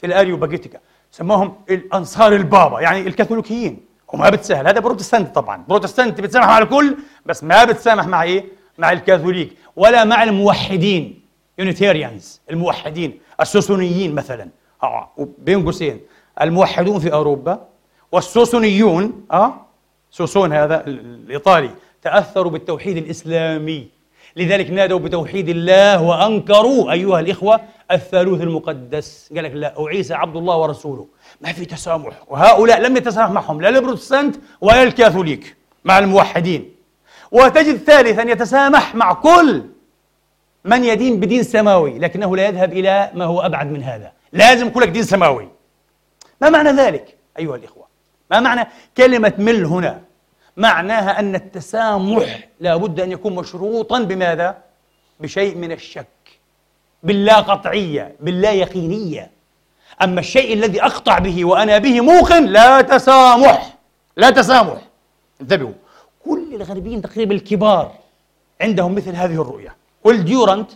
في 0.00 0.06
ال 0.06 0.36
Areopagitica. 0.36 0.80
سماهم 1.12 1.62
الأنصار 1.70 2.32
البابا. 2.32 2.80
يعني 2.80 3.00
الكاثوليكيين. 3.00 3.86
وما 4.08 4.30
بتسهل. 4.30 4.66
هذا 4.66 4.80
بروتستانت 4.80 5.34
طبعا. 5.34 5.64
بروتستانت 5.68 6.20
بتسامح 6.20 6.46
مع 6.46 6.58
الكل 6.58 6.96
بس 7.26 7.44
ما 7.44 7.64
بتسامح 7.64 8.06
مع 8.06 8.22
إيه؟ 8.22 8.59
مع 8.78 8.92
الكاثوليك 8.92 9.52
ولا 9.76 10.04
مع 10.04 10.22
الموحدين. 10.22 11.20
Unitarians 11.58 12.40
الموحدين 12.50 13.20
السوسونيين 13.40 14.14
مثلا. 14.14 14.48
آه 14.82 15.10
بين 15.38 15.64
قوسين. 15.64 16.00
الموحدون 16.40 16.98
في 16.98 17.12
أوروبا 17.12 17.66
والسوسونيون 18.12 19.26
آه 19.32 19.66
سوسون 20.10 20.52
هذا 20.52 20.86
الإيطالي 20.86 21.70
تأثروا 22.02 22.52
بالتوحيد 22.52 22.96
الإسلامي. 22.96 23.88
لذلك 24.36 24.70
نادوا 24.70 24.98
بتوحيد 24.98 25.48
الله 25.48 26.02
وأنكروا 26.02 26.92
أيها 26.92 27.20
الإخوة 27.20 27.60
الثالوث 27.90 28.40
المقدس. 28.40 29.30
قال 29.34 29.44
لك 29.44 29.52
لا 29.54 29.78
وعيسى 29.78 30.14
عبد 30.14 30.36
الله 30.36 30.56
ورسوله. 30.56 31.06
ما 31.40 31.52
في 31.52 31.64
تسامح. 31.64 32.22
وهؤلاء 32.28 32.80
لم 32.80 32.96
يتسامح 32.96 33.30
معهم 33.30 33.60
لا 33.60 33.68
البروتستانت 33.68 34.36
ولا 34.60 34.82
الكاثوليك 34.82 35.56
مع 35.84 35.98
الموحدين. 35.98 36.79
وتجد 37.32 37.76
ثالثا 37.76 38.22
يتسامح 38.22 38.94
مع 38.94 39.12
كل 39.12 39.64
من 40.64 40.84
يدين 40.84 41.20
بدين 41.20 41.42
سماوي 41.42 41.98
لكنه 41.98 42.36
لا 42.36 42.46
يذهب 42.46 42.72
إلى 42.72 43.10
ما 43.14 43.24
هو 43.24 43.40
أبعد 43.40 43.70
من 43.70 43.82
هذا. 43.82 44.12
لازم 44.32 44.70
كلك 44.70 44.88
دين 44.88 45.02
سماوي. 45.02 45.48
ما 46.40 46.50
معنى 46.50 46.70
ذلك؟ 46.70 47.16
أيها 47.38 47.56
الإخوة 47.56 47.86
ما 48.30 48.40
معنى 48.40 48.68
كلمة 48.96 49.32
مل 49.38 49.64
هنا؟ 49.64 50.00
معناها 50.56 51.18
أن 51.18 51.34
التسامح 51.34 52.48
لا 52.60 52.76
بد 52.76 53.00
أن 53.00 53.12
يكون 53.12 53.34
مشروطا 53.34 53.98
بماذا؟ 54.00 54.58
بشيء 55.20 55.56
من 55.56 55.72
الشك 55.72 56.06
باللا 57.02 57.36
قطعية 57.36 58.14
باللا 58.20 58.52
يقينية 58.52 59.30
أما 60.02 60.20
الشيء 60.20 60.52
الذي 60.52 60.82
أقطع 60.82 61.18
به 61.18 61.44
وأنا 61.44 61.78
به 61.78 62.00
موقن 62.00 62.46
لا 62.46 62.80
تسامح 62.80 63.76
لا 64.16 64.30
تسامح. 64.30 64.80
انتبهوا 65.40 65.72
كل 66.30 66.54
الغربيين 66.54 67.02
تقريبا 67.02 67.34
الكبار 67.34 67.92
عندهم 68.60 68.94
مثل 68.94 69.14
هذه 69.14 69.42
الرؤية. 69.42 69.76
والديورانت 70.04 70.70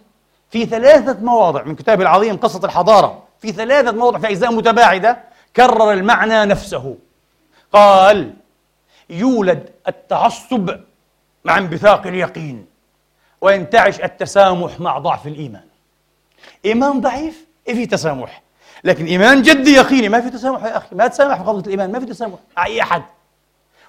في 0.50 0.66
ثلاثة 0.66 1.20
مواضع 1.20 1.62
من 1.62 1.74
كتابه 1.74 2.02
العظيم 2.02 2.36
قصة 2.36 2.64
الحضارة. 2.64 3.22
في 3.40 3.52
ثلاثة 3.52 3.92
مواضع 3.92 4.18
في 4.18 4.28
أجزاء 4.28 4.52
متباعدة 4.52 5.18
كرر 5.56 5.92
المعنى 5.92 6.44
نفسه. 6.44 6.96
قال 7.72 8.34
يولد 9.10 9.70
التعصب 9.88 10.70
مع 11.44 11.58
انبثاق 11.58 12.06
اليقين 12.06 12.66
وينتعش 13.40 14.00
التسامح 14.00 14.80
مع 14.80 14.98
ضعف 14.98 15.26
الإيمان. 15.26 15.64
إيمان 16.64 17.00
ضعيف؟ 17.00 17.46
إيه 17.68 17.74
في 17.74 17.86
تسامح. 17.86 18.42
لكن 18.84 19.04
إيمان 19.04 19.42
جدي 19.42 19.72
يقيني. 19.72 20.08
ما 20.08 20.20
في 20.20 20.30
تسامح 20.30 20.64
يا 20.64 20.76
أخي. 20.76 20.96
ما 20.96 21.06
تسامح 21.06 21.42
في 21.42 21.48
قضية 21.48 21.66
الإيمان. 21.66 21.92
ما 21.92 22.00
في 22.00 22.06
تسامح. 22.06 22.38
أي 22.58 22.82
أحد. 22.82 23.02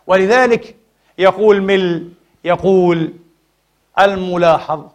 ولذلك 0.08 0.76
يقول 1.18 1.62
مل 1.62 2.10
يقول 2.44 3.14
الملاحظ 4.00 4.86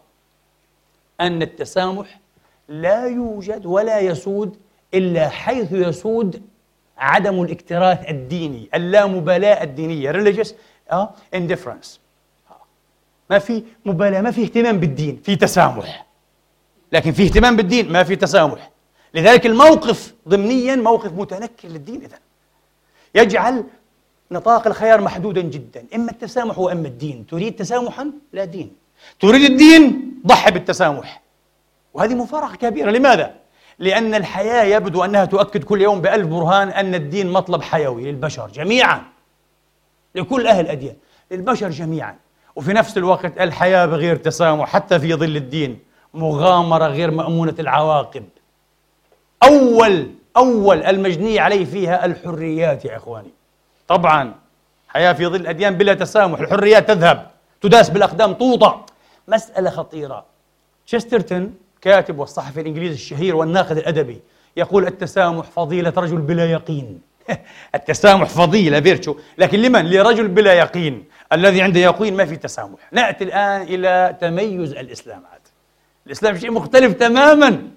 أن 1.21 1.41
التسامح 1.41 2.19
لا 2.67 3.05
يوجد 3.05 3.65
ولا 3.65 3.99
يسود 3.99 4.57
إلا 4.93 5.29
حيث 5.29 5.71
يسود 5.71 6.41
عدم 6.97 7.41
الاكتراث 7.41 8.09
الديني 8.09 8.69
اللامبالاة 8.73 9.63
الدينية 9.63 10.11
religious 10.11 10.47
uh, 10.91 10.95
indifference. 11.35 11.87
ما 13.29 13.39
في 13.39 13.63
مبالاة 13.85 14.21
ما 14.21 14.31
في 14.31 14.43
اهتمام 14.43 14.79
بالدين 14.79 15.21
في 15.23 15.35
تسامح. 15.35 16.05
لكن 16.91 17.11
في 17.11 17.23
اهتمام 17.23 17.55
بالدين 17.55 17.91
ما 17.91 18.03
في 18.03 18.15
تسامح. 18.15 18.71
لذلك 19.13 19.45
الموقف 19.45 20.13
ضمنيا 20.27 20.75
موقف 20.75 21.13
متنكر 21.13 21.67
للدين 21.67 22.01
إذا 22.03 22.19
يجعل 23.15 23.63
نطاق 24.31 24.67
الخيار 24.67 25.01
محدودا 25.01 25.41
جدا. 25.41 25.85
إما 25.95 26.11
التسامح 26.11 26.59
وإما 26.59 26.87
الدين. 26.87 27.27
تريد 27.27 27.55
تسامحا؟ 27.55 28.11
لا 28.33 28.45
دين. 28.45 28.75
تريد 29.19 29.51
الدين؟ 29.51 30.13
ضحي 30.27 30.51
بالتسامح. 30.51 31.21
وهذه 31.93 32.15
مفارقة 32.15 32.55
كبيرة. 32.55 32.91
لماذا؟ 32.91 33.33
لأن 33.79 34.15
الحياة 34.15 34.63
يبدو 34.63 35.03
أنها 35.03 35.25
تؤكد 35.25 35.63
كل 35.63 35.81
يوم 35.81 36.01
بألف 36.01 36.27
برهان 36.27 36.69
أن 36.69 36.95
الدين 36.95 37.31
مطلب 37.31 37.61
حيوي 37.61 38.11
للبشر 38.11 38.47
جميعا. 38.47 39.01
لكل 40.15 40.47
أهل 40.47 40.65
الأديان. 40.65 40.95
للبشر 41.31 41.69
جميعا. 41.69 42.15
وفي 42.55 42.73
نفس 42.73 42.97
الوقت 42.97 43.37
الحياة 43.37 43.85
بغير 43.85 44.15
تسامح. 44.15 44.69
حتى 44.69 44.99
في 44.99 45.13
ظل 45.13 45.35
الدين 45.35 45.79
مغامرة 46.13 46.87
غير 46.87 47.11
مأمونة 47.11 47.55
العواقب. 47.59 48.23
أول 49.43 50.11
أول 50.37 50.83
المجني 50.83 51.39
عليه 51.39 51.65
فيها 51.65 52.05
الحريات 52.05 52.85
يا 52.85 52.97
إخواني. 52.97 53.31
طبعا 53.91 54.33
حياة 54.87 55.13
في 55.13 55.27
ظل 55.27 55.35
الأديان 55.35 55.77
بلا 55.77 55.93
تسامح 55.93 56.39
الحريات 56.39 56.87
تذهب 56.87 57.27
تداس 57.61 57.89
بالأقدام 57.89 58.33
توضع 58.33 58.75
مسألة 59.27 59.69
خطيرة. 59.69 60.25
تشسترتون 60.87 61.55
كاتب 61.81 62.19
والصحفي 62.19 62.61
الإنجليزي 62.61 62.93
الشهير 62.93 63.35
والناقد 63.35 63.77
الأدبي 63.77 64.21
يقول 64.57 64.87
التسامح 64.87 65.45
فضيلة 65.45 65.93
رجل 65.97 66.17
بلا 66.17 66.51
يقين. 66.51 67.01
التسامح 67.75 68.29
فضيلة 68.29 68.81
فيرتشو. 68.81 69.15
لكن 69.37 69.59
لمن؟ 69.59 69.89
لرجل 69.89 70.27
بلا 70.27 70.53
يقين. 70.53 71.05
الذي 71.33 71.61
عنده 71.61 71.79
يقين 71.79 72.15
ما 72.17 72.25
في 72.25 72.35
تسامح. 72.35 72.79
نأتي 72.91 73.23
الآن 73.23 73.61
إلى 73.61 74.17
تميز 74.21 74.73
الإسلام. 74.73 75.23
عاد 75.31 75.41
الإسلام 76.07 76.37
شيء 76.37 76.51
مختلف 76.51 76.93
تماما. 76.93 77.67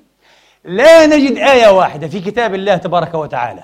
لا 0.65 1.07
نجد 1.07 1.39
آية 1.39 1.69
واحدة 1.69 2.09
في 2.09 2.21
كتاب 2.21 2.55
الله 2.55 2.77
تبارك 2.77 3.15
وتعالى. 3.15 3.63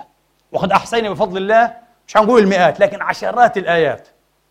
وقد 0.52 0.72
أحصينا 0.72 1.10
بفضل 1.10 1.36
الله 1.36 1.89
مش 2.10 2.16
هنقول 2.16 2.42
المئات 2.42 2.80
لكن 2.80 3.02
عشرات 3.02 3.56
الآيات 3.58 4.08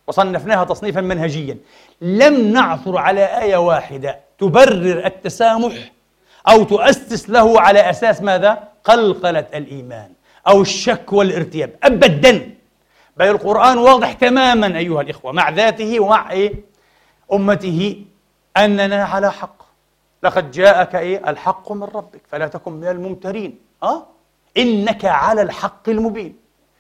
وصنفناها 0.08 0.64
تصنيفا 0.64 1.02
منهجيا 1.02 1.58
لم 2.02 2.52
نعثر 2.54 2.98
على 2.98 3.26
آية 3.42 3.58
واحدة 3.58 4.20
تبرر 4.38 5.06
التسامح 5.06 5.92
أو 6.50 6.64
تؤسس 6.64 7.30
له 7.30 7.62
على 7.62 7.90
أساس 7.90 8.22
ماذا؟ 8.22 8.64
قلقلة 8.84 9.46
الإيمان 9.54 10.12
أو 10.48 10.62
الشك 10.62 11.14
والارتياب 11.14 11.70
أبدا 11.84 12.50
بل 13.18 13.28
القرآن 13.28 13.78
واضح 13.78 14.14
تماما 14.14 14.78
أيها 14.78 15.02
الإخوة 15.02 15.32
مع 15.32 15.50
ذاته 15.50 16.00
ومع 16.00 16.32
إيه؟ 16.32 16.54
أمته 17.34 18.04
أننا 18.58 19.04
على 19.04 19.32
حق 19.32 19.64
لقد 20.24 20.52
جاءك 20.52 20.96
إيه؟ 20.96 21.30
الحق 21.30 21.72
من 21.72 21.84
ربك 21.84 22.22
فلا 22.32 22.48
تكن 22.48 22.72
من 22.72 22.88
الممترين 22.88 23.60
أه؟ 23.84 24.06
إنك 24.58 25.06
على 25.06 25.42
الحق 25.42 25.90
المبين 25.90 26.36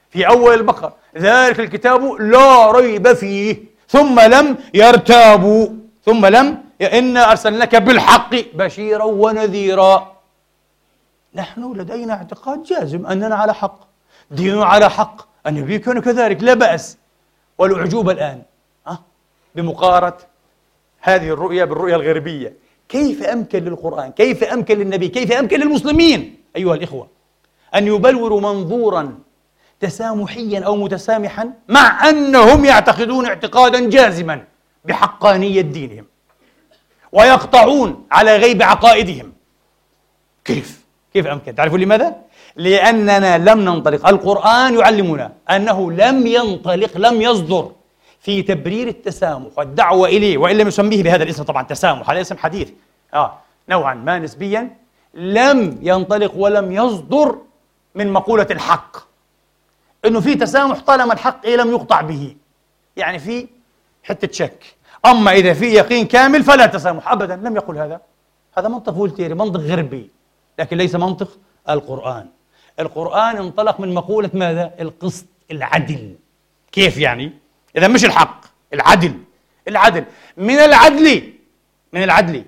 في 0.09 0.27
أول 0.27 0.53
البقرة. 0.53 0.95
ذلك 1.17 1.59
الكتاب 1.59 2.03
لا 2.03 2.71
ريب 2.71 3.13
فيه. 3.13 3.57
ثم 3.87 4.19
لم 4.19 4.57
يرتابوا. 4.73 5.67
ثم 6.05 6.25
لم 6.25 6.57
إنا 6.81 7.31
أرسلناك 7.31 7.75
بالحق 7.75 8.35
بشيرا 8.53 9.03
ونذيرا. 9.03 10.15
نحن 11.35 11.73
لدينا 11.73 12.13
اعتقاد 12.13 12.63
جازم 12.63 13.05
أننا 13.07 13.35
على 13.35 13.53
حق. 13.53 13.79
ديننا 14.31 14.65
على 14.65 14.89
حق. 14.89 15.21
النبي 15.47 15.79
كان 15.79 16.01
كذلك 16.01 16.43
لا 16.43 16.53
بأس. 16.53 16.97
والأعجوبة 17.57 18.11
الآن 18.11 18.41
أه؟ 18.87 18.99
بمقارنة 19.55 20.13
هذه 21.01 21.29
الرؤية 21.29 21.63
بالرؤية 21.63 21.95
الغربية. 21.95 22.53
كيف 22.89 23.23
أمكن 23.23 23.63
للقرآن؟ 23.63 24.11
كيف 24.11 24.43
أمكن 24.43 24.77
للنبي؟ 24.77 25.07
كيف 25.07 25.31
أمكن 25.31 25.59
للمسلمين؟ 25.59 26.35
أيها 26.55 26.75
الإخوة 26.75 27.07
أن 27.75 27.87
يبلوروا 27.87 28.41
منظورا 28.41 29.19
تسامحيا 29.79 30.59
أو 30.65 30.75
متسامحا 30.75 31.53
مع 31.67 32.09
أنهم 32.09 32.65
يعتقدون 32.65 33.25
اعتقادا 33.25 33.89
جازما 33.89 34.43
بحقانية 34.85 35.61
دينهم 35.61 36.05
ويقطعون 37.11 38.05
على 38.11 38.37
غيب 38.37 38.61
عقائدهم 38.61 39.33
كيف؟ 40.45 40.79
كيف 41.13 41.27
أمكن؟ 41.27 41.55
تعرفون 41.55 41.79
لماذا؟ 41.79 42.15
لأننا 42.55 43.37
لم 43.37 43.59
ننطلق 43.59 44.07
القرآن 44.07 44.79
يعلمنا 44.79 45.31
أنه 45.49 45.91
لم 45.91 46.27
ينطلق 46.27 46.97
لم 46.97 47.21
يصدر 47.21 47.71
في 48.21 48.41
تبرير 48.41 48.87
التسامح 48.87 49.47
والدعوة 49.57 50.07
إليه 50.07 50.37
وإن 50.37 50.57
لم 50.57 50.67
يسميه 50.67 51.03
بهذا 51.03 51.23
الاسم 51.23 51.43
طبعا 51.43 51.63
تسامح 51.63 52.09
هذا 52.09 52.21
اسم 52.21 52.37
حديث 52.37 52.69
آه 53.13 53.37
نوعا 53.69 53.93
ما 53.93 54.19
نسبيا 54.19 54.75
لم 55.13 55.79
ينطلق 55.81 56.31
ولم 56.35 56.71
يصدر 56.71 57.35
من 57.95 58.13
مقولة 58.13 58.47
الحق 58.51 59.08
إنه 60.05 60.19
في 60.19 60.35
تسامح 60.35 60.79
طالما 60.79 61.13
الحق 61.13 61.45
إيه 61.45 61.55
لم 61.55 61.69
يقطع 61.69 62.01
به. 62.01 62.35
يعني 62.97 63.19
في 63.19 63.47
حتة 64.03 64.31
شك. 64.31 64.63
أما 65.05 65.31
إذا 65.31 65.53
في 65.53 65.65
يقين 65.65 66.07
كامل 66.07 66.43
فلا 66.43 66.65
تسامح. 66.65 67.11
أبدا 67.11 67.35
لم 67.35 67.55
يقل 67.55 67.77
هذا. 67.77 68.01
هذا 68.57 68.67
منطق 68.67 68.93
فولتيري 68.93 69.33
منطق 69.33 69.59
غربي 69.59 70.11
لكن 70.59 70.77
ليس 70.77 70.95
منطق 70.95 71.37
القرآن. 71.69 72.27
القرآن 72.79 73.37
انطلق 73.37 73.79
من 73.79 73.93
مقولة 73.93 74.29
ماذا؟ 74.33 74.71
القسط 74.79 75.25
العدل. 75.51 76.15
كيف 76.71 76.97
يعني؟ 76.97 77.31
إذا 77.75 77.87
مش 77.87 78.05
الحق 78.05 78.45
العدل. 78.73 79.13
العدل. 79.67 80.03
من 80.37 80.55
العدل 80.55 81.33
من 81.93 82.03
العدل. 82.03 82.45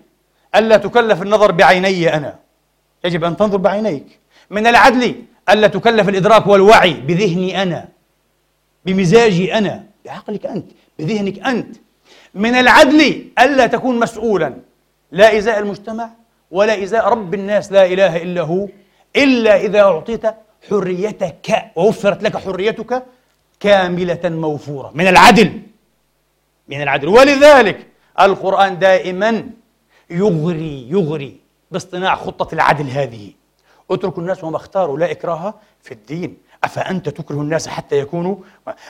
ألا 0.55 0.77
تكلف 0.77 1.21
النظر 1.21 1.51
بعيني 1.51 2.15
أنا؟ 2.15 2.39
يجب 3.03 3.23
أن 3.23 3.37
تنظر 3.37 3.57
بعينيك. 3.57 4.19
من 4.49 4.67
العدل 4.67 5.23
ألا 5.49 5.67
تكلف 5.67 6.09
الإدراك 6.09 6.47
والوعي 6.47 6.93
بذهني 6.93 7.63
أنا 7.63 7.87
بمزاجي 8.85 9.57
أنا 9.57 9.83
بعقلك 10.05 10.45
أنت 10.45 10.71
بذهنك 10.99 11.39
أنت. 11.39 11.75
من 12.33 12.55
العدل 12.55 13.25
ألا 13.39 13.67
تكون 13.67 13.99
مسؤولا. 13.99 14.53
لا 15.11 15.37
إزاء 15.37 15.59
المجتمع 15.59 16.09
ولا 16.51 16.83
إزاء 16.83 17.07
رب 17.07 17.33
الناس 17.33 17.71
لا 17.71 17.85
إله 17.85 18.17
إلا 18.21 18.41
هو 18.41 18.67
إلا 19.15 19.55
إذا 19.55 19.81
أعطيت 19.81 20.25
حريتك 20.69 21.71
ووفرت 21.75 22.23
لك 22.23 22.37
حريتك 22.37 23.03
كاملة 23.59 24.19
موفورة. 24.23 24.91
من 24.93 25.07
العدل 25.07 25.61
من 26.67 26.81
العدل. 26.81 27.07
ولذلك 27.07 27.87
القرآن 28.19 28.79
دائما 28.79 29.49
يغري 30.09 30.89
يغري 30.89 31.39
باصطناع 31.71 32.15
خطة 32.15 32.53
العدل 32.53 32.89
هذه. 32.89 33.31
اتركوا 33.93 34.21
الناس 34.23 34.43
وما 34.43 34.57
اختاروا 34.57 34.97
لا 34.97 35.11
إكراه 35.11 35.53
في 35.81 35.91
الدين. 35.91 36.37
أفأنت 36.63 37.09
تكره 37.09 37.35
الناس 37.35 37.67
حتى 37.67 37.99
يكونوا 37.99 38.35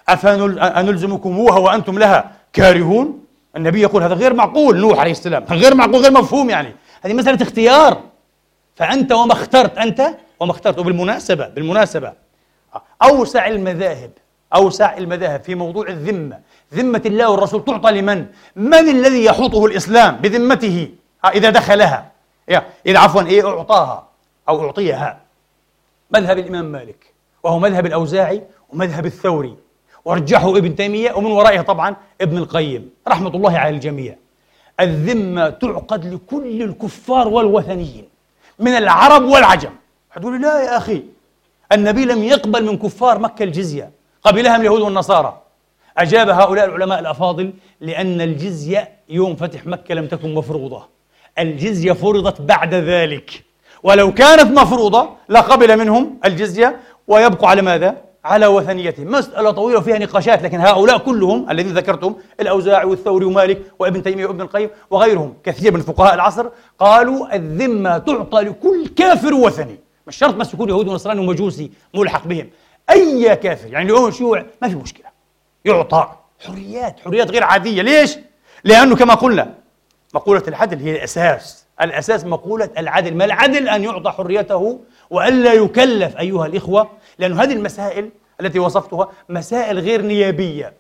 أفنلزمكموها 0.10 1.60
وأنتم 1.60 2.00
لها 2.00 2.32
كارهون؟ 2.54 3.24
النبي 3.56 3.82
يقول 3.82 4.04
هذا 4.04 4.14
غير 4.14 4.34
معقول 4.34 4.78
نوح 4.78 5.00
عليه 5.00 5.12
السلام. 5.12 5.44
غير 5.44 5.76
معقول 5.76 5.96
غير 5.96 6.12
مفهوم 6.12 6.50
يعني. 6.50 6.76
هذه 7.02 7.14
مسألة 7.14 7.42
اختيار. 7.42 8.02
فأنت 8.76 9.12
وما 9.12 9.34
اخترت 9.34 9.78
أنت 9.78 10.18
وما 10.40 10.52
اخترت. 10.52 10.80
وبالمناسبة 10.80 11.48
بالمناسبة 11.48 12.14
أوسع 13.04 13.48
المذاهب 13.48 14.12
أوسع 14.56 14.98
المذاهب 14.98 15.44
في 15.44 15.56
موضوع 15.56 15.88
الذمة. 15.88 16.40
ذمة 16.74 17.02
الله 17.06 17.30
والرسول 17.30 17.66
تعطى 17.66 17.92
لمن؟ 17.92 18.26
من 18.56 18.90
الذي 18.90 19.26
يحوطه 19.26 19.66
الإسلام 19.66 20.16
بذمته؟ 20.16 20.90
إذا 21.26 21.50
دخلها. 21.50 22.12
إذا 22.86 23.00
عفوا 23.00 23.22
إيه 23.22 23.50
أعطاها. 23.50 24.11
أو 24.52 24.66
أعطيها 24.66 25.22
مذهب 26.12 26.38
الإمام 26.38 26.66
مالك 26.66 27.14
وهو 27.44 27.60
مذهب 27.60 27.86
الأوزاعي 27.86 28.44
ومذهب 28.70 29.06
الثوري. 29.06 29.56
ورجحه 30.06 30.58
ابن 30.58 30.76
تيمية 30.76 31.14
ومن 31.14 31.32
ورائه 31.32 31.62
طبعا 31.62 31.96
ابن 32.22 32.38
القيم 32.38 32.90
رحمة 33.08 33.30
الله 33.30 33.58
على 33.58 33.76
الجميع. 33.76 34.16
الذمة 34.80 35.50
تعقد 35.50 36.14
لكل 36.14 36.62
الكفار 36.62 37.28
والوثنيين 37.28 38.06
من 38.60 38.72
العرب 38.72 39.24
والعجم. 39.24 39.72
حتقول 40.10 40.42
لا 40.42 40.64
يا 40.64 40.78
أخي. 40.78 41.04
النبي 41.72 42.06
لم 42.06 42.24
يقبل 42.24 42.66
من 42.66 42.78
كفار 42.78 43.20
مكة 43.20 43.44
الجزية 43.44 43.92
قبلها 44.24 44.58
من 44.58 44.62
اليهود 44.62 44.82
والنصارى. 44.82 45.42
أجاب 45.98 46.30
هؤلاء 46.30 46.66
العلماء 46.66 47.00
الأفاضل 47.00 47.54
لأن 47.80 48.22
الجزية 48.22 48.92
يوم 49.10 49.36
فتح 49.36 49.66
مكة 49.66 49.96
لم 49.96 50.08
تكن 50.08 50.34
مفروضة. 50.34 50.88
الجزية 51.40 51.94
فرضت 51.94 52.42
بعد 52.42 52.74
ذلك. 52.74 53.44
ولو 53.84 54.14
كانت 54.14 54.60
مفروضة 54.60 55.10
لقبل 55.30 55.78
منهم 55.78 56.20
الجزية 56.26 56.80
ويبقوا 57.08 57.50
على 57.50 57.62
ماذا؟ 57.62 58.12
على 58.26 58.48
وثنيتهم 58.48 59.12
مسألة 59.12 59.52
طويلة 59.52 59.80
وفيها 59.80 59.98
نقاشات 59.98 60.44
لكن 60.44 60.60
هؤلاء 60.60 60.98
كلهم 60.98 61.52
الذين 61.52 61.74
ذكرتم 61.74 62.16
الأوزاعي 62.40 62.86
والثوري 62.86 63.26
ومالك 63.26 63.62
وابن 63.80 64.04
تيمية 64.04 64.26
وابن 64.26 64.42
القيم 64.42 64.70
وغيرهم 64.90 65.34
كثير 65.44 65.74
من 65.74 65.82
فقهاء 65.82 66.14
العصر 66.14 66.50
قالوا 66.80 67.36
الذمة 67.36 67.98
تعطى 67.98 68.42
لكل 68.42 68.88
كافر 68.88 69.34
وثني. 69.34 69.80
مش 70.08 70.16
شرط 70.16 70.36
بس 70.36 70.54
يكون 70.54 70.70
يهودي 70.70 70.90
ونصراني 70.90 71.20
ومجوسي 71.20 71.72
ملحق 71.94 72.28
بهم. 72.28 72.50
أي 72.90 73.36
كافر 73.36 73.68
يعني 73.68 73.90
لو 73.90 74.12
شيوع 74.12 74.46
ما 74.62 74.70
في 74.70 74.76
مشكلة. 74.76 75.06
يعطى 75.66 76.12
حريات 76.46 77.00
حريات 77.00 77.32
غير 77.32 77.44
عادية. 77.44 77.82
ليش؟ 77.82 78.18
لأنه 78.64 78.96
كما 78.96 79.14
قلنا 79.14 79.54
مقولة 80.14 80.44
العدل 80.48 80.78
هي 80.78 80.92
الأساس. 80.92 81.61
الأساس 81.82 82.26
مقولة 82.26 82.70
العدل. 82.78 83.16
ما 83.16 83.26
العدل 83.26 83.70
أن 83.70 83.84
يعطى 83.84 84.12
حريته 84.12 84.80
وألا 85.10 85.54
يكلف 85.54 86.18
أيها 86.18 86.46
الإخوة؟ 86.46 86.90
لأن 87.20 87.40
هذه 87.40 87.54
المسائل 87.54 88.10
التي 88.42 88.60
وصفتها 88.60 89.10
مسائل 89.30 89.80
غير 89.80 90.02
نيابية 90.02 90.74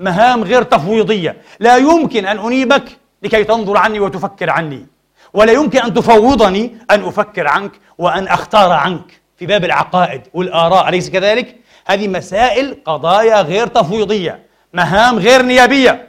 مهام 0.00 0.44
غير 0.44 0.62
تفويضية. 0.62 1.36
لا 1.60 1.76
يمكن 1.76 2.26
أن 2.26 2.38
أنيبك 2.38 2.84
لكي 3.22 3.44
تنظر 3.44 3.76
عني 3.76 4.00
وتفكر 4.00 4.50
عني 4.50 4.86
ولا 5.32 5.52
يمكن 5.52 5.78
أن 5.78 5.94
تفوضني 5.94 6.76
أن 6.90 7.04
أفكر 7.04 7.48
عنك 7.48 7.72
وأن 7.98 8.28
أختار 8.28 8.72
عنك 8.72 9.20
في 9.36 9.46
باب 9.46 9.64
العقائد 9.64 10.22
والآراء. 10.34 10.88
أليس 10.88 11.10
كذلك؟ 11.10 11.56
هذه 11.86 12.08
مسائل 12.08 12.76
قضايا 12.84 13.42
غير 13.42 13.66
تفويضية 13.66 14.42
مهام 14.72 15.18
غير 15.18 15.42
نيابية. 15.42 16.08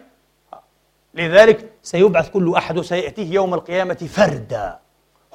لذلك 1.13 1.69
سيبعث 1.89 2.29
كل 2.29 2.55
أحد 2.55 2.77
وسيأتيه 2.77 3.33
يوم 3.33 3.53
القيامة 3.53 3.93
فردا. 3.93 4.79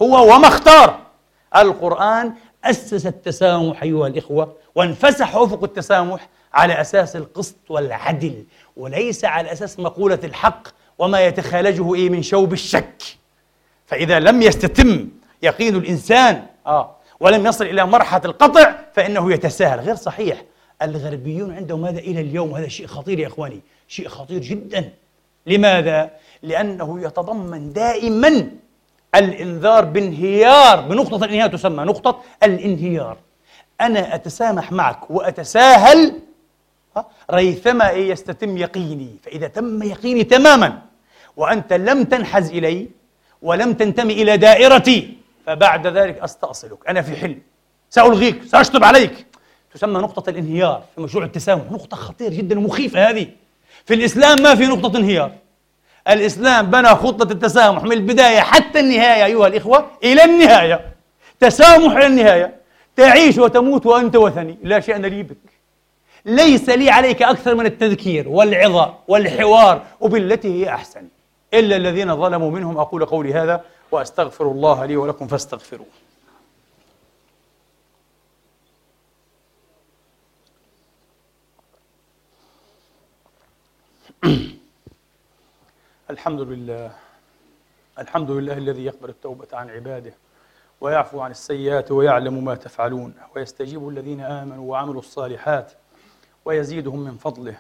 هو 0.02 0.34
وما 0.34 0.48
اختار. 0.48 1.00
القرآن 1.56 2.32
أسس 2.64 3.06
التسامح 3.06 3.82
أيها 3.82 4.06
الإخوة 4.06 4.56
وانفسح 4.74 5.36
أفق 5.36 5.64
التسامح 5.64 6.28
على 6.54 6.80
أساس 6.80 7.16
القسط 7.16 7.56
والعدل 7.68 8.44
وليس 8.76 9.24
على 9.24 9.52
أساس 9.52 9.78
مقولة 9.78 10.18
الحق 10.24 10.68
وما 10.98 11.26
يتخالجه 11.26 11.94
إيه 11.94 12.10
من 12.10 12.22
شوب 12.22 12.52
الشك. 12.52 13.02
فإذا 13.86 14.20
لم 14.20 14.42
يستتم 14.42 15.08
يقين 15.42 15.76
الإنسان 15.76 16.46
آه 16.66 16.96
ولم 17.20 17.46
يصل 17.46 17.64
إلى 17.64 17.86
مرحلة 17.86 18.22
القطع 18.24 18.74
فإنه 18.94 19.32
يتساهل. 19.32 19.80
غير 19.80 19.94
صحيح. 19.94 20.42
الغربيون 20.82 21.56
عندهم 21.56 21.84
هذا 21.84 21.98
إلى 21.98 22.20
اليوم؟ 22.20 22.52
وهذا 22.52 22.68
شيء 22.68 22.86
خطير 22.86 23.18
يا 23.18 23.26
إخواني. 23.26 23.60
شيء 23.88 24.08
خطير 24.08 24.40
جدا. 24.40 24.90
لماذا؟ 25.46 26.10
لأنه 26.44 27.00
يتضمن 27.02 27.72
دائما 27.72 28.50
الإنذار 29.14 29.84
بانهيار 29.84 30.80
بنقطة 30.80 31.16
الإنهيار 31.16 31.48
تسمى 31.48 31.84
نقطة 31.84 32.20
الإنهيار. 32.42 33.16
أنا 33.80 34.14
أتسامح 34.14 34.72
معك 34.72 35.10
وأتساهل 35.10 36.20
ريثما 37.30 37.90
يستتم 37.90 38.56
يقيني. 38.56 39.16
فإذا 39.22 39.46
تم 39.46 39.82
يقيني 39.82 40.24
تماما 40.24 40.82
وأنت 41.36 41.72
لم 41.72 42.04
تنحز 42.04 42.50
إلي 42.50 42.88
ولم 43.42 43.72
تنتمي 43.72 44.12
إلى 44.12 44.36
دائرتي 44.36 45.16
فبعد 45.46 45.86
ذلك 45.86 46.18
أستأصلك. 46.18 46.88
أنا 46.88 47.02
في 47.02 47.16
حل 47.16 47.38
سألغيك 47.90 48.44
سأشطب 48.44 48.84
عليك. 48.84 49.26
تسمى 49.74 50.00
نقطة 50.00 50.30
الإنهيار 50.30 50.82
في 50.94 51.00
مشروع 51.00 51.24
التسامح. 51.24 51.62
نقطة 51.70 51.96
خطيرة 51.96 52.30
جدا 52.30 52.58
ومخيفة 52.58 53.10
هذه. 53.10 53.26
في 53.84 53.94
الإسلام 53.94 54.42
ما 54.42 54.54
في 54.54 54.66
نقطة 54.66 54.98
إنهيار. 54.98 55.32
الإسلام 56.08 56.66
بنى 56.66 56.88
خطة 56.88 57.32
التسامح 57.32 57.82
من 57.82 57.92
البداية 57.92 58.40
حتى 58.40 58.80
النهاية 58.80 59.24
أيها 59.24 59.46
الإخوة 59.46 59.90
إلى 60.04 60.24
النهاية. 60.24 60.94
تسامح 61.40 61.96
إلى 61.96 62.06
النهاية. 62.06 62.54
تعيش 62.96 63.38
وتموت 63.38 63.86
وأنت 63.86 64.16
وثني. 64.16 64.58
لا 64.62 64.80
شأن 64.80 65.06
لي 65.06 65.22
بك 65.22 65.36
ليس 66.24 66.68
لي 66.68 66.90
عليك 66.90 67.22
أكثر 67.22 67.54
من 67.54 67.66
التذكير 67.66 68.28
والعظة 68.28 68.94
والحوار 69.08 69.82
وبالتي 70.00 70.64
هي 70.64 70.68
أحسن. 70.68 71.08
إلا 71.54 71.76
الذين 71.76 72.16
ظلموا 72.16 72.50
منهم. 72.50 72.78
أقول 72.78 73.04
قولي 73.04 73.34
هذا 73.34 73.64
وأستغفر 73.92 74.50
الله 74.50 74.84
لي 74.86 74.96
ولكم 74.96 75.26
فاستغفروه. 75.26 75.86
الحمد 86.14 86.40
لله. 86.40 86.92
الحمد 87.98 88.30
لله 88.30 88.52
الذي 88.52 88.84
يقبل 88.84 89.08
التوبة 89.08 89.46
عن 89.52 89.70
عباده 89.70 90.14
ويعفو 90.80 91.20
عن 91.20 91.30
السيئات 91.30 91.92
ويعلم 91.92 92.44
ما 92.44 92.54
تفعلون 92.54 93.14
ويستجيب 93.36 93.88
الذين 93.88 94.20
آمنوا 94.20 94.70
وعملوا 94.70 95.00
الصالحات 95.00 95.72
ويزيدهم 96.44 97.00
من 97.00 97.16
فضله. 97.16 97.56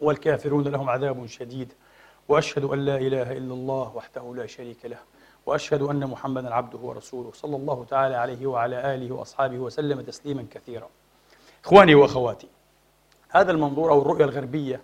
والكافرون 0.00 0.68
لهم 0.68 0.90
عذاب 0.90 1.26
شديد. 1.26 1.72
وأشهد 2.28 2.64
أن 2.64 2.78
لا 2.78 2.96
إله 2.96 3.32
إلا 3.32 3.54
الله 3.54 3.92
وحده 3.96 4.34
لا 4.36 4.46
شريك 4.46 4.84
له. 4.84 4.98
وأشهد 5.46 5.82
أن 5.82 6.06
محمدا 6.06 6.54
عبده 6.54 6.78
ورسوله 6.78 7.32
صلى 7.34 7.56
الله 7.56 7.84
تعالى 7.84 8.16
عليه 8.16 8.46
وعلى 8.46 8.94
آله 8.94 9.14
وأصحابه 9.14 9.58
وسلم 9.58 10.00
تسليما 10.00 10.46
كثيرا. 10.50 10.88
إخواني 11.64 11.94
وأخواتي 11.94 12.48
هذا 13.28 13.52
المنظور 13.52 13.90
أو 13.90 14.02
الرؤية 14.02 14.24
الغربية 14.24 14.82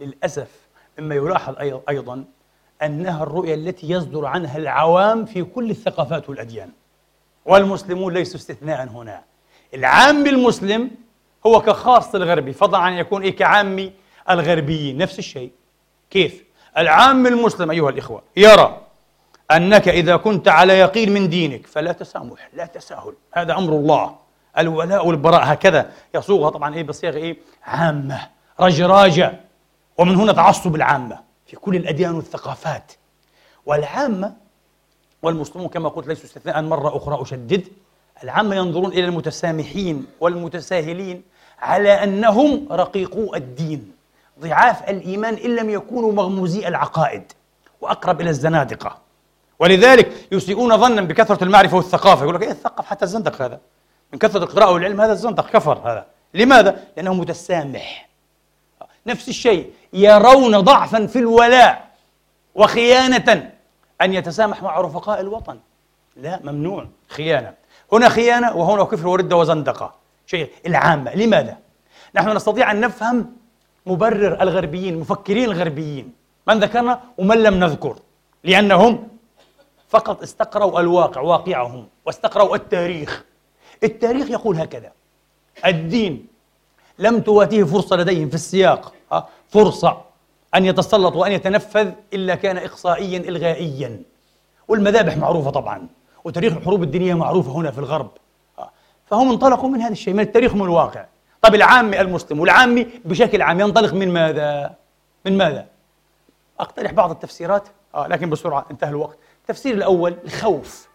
للأسف 0.00 0.67
مما 0.98 1.14
يلاحظ 1.14 1.54
أيضا 1.88 2.24
أنها 2.82 3.22
الرؤيه 3.22 3.54
التي 3.54 3.90
يصدر 3.90 4.26
عنها 4.26 4.58
العوام 4.58 5.24
في 5.24 5.42
كل 5.44 5.70
الثقافات 5.70 6.28
والأديان. 6.28 6.70
والمسلمون 7.44 8.14
ليسوا 8.14 8.36
استثناء 8.36 8.88
هنا. 8.88 9.22
العام 9.74 10.26
المسلم 10.26 10.90
هو 11.46 11.60
كخاص 11.60 12.14
الغربي 12.14 12.52
فضلا 12.52 12.78
عن 12.78 12.92
يكون 12.92 13.22
إيه 13.22 13.36
كعامي 13.36 13.92
الغربيين. 14.30 14.98
نفس 14.98 15.18
الشيء. 15.18 15.50
كيف؟ 16.10 16.44
العام 16.78 17.26
المسلم 17.26 17.70
أيها 17.70 17.90
الإخوة 17.90 18.22
يرى 18.36 18.80
أنك 19.50 19.88
إذا 19.88 20.16
كنت 20.16 20.48
على 20.48 20.78
يقين 20.78 21.12
من 21.12 21.28
دينك 21.28 21.66
فلا 21.66 21.92
تسامح 21.92 22.48
لا 22.54 22.66
تساهل. 22.66 23.14
هذا 23.32 23.52
أمر 23.52 23.72
الله. 23.72 24.16
الولاء 24.58 25.06
والبراء 25.06 25.52
هكذا. 25.52 25.90
يصوغها 26.14 26.50
طبعا 26.50 26.74
إيه 26.74 26.82
بصيغة 26.82 27.16
إيه؟ 27.16 27.36
عامة. 27.64 28.20
رجراجة 28.60 29.40
ومن 29.98 30.16
هنا 30.16 30.32
تعصب 30.32 30.74
العامة 30.74 31.20
في 31.46 31.56
كل 31.56 31.76
الأديان 31.76 32.14
والثقافات. 32.14 32.92
والعامة 33.66 34.32
والمسلمون 35.22 35.68
كما 35.68 35.88
قلت 35.88 36.06
ليسوا 36.06 36.24
استثناء 36.24 36.62
مرة 36.62 36.96
أخرى 36.96 37.22
أشدد 37.22 37.64
العامة 38.24 38.56
ينظرون 38.56 38.92
إلى 38.92 39.04
المتسامحين 39.04 40.06
والمتساهلين 40.20 41.22
على 41.58 42.04
أنهم 42.04 42.68
رقيقو 42.70 43.34
الدين 43.34 43.92
ضعاف 44.40 44.90
الإيمان 44.90 45.34
إن 45.34 45.56
لم 45.56 45.70
يكونوا 45.70 46.12
مغموزي 46.12 46.68
العقائد 46.68 47.32
وأقرب 47.80 48.20
إلى 48.20 48.30
الزنادقة. 48.30 48.98
ولذلك 49.58 50.26
يسيئون 50.32 50.76
ظنا 50.76 51.02
بكثرة 51.02 51.44
المعرفة 51.44 51.76
والثقافة. 51.76 52.22
يقول 52.22 52.34
لك 52.34 52.42
إيه 52.42 52.50
الثقف؟ 52.50 52.86
حتى 52.86 53.04
الزندق 53.04 53.42
هذا. 53.42 53.60
من 54.12 54.18
كثرة 54.18 54.44
القراءة 54.44 54.72
والعلم 54.72 55.00
هذا 55.00 55.12
الزندق 55.12 55.50
كفر 55.50 55.78
هذا. 55.78 56.06
لماذا؟ 56.34 56.84
لأنه 56.96 57.14
متسامح. 57.14 58.08
نفس 59.06 59.28
الشيء 59.28 59.72
يرون 59.92 60.60
ضعفا 60.60 61.06
في 61.06 61.18
الولاء 61.18 61.88
وخيانة 62.54 63.50
أن 64.00 64.14
يتسامح 64.14 64.62
مع 64.62 64.80
رفقاء 64.80 65.20
الوطن. 65.20 65.58
لا 66.16 66.40
ممنوع. 66.44 66.86
خيانة. 67.08 67.54
هنا 67.92 68.08
خيانة 68.08 68.56
وهنا 68.56 68.84
كفر 68.84 69.08
وردة 69.08 69.36
وزندقة. 69.36 69.94
شيء 70.26 70.50
العامة. 70.66 71.14
لماذا؟ 71.14 71.58
نحن 72.14 72.28
نستطيع 72.28 72.70
أن 72.70 72.80
نفهم 72.80 73.36
مبرر 73.86 74.42
الغربيين 74.42 74.94
المفكرين 74.94 75.44
الغربيين. 75.44 76.12
من 76.46 76.58
ذكرنا؟ 76.58 77.00
ومن 77.18 77.42
لم 77.42 77.54
نذكر. 77.54 77.96
لأنهم 78.44 79.08
فقط 79.88 80.22
استقروا 80.22 80.80
الواقع 80.80 81.20
واقعهم 81.20 81.88
واستقروا 82.06 82.56
التاريخ. 82.56 83.24
التاريخ 83.82 84.30
يقول 84.30 84.56
هكذا. 84.56 84.92
الدين 85.66 86.26
لم 86.98 87.20
تواتيه 87.20 87.64
فرصة 87.64 87.96
لديهم 87.96 88.28
في 88.28 88.34
السياق. 88.34 88.94
فرصة 89.48 90.00
أن 90.54 90.64
يتسلط 90.64 91.16
وأن 91.16 91.32
يتنفذ 91.32 91.90
إلا 92.12 92.34
كان 92.34 92.56
إقصائيا 92.56 93.18
إلغائيا. 93.18 94.02
والمذابح 94.68 95.16
معروفة 95.16 95.50
طبعا 95.50 95.86
وتاريخ 96.24 96.56
الحروب 96.56 96.82
الدينية 96.82 97.14
معروفة 97.14 97.52
هنا 97.52 97.70
في 97.70 97.78
الغرب. 97.78 98.10
آه. 98.58 98.70
فهم 99.06 99.30
انطلقوا 99.30 99.68
من 99.68 99.80
هذا 99.80 99.92
الشيء 99.92 100.14
من 100.14 100.20
التاريخ 100.20 100.54
من 100.54 100.62
الواقع. 100.62 101.04
طب 101.42 101.54
العامي 101.54 102.00
المسلم 102.00 102.40
والعامي 102.40 102.86
بشكل 103.04 103.42
عام 103.42 103.60
ينطلق 103.60 103.94
من 103.94 104.12
ماذا؟ 104.12 104.74
من 105.26 105.36
ماذا؟ 105.36 105.66
أقترح 106.60 106.92
بعض 106.92 107.10
التفسيرات. 107.10 107.68
آه 107.94 108.06
لكن 108.06 108.30
بسرعة 108.30 108.66
انتهى 108.70 108.90
الوقت. 108.90 109.18
التفسير 109.42 109.74
الأول 109.74 110.16
الخوف. 110.24 110.88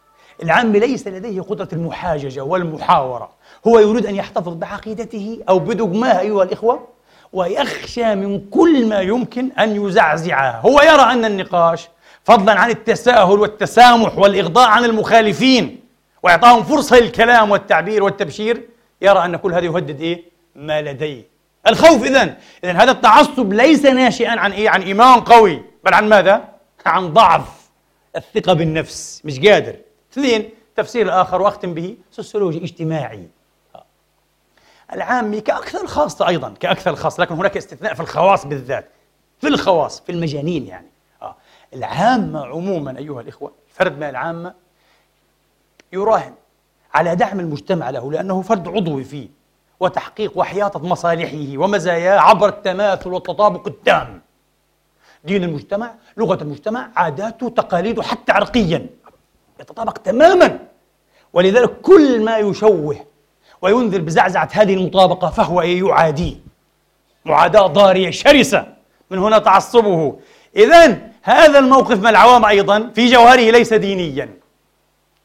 العامي 0.43 0.79
ليس 0.79 1.07
لديه 1.07 1.41
قدرة 1.41 1.67
المحاججة 1.73 2.41
والمحاورة. 2.41 3.29
هو 3.67 3.79
يريد 3.79 4.05
أن 4.05 4.15
يحتفظ 4.15 4.53
بعقيدته 4.53 5.39
أو 5.49 5.59
بدغماه 5.59 6.19
أيها 6.19 6.43
الإخوة. 6.43 6.87
ويخشى 7.33 8.15
من 8.15 8.49
كل 8.49 8.85
ما 8.85 8.99
يمكن 9.01 9.51
أن 9.51 9.85
يزعزعه 9.85 10.59
هو 10.59 10.81
يرى 10.81 11.01
أن 11.01 11.25
النقاش 11.25 11.89
فضلا 12.23 12.59
عن 12.59 12.69
التساهل 12.69 13.39
والتسامح 13.39 14.17
والإغضاء 14.17 14.69
عن 14.69 14.85
المخالفين 14.85 15.79
وإعطاهم 16.23 16.63
فرصة 16.63 16.99
للكلام 16.99 17.51
والتعبير 17.51 18.03
والتبشير 18.03 18.61
يرى 19.01 19.25
أن 19.25 19.35
كل 19.35 19.53
هذا 19.53 19.65
يهدد 19.65 20.01
إيه؟ 20.01 20.23
ما 20.55 20.81
لديه 20.81 21.27
الخوف 21.67 22.03
إذن 22.03 22.35
إذن 22.63 22.75
هذا 22.75 22.91
التعصب 22.91 23.53
ليس 23.53 23.85
ناشئا 23.85 24.39
عن 24.39 24.51
إيه؟ 24.51 24.69
عن 24.69 24.81
إيمان 24.81 25.19
قوي 25.19 25.61
بل 25.83 25.93
عن 25.93 26.09
ماذا؟ 26.09 26.49
عن 26.85 27.13
ضعف 27.13 27.47
الثقة 28.15 28.53
بالنفس 28.53 29.21
مش 29.25 29.39
قادر 29.39 29.75
اثنين 30.13 30.49
تفسير 30.75 31.05
الآخر 31.05 31.41
وأختم 31.41 31.73
به 31.73 31.95
سوسيولوجي 32.11 32.63
اجتماعي 32.63 33.27
العامي 34.93 35.41
كأكثر 35.41 35.81
الخاصة 35.81 36.27
أيضا 36.27 36.53
كأكثر 36.59 36.91
الخاصة 36.91 37.21
لكن 37.21 37.35
هناك 37.35 37.57
استثناء 37.57 37.93
في 37.93 37.99
الخواص 37.99 38.45
بالذات 38.45 38.89
في 39.41 39.47
الخواص 39.47 40.01
في 40.01 40.11
المجانين 40.11 40.67
يعني. 40.67 40.87
العامة 41.73 42.45
عموما 42.45 42.97
أيها 42.97 43.21
الإخوة 43.21 43.51
فرد 43.67 43.97
من 43.97 44.03
العامة 44.03 44.53
يراهن 45.93 46.33
على 46.93 47.15
دعم 47.15 47.39
المجتمع 47.39 47.89
له 47.89 48.11
لأنه 48.11 48.41
فرد 48.41 48.67
عضوي 48.67 49.03
فيه 49.03 49.27
وتحقيق 49.79 50.37
وحياطة 50.37 50.79
مصالحه 50.79 51.57
ومزاياه 51.57 52.19
عبر 52.19 52.47
التماثل 52.49 53.09
والتطابق 53.09 53.67
التام. 53.67 54.21
دين 55.23 55.43
المجتمع 55.43 55.93
لغة 56.17 56.43
المجتمع 56.43 56.89
عاداته 56.95 57.49
تقاليده 57.49 58.03
حتى 58.03 58.31
عرقيا 58.31 58.87
يتطابق 59.59 59.97
تماما. 59.97 60.59
ولذلك 61.33 61.81
كل 61.81 62.25
ما 62.25 62.37
يشوه 62.37 63.05
وينذر 63.63 64.01
بزعزعة 64.01 64.49
هذه 64.51 64.73
المطابقة 64.73 65.29
فهو 65.29 65.61
يعاديه 65.61 66.35
معاداة 67.25 67.67
ضارية 67.67 68.11
شرسة. 68.11 68.67
من 69.11 69.17
هنا 69.17 69.39
تعصبه. 69.39 70.19
إذا 70.55 70.99
هذا 71.21 71.59
الموقف 71.59 71.99
من 71.99 72.07
العوام 72.07 72.45
أيضا 72.45 72.91
في 72.95 73.07
جوهره 73.07 73.51
ليس 73.51 73.73
دينيا. 73.73 74.29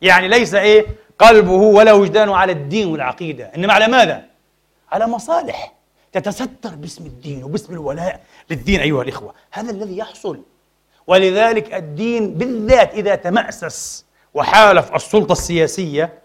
يعني 0.03 0.29
ليس 0.29 0.55
إيه؟ 0.55 0.87
قلبه 1.19 1.53
ولا 1.53 1.93
وجدانه 1.93 2.37
على 2.37 2.53
الدين 2.53 2.89
والعقيدة. 2.89 3.45
إنما 3.57 3.73
على 3.73 3.89
ماذا؟ 3.89 4.25
على 4.93 5.07
مصالح 5.07 5.75
تتستر 6.13 6.75
باسم 6.75 7.07
الدين 7.07 7.45
وباسم 7.45 7.73
الولاء 7.73 8.21
للدين 8.51 8.81
أيها 8.81 9.03
الإخوة. 9.03 9.35
هذا 9.51 9.71
الذي 9.71 9.99
يحصل. 9.99 10.43
ولذلك 11.07 11.75
الدين 11.75 12.35
بالذات 12.35 12.95
إذا 12.95 13.15
تمأسس 13.15 14.05
وحالف 14.35 14.95
السلطة 14.95 15.33
السياسية 15.33 16.19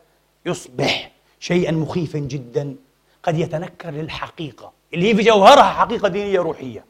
يصبح 0.45 1.12
شيئا 1.44 1.72
مخيفا 1.72 2.20
جدا 2.20 2.76
قد 3.24 3.38
يتنكر 3.38 3.89
للحقيقة. 3.91 4.72
اللي 4.94 5.10
هي 5.10 5.16
في 5.16 5.22
جوهرها 5.22 5.64
حقيقة 5.64 6.08
دينية 6.08 6.39
روحية. 6.39 6.86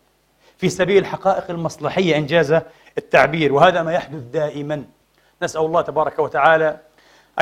في 0.58 0.70
سبيل 0.70 0.98
الحقائق 0.98 1.44
المصلحية 1.50 2.18
إنجاز 2.18 2.60
التعبير. 2.98 3.54
وهذا 3.54 3.84
ما 3.84 3.94
يحدث 3.94 4.22
دائما. 4.22 4.84
نسأل 5.44 5.62
الله 5.62 5.82
تبارك 5.82 6.20
وتعالى 6.20 6.78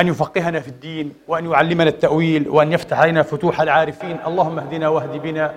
أن 0.00 0.08
يفقهنا 0.08 0.60
في 0.60 0.68
الدين 0.68 1.14
وأن 1.28 1.50
يعلمنا 1.50 1.88
التأويل 1.88 2.48
وأن 2.48 2.72
يفتح 2.72 3.00
علينا 3.00 3.22
فتوح 3.22 3.60
العارفين. 3.60 4.18
اللهم 4.26 4.58
اهدنا 4.58 4.88
واهد 4.88 5.22
بنا 5.22 5.54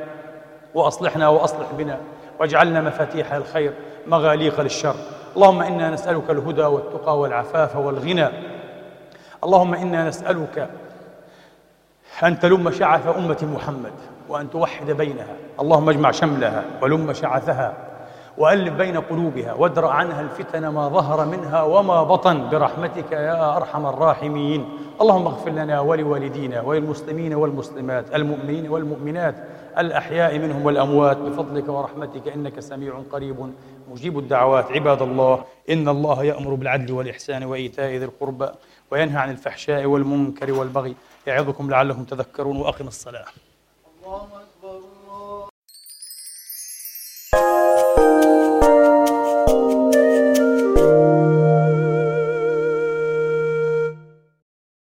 وأصلحنا 0.73 1.27
وأصلح 1.27 1.71
بنا 1.77 2.01
واجعلنا 2.39 2.81
مفاتيح 2.81 3.33
الخير 3.33 3.73
مغاليق 4.07 4.61
للشر. 4.61 4.95
اللهم 5.35 5.61
إنا 5.61 5.89
نسألك 5.89 6.29
الهدى 6.29 6.63
والتقى 6.63 7.19
والعفاف 7.19 7.75
والغنى. 7.75 8.27
اللهم 9.43 9.73
إنا 9.73 10.07
نسألك 10.07 10.69
أن 12.23 12.39
تلم 12.39 12.71
شعث 12.71 13.07
أمة 13.07 13.47
محمد 13.55 13.91
وأن 14.29 14.49
توحد 14.49 14.91
بينها. 14.91 15.35
اللهم 15.59 15.89
اجمع 15.89 16.11
شملها 16.11 16.63
ولم 16.81 17.13
شعثها 17.13 17.73
وألف 18.37 18.73
بين 18.73 18.97
قلوبها 18.97 19.53
وادرأ 19.53 19.89
عنها 19.89 20.21
الفتن 20.21 20.67
ما 20.67 20.89
ظهر 20.89 21.25
منها 21.25 21.63
وما 21.63 22.03
بطن 22.03 22.49
برحمتك 22.49 23.11
يا 23.11 23.57
أرحم 23.57 23.85
الراحمين. 23.85 24.65
اللهم 25.01 25.27
اغفر 25.27 25.51
لنا 25.51 25.79
ولوالدينا 25.79 26.61
وللمسلمين 26.61 27.33
والمسلمات 27.33 28.15
المؤمنين 28.15 28.69
والمؤمنات 28.69 29.35
الأحياء 29.77 30.39
منهم 30.39 30.65
والأموات 30.65 31.17
بفضلك 31.17 31.67
ورحمتك 31.69 32.27
إنك 32.27 32.59
سميع 32.59 33.01
قريب 33.11 33.53
مجيب 33.91 34.19
الدعوات. 34.19 34.71
عباد 34.71 35.01
الله 35.01 35.43
إن 35.69 35.89
الله 35.89 36.23
يأمر 36.23 36.53
بالعدل 36.53 36.93
والإحسان 36.93 37.43
وإيتاء 37.43 37.89
ذي 37.89 38.05
القربى 38.05 38.49
وينهى 38.91 39.17
عن 39.17 39.31
الفحشاء 39.31 39.85
والمنكر 39.85 40.53
والبغي. 40.53 40.95
يعظكم 41.27 41.69
لعلكم 41.69 42.03
تذكرون 42.03 42.57
وأقم 42.57 42.87
الصلاة. 42.87 43.25
اللهم 44.03 44.29